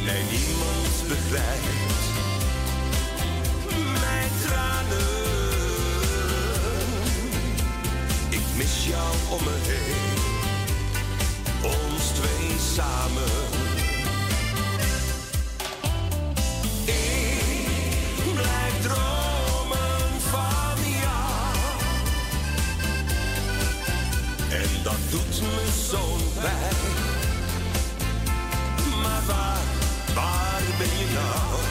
[0.06, 2.03] Nee, niemand begrijpt
[4.02, 5.11] mijn tranen.
[8.30, 10.19] Ik mis jou om me heen,
[11.64, 13.62] ons twee samen.
[18.84, 20.52] Dromen van.
[24.52, 26.76] En dat doet me zo'n pijn.
[29.02, 29.62] Maar waar,
[30.16, 31.62] waar ben je nou?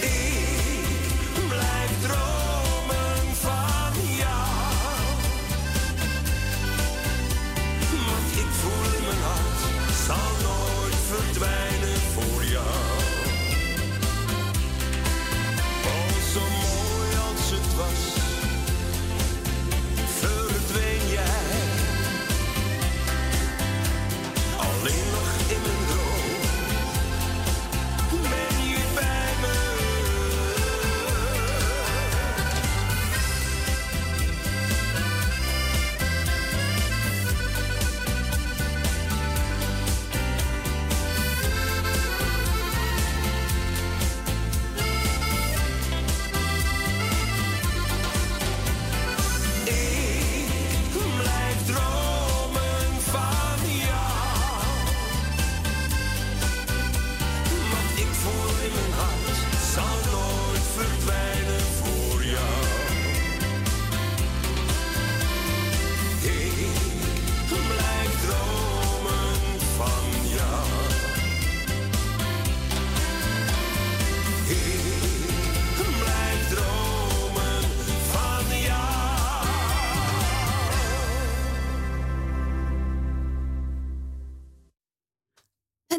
[0.00, 5.14] Ik blijf dromen van jou.
[8.06, 9.60] Want ik voel mijn hart,
[10.06, 11.75] zal nooit verdwijnen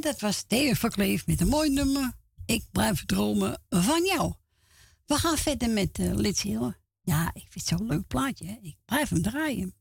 [0.07, 2.13] dat was Theo Verkleef met een mooi nummer.
[2.45, 4.33] Ik blijf dromen van jou.
[5.05, 6.71] We gaan verder met uh.
[7.01, 8.45] Ja, ik vind het zo'n leuk plaatje.
[8.45, 8.57] Hè?
[8.61, 9.73] Ik blijf hem draaien.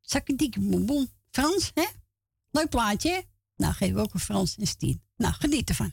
[0.00, 1.10] Zakkendikke bonbon.
[1.30, 1.84] Frans, hè?
[2.50, 3.24] Leuk plaatje?
[3.56, 5.02] Nou, geef ook een Frans en Stien.
[5.16, 5.92] Nou, geniet ervan.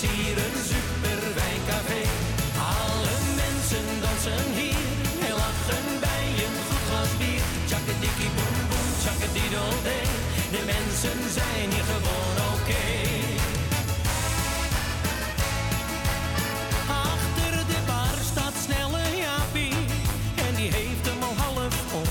[0.00, 2.02] Hier een super wijncafé.
[2.76, 4.84] Alle mensen dansen hier
[5.28, 7.44] en lachen bij een goed glas bier.
[7.68, 10.08] Tjakkadikkie boem boem, tjakkadiedel-dee.
[10.54, 12.86] De mensen zijn hier gewoon oké.
[17.10, 19.76] Achter de bar staat snelle Jaapie
[20.46, 22.08] en die heeft hem al half om.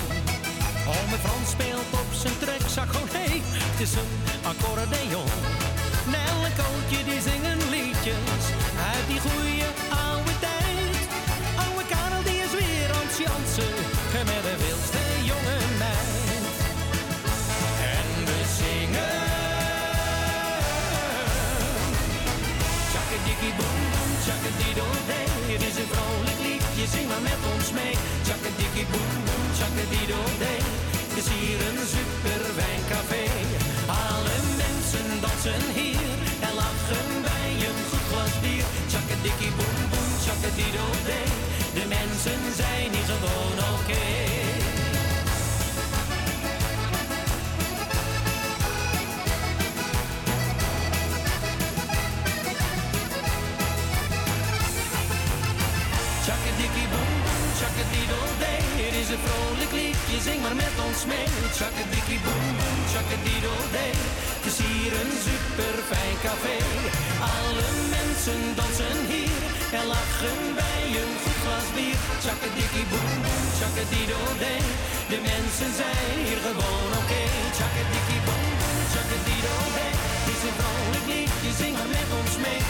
[0.95, 4.11] Ome Frans speelt op zijn treksaxofoon, hey, het is een
[4.51, 5.30] accordeon.
[6.15, 7.66] Nel en Kootje die zingen
[8.89, 9.63] uit die goeie
[10.07, 10.99] oude tijd.
[11.63, 13.75] Oude Karel die is weer aan het jansen
[14.29, 16.55] met de wildste jonge meid.
[17.95, 19.17] En we zingen.
[22.91, 25.27] Tjakkadikkie boem boem, tjakkadiedel-dee.
[25.53, 27.95] Het is een vrolijk liedje, zing maar met ons mee.
[28.27, 30.61] Tjakkadikkie boem boem, tjakkadiedel-dee.
[31.07, 33.23] Het is hier een super wijncafé.
[34.07, 35.86] Alle mensen dansen hier
[40.48, 41.30] tjakkadiedel-dee.
[41.74, 44.06] De mensen zijn hier gewoon oké.
[56.57, 58.61] Boem boem, tjakkadiedel-dee.
[58.86, 61.28] Het is een vrolijk liedje, zing maar met ons mee.
[61.57, 63.95] Tjakkadikkie boem boem, tjakkadiedel-dee.
[64.36, 66.57] Het is hier een super fijn café.
[67.36, 71.99] Alle mensen dansen hier en lachen bij een goed glas bier.
[72.23, 74.61] Tjakkadikkie boem boem, tjakkadidoodee.
[75.11, 77.22] De mensen zijn hier gewoon oké.
[77.22, 77.30] Okay.
[77.57, 79.94] Tjakkadikkie boem boem, tjakkadidoodee.
[80.19, 82.61] Het is een vrolijk liedje, zingen met ons mee.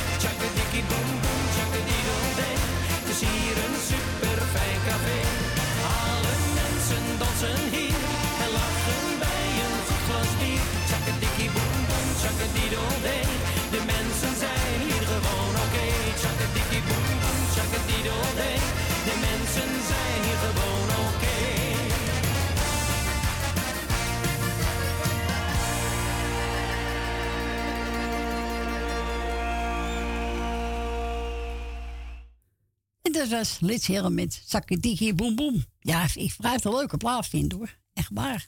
[33.17, 35.65] Dat was Lits Heren met Sakkediki Boem Boem.
[35.79, 37.77] Ja, ik blijf een leuke plaat vinden hoor.
[37.93, 38.47] Echt waar.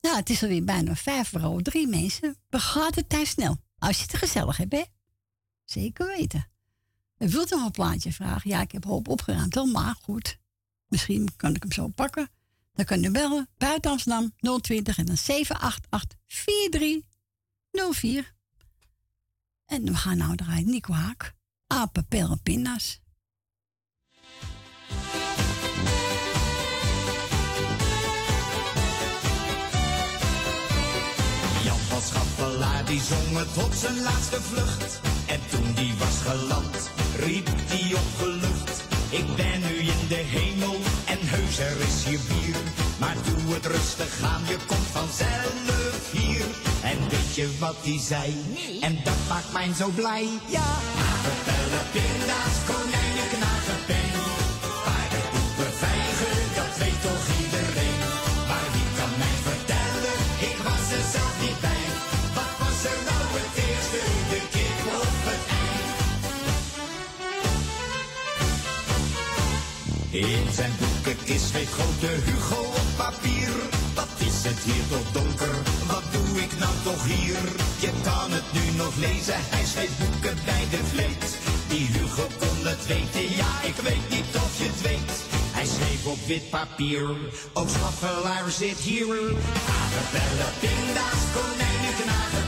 [0.00, 2.36] Nou, het is alweer bijna vijf voor drie mensen.
[2.48, 3.56] We gaan de tijd snel.
[3.78, 4.82] Als je het gezellig hebt, hè?
[5.64, 6.48] Zeker weten.
[7.16, 8.50] En wilt nog een plaatje vragen?
[8.50, 10.38] Ja, ik heb hoop opgeruimd al, maar goed.
[10.88, 12.30] Misschien kan ik hem zo pakken.
[12.72, 13.48] Dan kan u bellen.
[13.56, 18.34] Buiten Amsterdam 020 en dan 788 4304.
[19.66, 21.34] En we gaan nou draaien Nico Haak.
[21.66, 22.06] Apen.
[32.62, 35.00] Schappelaar die zong het op zijn laatste vlucht.
[35.26, 38.84] En toen die was geland, riep die opgelucht.
[39.10, 40.76] Ik ben nu in de hemel
[41.06, 42.56] en heus er is hier bier.
[43.00, 46.44] Maar doe het rustig aan, je komt vanzelf hier.
[46.82, 48.28] En weet je wat die zei?
[48.80, 50.28] En dat maakt mij zo blij.
[50.46, 50.68] Ja,
[51.06, 53.01] aardappelen, pinda's, konijnen,
[70.12, 73.52] In zijn boekenkist schreef grote Hugo op papier.
[73.94, 75.54] Wat is het hier toch donker?
[75.86, 77.42] Wat doe ik nou toch hier?
[77.84, 81.24] Je kan het nu nog lezen, hij schreef boeken bij de vleet.
[81.68, 85.12] Die Hugo kon het weten, ja ik weet niet of je het weet.
[85.56, 87.08] Hij schreef op wit papier,
[87.52, 89.16] ook schaffelaar zit hier.
[89.78, 92.46] Aardappelen, pinda's, konijnen, knagen,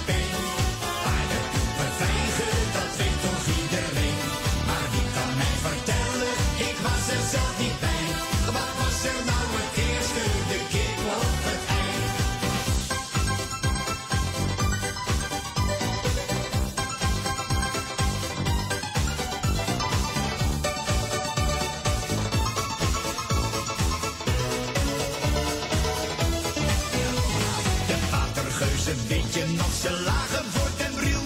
[29.85, 31.25] ze lagen voor den bril.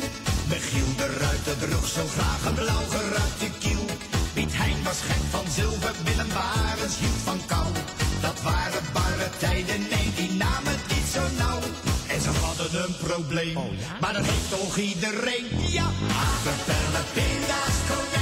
[0.48, 3.84] Michiel de Ruiter droeg zo graag een blauw geruite kiel.
[4.34, 7.68] Piet Hein was gek van zilver, Willem Barens hield van kou.
[8.20, 11.60] Dat waren barre tijden, nee, die namen het niet zo nauw.
[12.14, 13.58] En ze hadden een probleem,
[14.00, 15.46] maar dat heeft toch iedereen.
[15.78, 15.88] Ja,
[17.14, 18.17] pinda's, konijnen,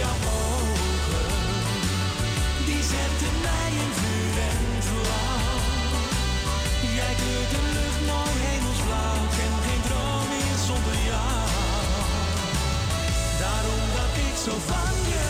[0.00, 1.26] jouw ogen,
[2.66, 5.62] die zetten mij in vuur en vlam.
[6.98, 11.42] Jij kunt de lucht mooi hemelsblauw, en geen droom meer zonder jou.
[13.42, 15.23] Daarom dat ik zo van je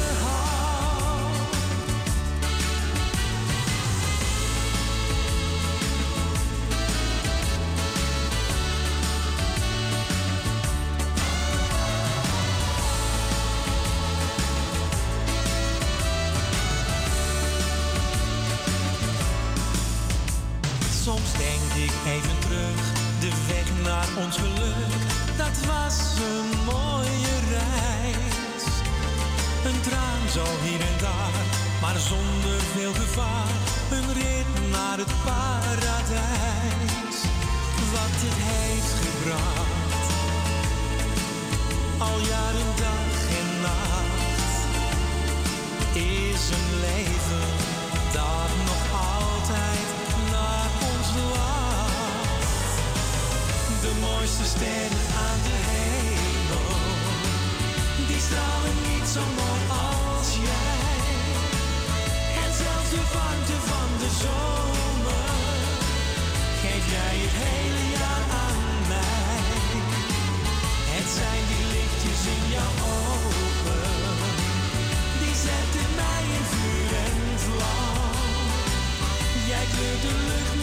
[54.55, 56.71] sterren aan de hemel,
[58.09, 60.93] die stralen niet zo mooi als jij.
[62.43, 65.31] En zelfs de warmte van de zomer,
[66.63, 68.61] geef jij het hele jaar aan
[68.93, 69.43] mij.
[70.95, 74.19] Het zijn die lichtjes in jouw ogen,
[75.21, 78.53] die zetten mij in vuur en vlam.
[79.51, 80.54] Jij kleurt de lucht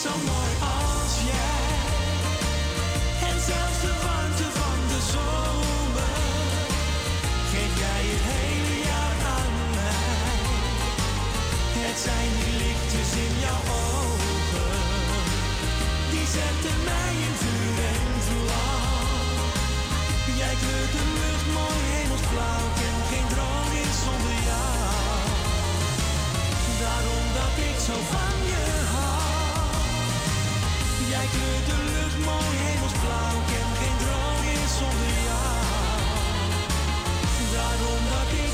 [0.00, 0.49] someone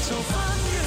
[0.06, 0.86] zo je.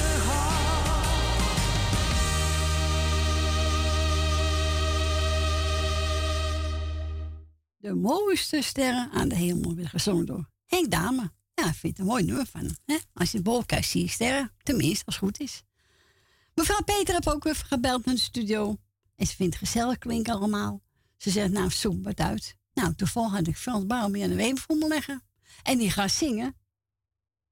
[7.78, 11.32] De mooiste sterren aan de hemel werden gezongen door Henk Dame.
[11.54, 12.98] Ja, ik vind het een mooi nummer van hè?
[13.14, 14.52] Als je de boven kijkt, zie je sterren.
[14.64, 15.64] Tenminste, als het goed is.
[16.56, 18.78] Mevrouw Peter heb ook even gebeld naar de studio.
[19.16, 20.82] En ze vindt gezellig klinken allemaal.
[21.18, 22.56] Ze zegt, nou, zoek wat uit.
[22.74, 25.24] Nou, toevallig had ik Frans Baum aan de weem leggen.
[25.64, 26.56] En die gaat zingen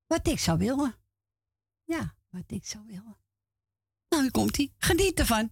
[0.07, 0.95] wat ik zou willen.
[1.87, 3.17] Ja, wat ik zou willen.
[4.09, 4.73] Nou, nu komt hij.
[4.77, 5.51] Geniet ervan.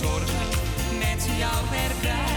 [0.00, 0.48] zorgen
[0.98, 2.29] met jou erbij.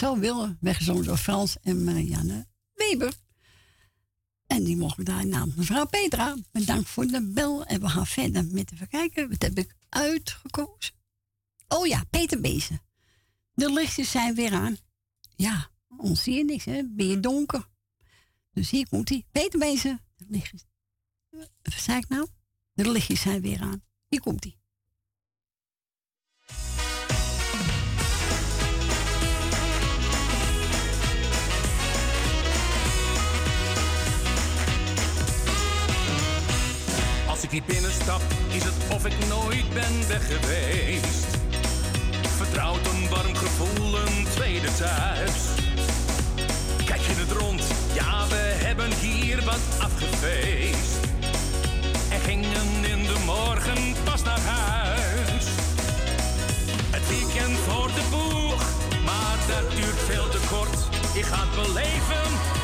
[0.00, 3.14] Zou willen, weggezongen door Frans en Marianne Weber.
[4.46, 6.36] En die mogen daar namens mevrouw Petra.
[6.52, 7.64] Bedankt voor de bel.
[7.64, 9.28] En we gaan verder met even kijken.
[9.28, 10.94] Wat heb ik uitgekozen?
[11.68, 12.80] Oh ja, Peter Bezen.
[13.52, 14.76] De lichtjes zijn weer aan.
[15.36, 16.82] Ja, ons zie je niks, hè?
[16.88, 17.68] Ben je donker?
[18.52, 19.26] Dus hier komt hij.
[19.32, 20.00] Peter Bezen.
[20.16, 20.64] De lichtjes.
[21.62, 22.28] Zei ik nou?
[22.72, 23.82] De lichtjes zijn weer aan.
[24.08, 24.59] Hier komt hij.
[37.40, 38.20] Als ik hier binnenstap,
[38.50, 41.26] is het of ik nooit ben weg geweest.
[42.36, 45.32] Vertrouwd een warm gevoel, een tweede thuis.
[46.84, 47.62] Kijk je het rond,
[47.92, 51.00] ja, we hebben hier wat afgefeest.
[52.10, 55.44] En gingen in de morgen pas naar huis.
[56.90, 58.62] Het weekend voor de boeg,
[59.04, 60.78] maar dat duurt veel te kort.
[61.14, 62.59] Je gaat beleven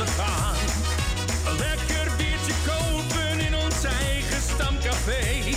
[0.00, 5.54] Een lekker biertje kopen in ons eigen stamcafé.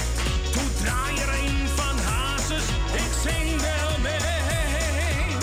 [0.51, 5.37] Toe draai er een van Hazes, ik zing wel mee.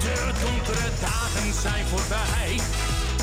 [0.00, 2.60] De donkere dagen zijn voorbij.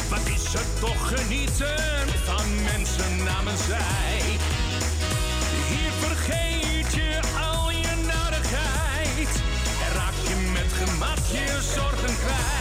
[0.10, 4.22] Wat is er toch genieten van mensen namens zij.
[5.70, 7.20] Hier vergeet je
[7.54, 9.32] al je narigheid.
[9.86, 12.53] En raak je met gemak je zorgen kwijt.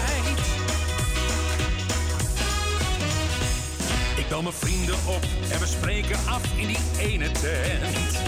[4.33, 8.19] Bel mijn vrienden op en we spreken af in die ene tent.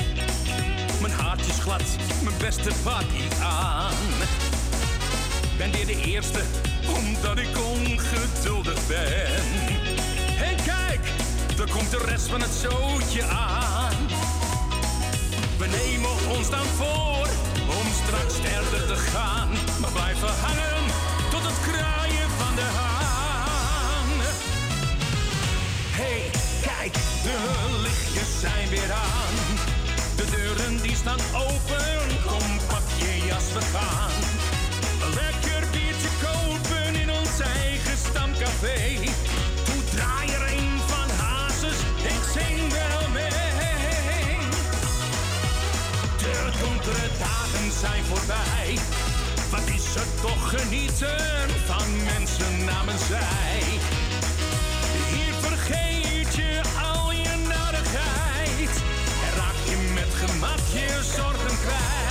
[1.00, 1.83] Mijn haartje is glad,
[2.23, 3.94] mijn beste pakkie aan.
[5.57, 6.41] Ben weer de eerste,
[6.86, 9.44] omdat ik ongeduldig ben.
[10.49, 11.00] En kijk,
[11.58, 13.97] er komt de rest van het zootje aan.
[15.58, 17.28] We nemen ons dan voor
[17.78, 19.49] om straks verder te gaan.
[19.81, 21.03] Maar blijven hangen
[27.25, 29.36] de lichtjes zijn weer aan.
[30.17, 34.17] De deuren die staan open, kom pak je jas, we gaan.
[35.20, 38.81] Lekker biertje kopen in ons eigen stamcafé.
[39.65, 41.78] Toe draai er een van Hazes,
[42.12, 43.33] ik zing wel mee.
[46.19, 48.78] De donkere dagen zijn voorbij.
[49.51, 53.83] Wat is er toch genieten van mensen namens zij.
[61.15, 62.03] Zorgen kwijt.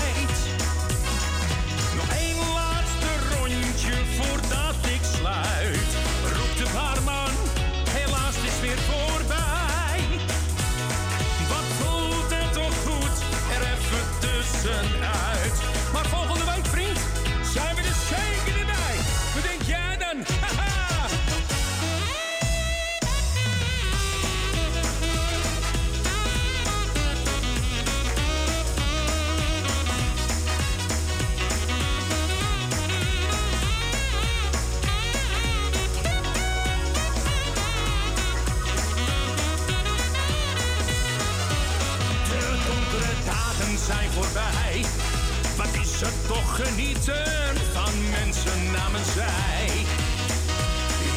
[47.73, 49.67] Van mensen namens zij.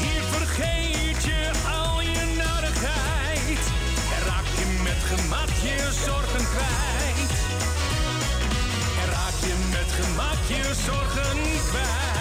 [0.03, 1.51] Hier vergeet je
[1.81, 3.63] al je narigheid.
[4.15, 7.35] En raak je met gemak je zorgen kwijt.
[9.01, 11.39] En raak je met gemak je zorgen
[11.71, 12.15] kwijt.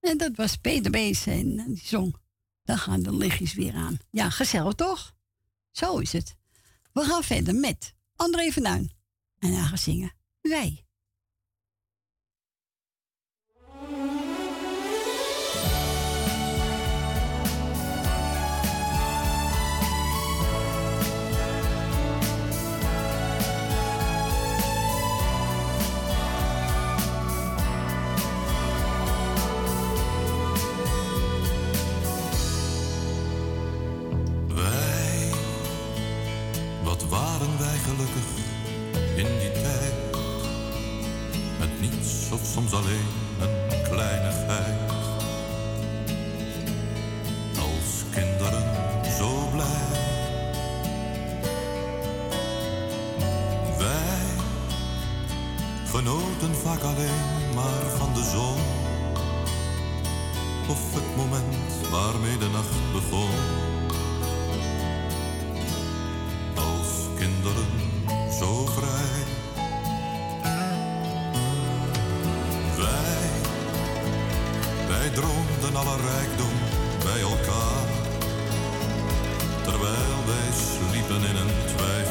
[0.00, 2.16] En dat was Peter Bees en die zong.
[2.64, 3.98] Dan gaan de lichtjes weer aan.
[4.10, 5.14] Ja, gezellig toch?
[5.70, 6.39] Zo is het.
[6.92, 8.90] We gaan verder met André van Duin.
[9.38, 10.14] En hij gaat zingen Wij.
[10.40, 10.86] Wij,
[37.60, 38.28] wij gelukkig
[39.16, 39.94] in die tijd.
[41.58, 43.06] Met niets of soms alleen
[43.40, 44.90] een kleinigheid.
[47.58, 48.64] Als kinderen
[49.18, 49.88] zo blij.
[53.78, 54.26] Wij
[55.86, 58.60] genoten vaak alleen maar van de zon.
[60.68, 63.79] Of het moment waarmee de nacht begon.
[68.38, 69.22] zo vrij.
[72.76, 73.30] Wij,
[74.88, 76.52] wij droomden alle rijkdom
[77.04, 77.88] bij elkaar,
[79.62, 82.09] terwijl wij sliepen in een twijfel.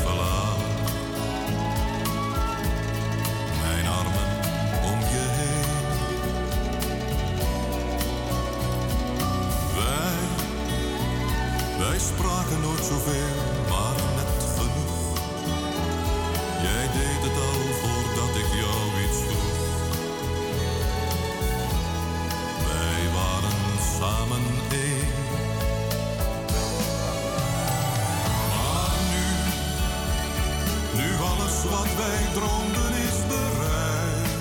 [32.00, 34.34] wij droomden is bereikt.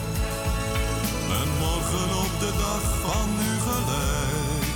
[1.41, 4.67] En morgen op de dag van nu gelijk.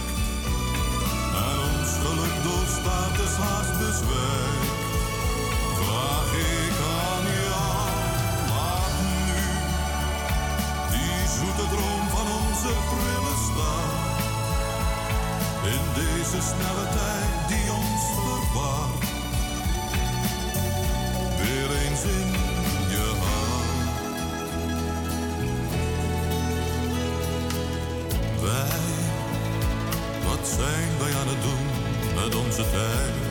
[1.45, 4.73] En ons geluk doorstaat de haast bezwijkt.
[5.79, 7.89] Vraag ik aan jou,
[8.53, 9.43] laat nu
[10.93, 14.01] die zoete droom van onze prille stad.
[15.75, 19.12] In deze snelle tijd die ons verwacht
[30.63, 31.67] zijn wij aan het doen
[32.15, 33.22] met onze tijd?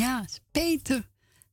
[0.00, 1.08] Ja, Peter.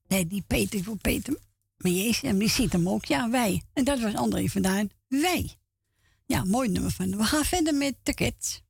[0.08, 1.38] Nee, die Peter, voor Peter.
[1.77, 3.06] Maar Jezus, en die ziet hem ook.
[3.06, 3.64] Ja, wij.
[3.74, 4.90] En dat was André vandaan.
[5.08, 5.58] Wij.
[6.26, 7.17] Ja, mooi nummer van.
[7.17, 8.61] We gaan verder met de kids.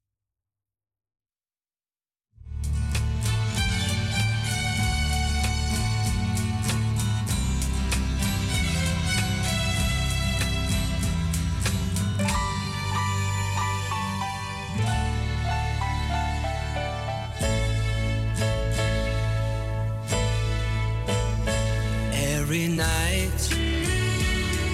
[22.58, 23.42] every night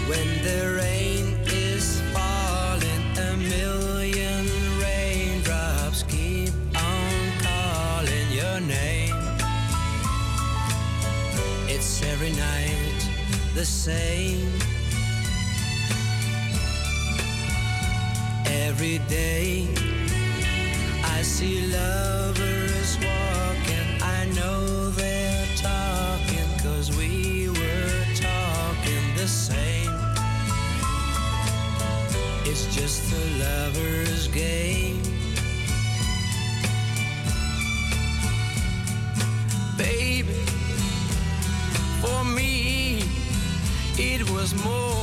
[0.07, 4.45] when the rain is falling a million
[4.79, 9.15] raindrops keep on calling your name.
[11.67, 13.09] It's every night
[13.53, 14.49] the same.
[18.45, 19.67] Every day
[21.03, 22.72] i see lovers
[32.83, 35.01] a lover's game.
[39.77, 40.33] Baby,
[42.01, 43.03] for me,
[43.97, 45.02] it was more.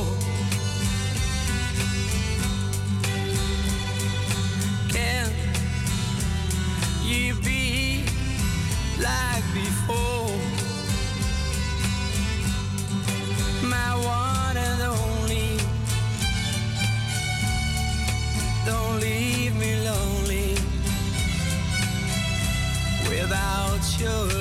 [24.01, 24.40] you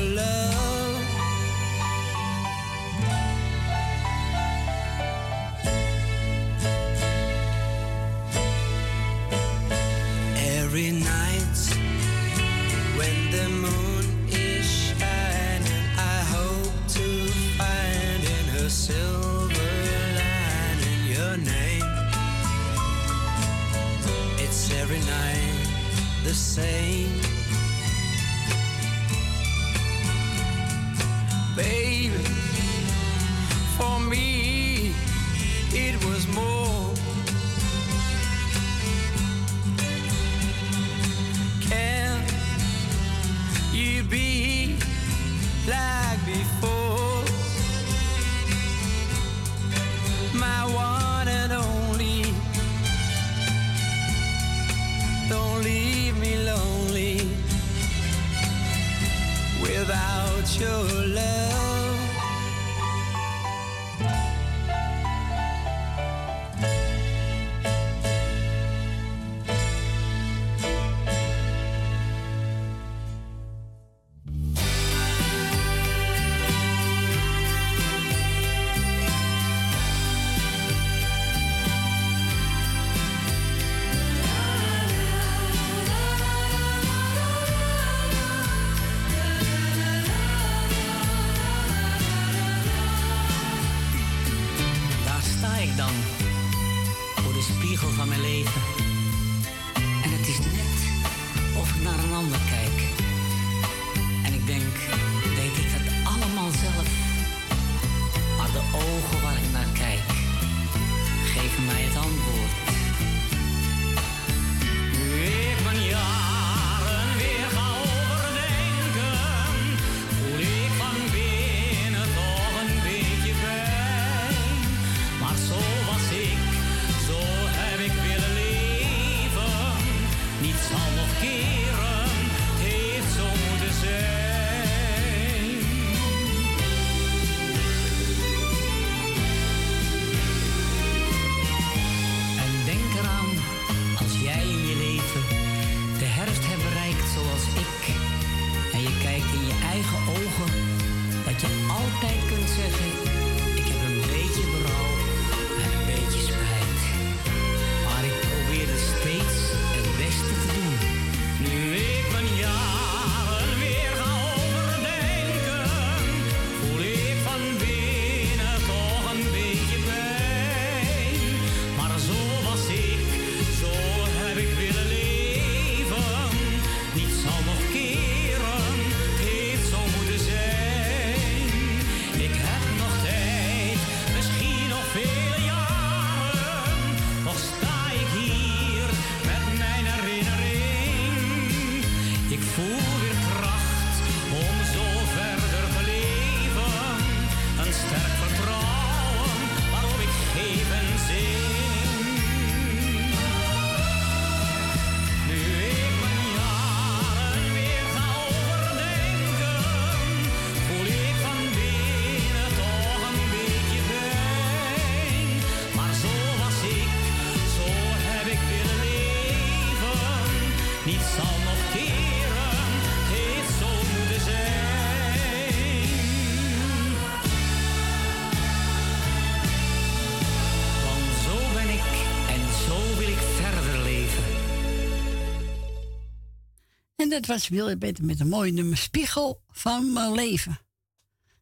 [237.11, 240.59] dat was Wilbert met een mooi nummer Spiegel van mijn leven.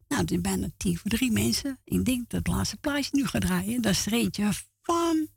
[0.07, 1.79] Nou, het is bijna tien voor drie mensen.
[1.83, 3.81] Ik denk dat het laatste plaatje nu gaat draaien.
[3.81, 5.27] Dat is er eentje van...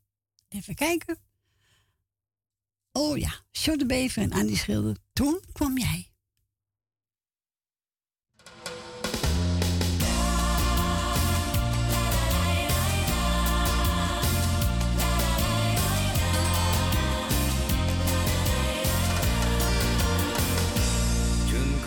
[0.49, 1.19] Even kijken.
[2.93, 4.97] Oh ja, Sjorde Bever en Annie Schilder.
[5.13, 6.12] Toen kwam jij.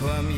[0.06, 0.28] Toen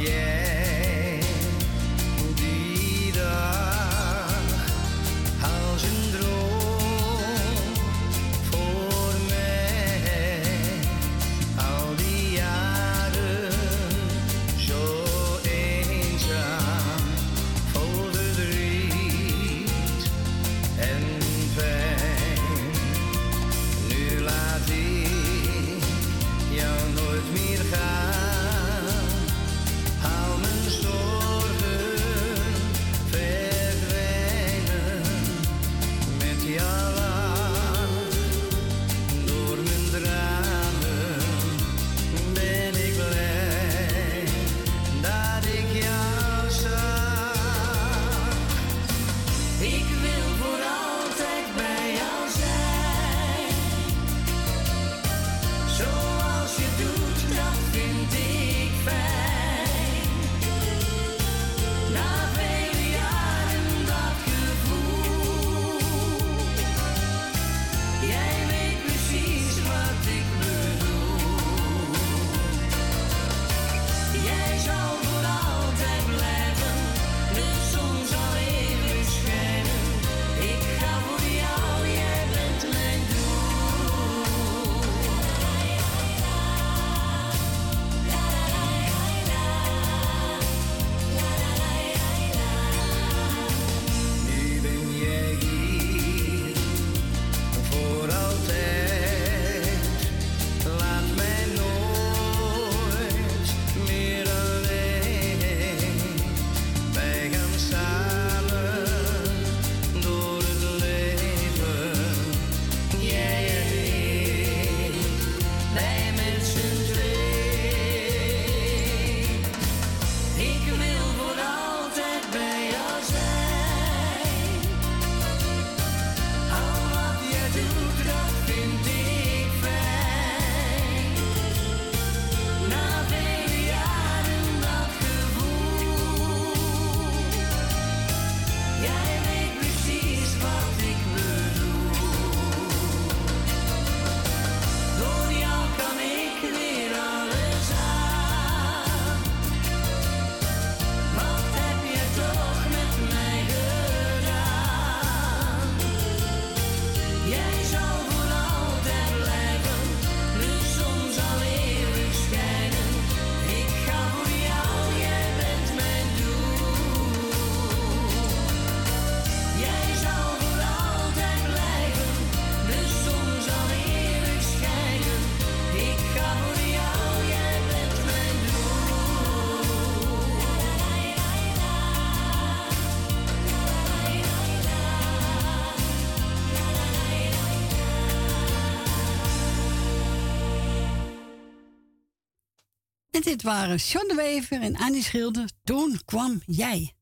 [193.38, 195.50] dit waren John de Wever en Annie Schilder.
[195.64, 196.94] Toen kwam jij.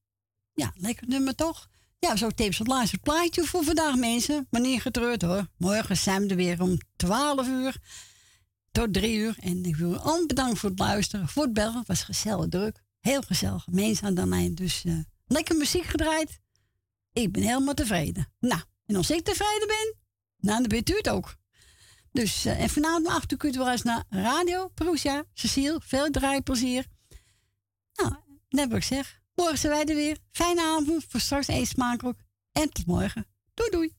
[0.55, 1.69] Ja, lekker nummer toch?
[1.99, 4.47] Ja, zo tevens het laatste plaatje voor vandaag, mensen.
[4.51, 5.47] Maar niet getreurd hoor.
[5.57, 7.77] Morgen zijn we er weer om 12 uur
[8.73, 9.37] tot 3 uur.
[9.41, 11.79] En ik wil u allen bedanken voor het luisteren, voor het bellen.
[11.79, 12.83] Het was gezellig druk.
[13.01, 13.67] Heel gezellig.
[13.67, 14.55] Mensen aan de lijn.
[14.55, 14.95] Dus eh,
[15.27, 16.41] lekker muziek gedraaid.
[17.13, 18.33] Ik ben helemaal tevreden.
[18.41, 19.95] Nou, en als ik tevreden ben,
[20.37, 21.37] dan bent u het ook.
[22.17, 25.25] Dus, eh, en vanavond om 8 uur kunt u wel eens naar Radio Perusia.
[25.35, 26.87] Cecile, veel draaiplezier.
[27.95, 28.15] Nou,
[28.49, 29.21] net wat ik zeg.
[29.35, 30.19] Morgen zijn wij er weer.
[30.31, 31.05] Fijne avond.
[31.09, 32.19] Voor straks eet smakelijk.
[32.53, 33.27] En tot morgen.
[33.55, 33.95] Doei doei.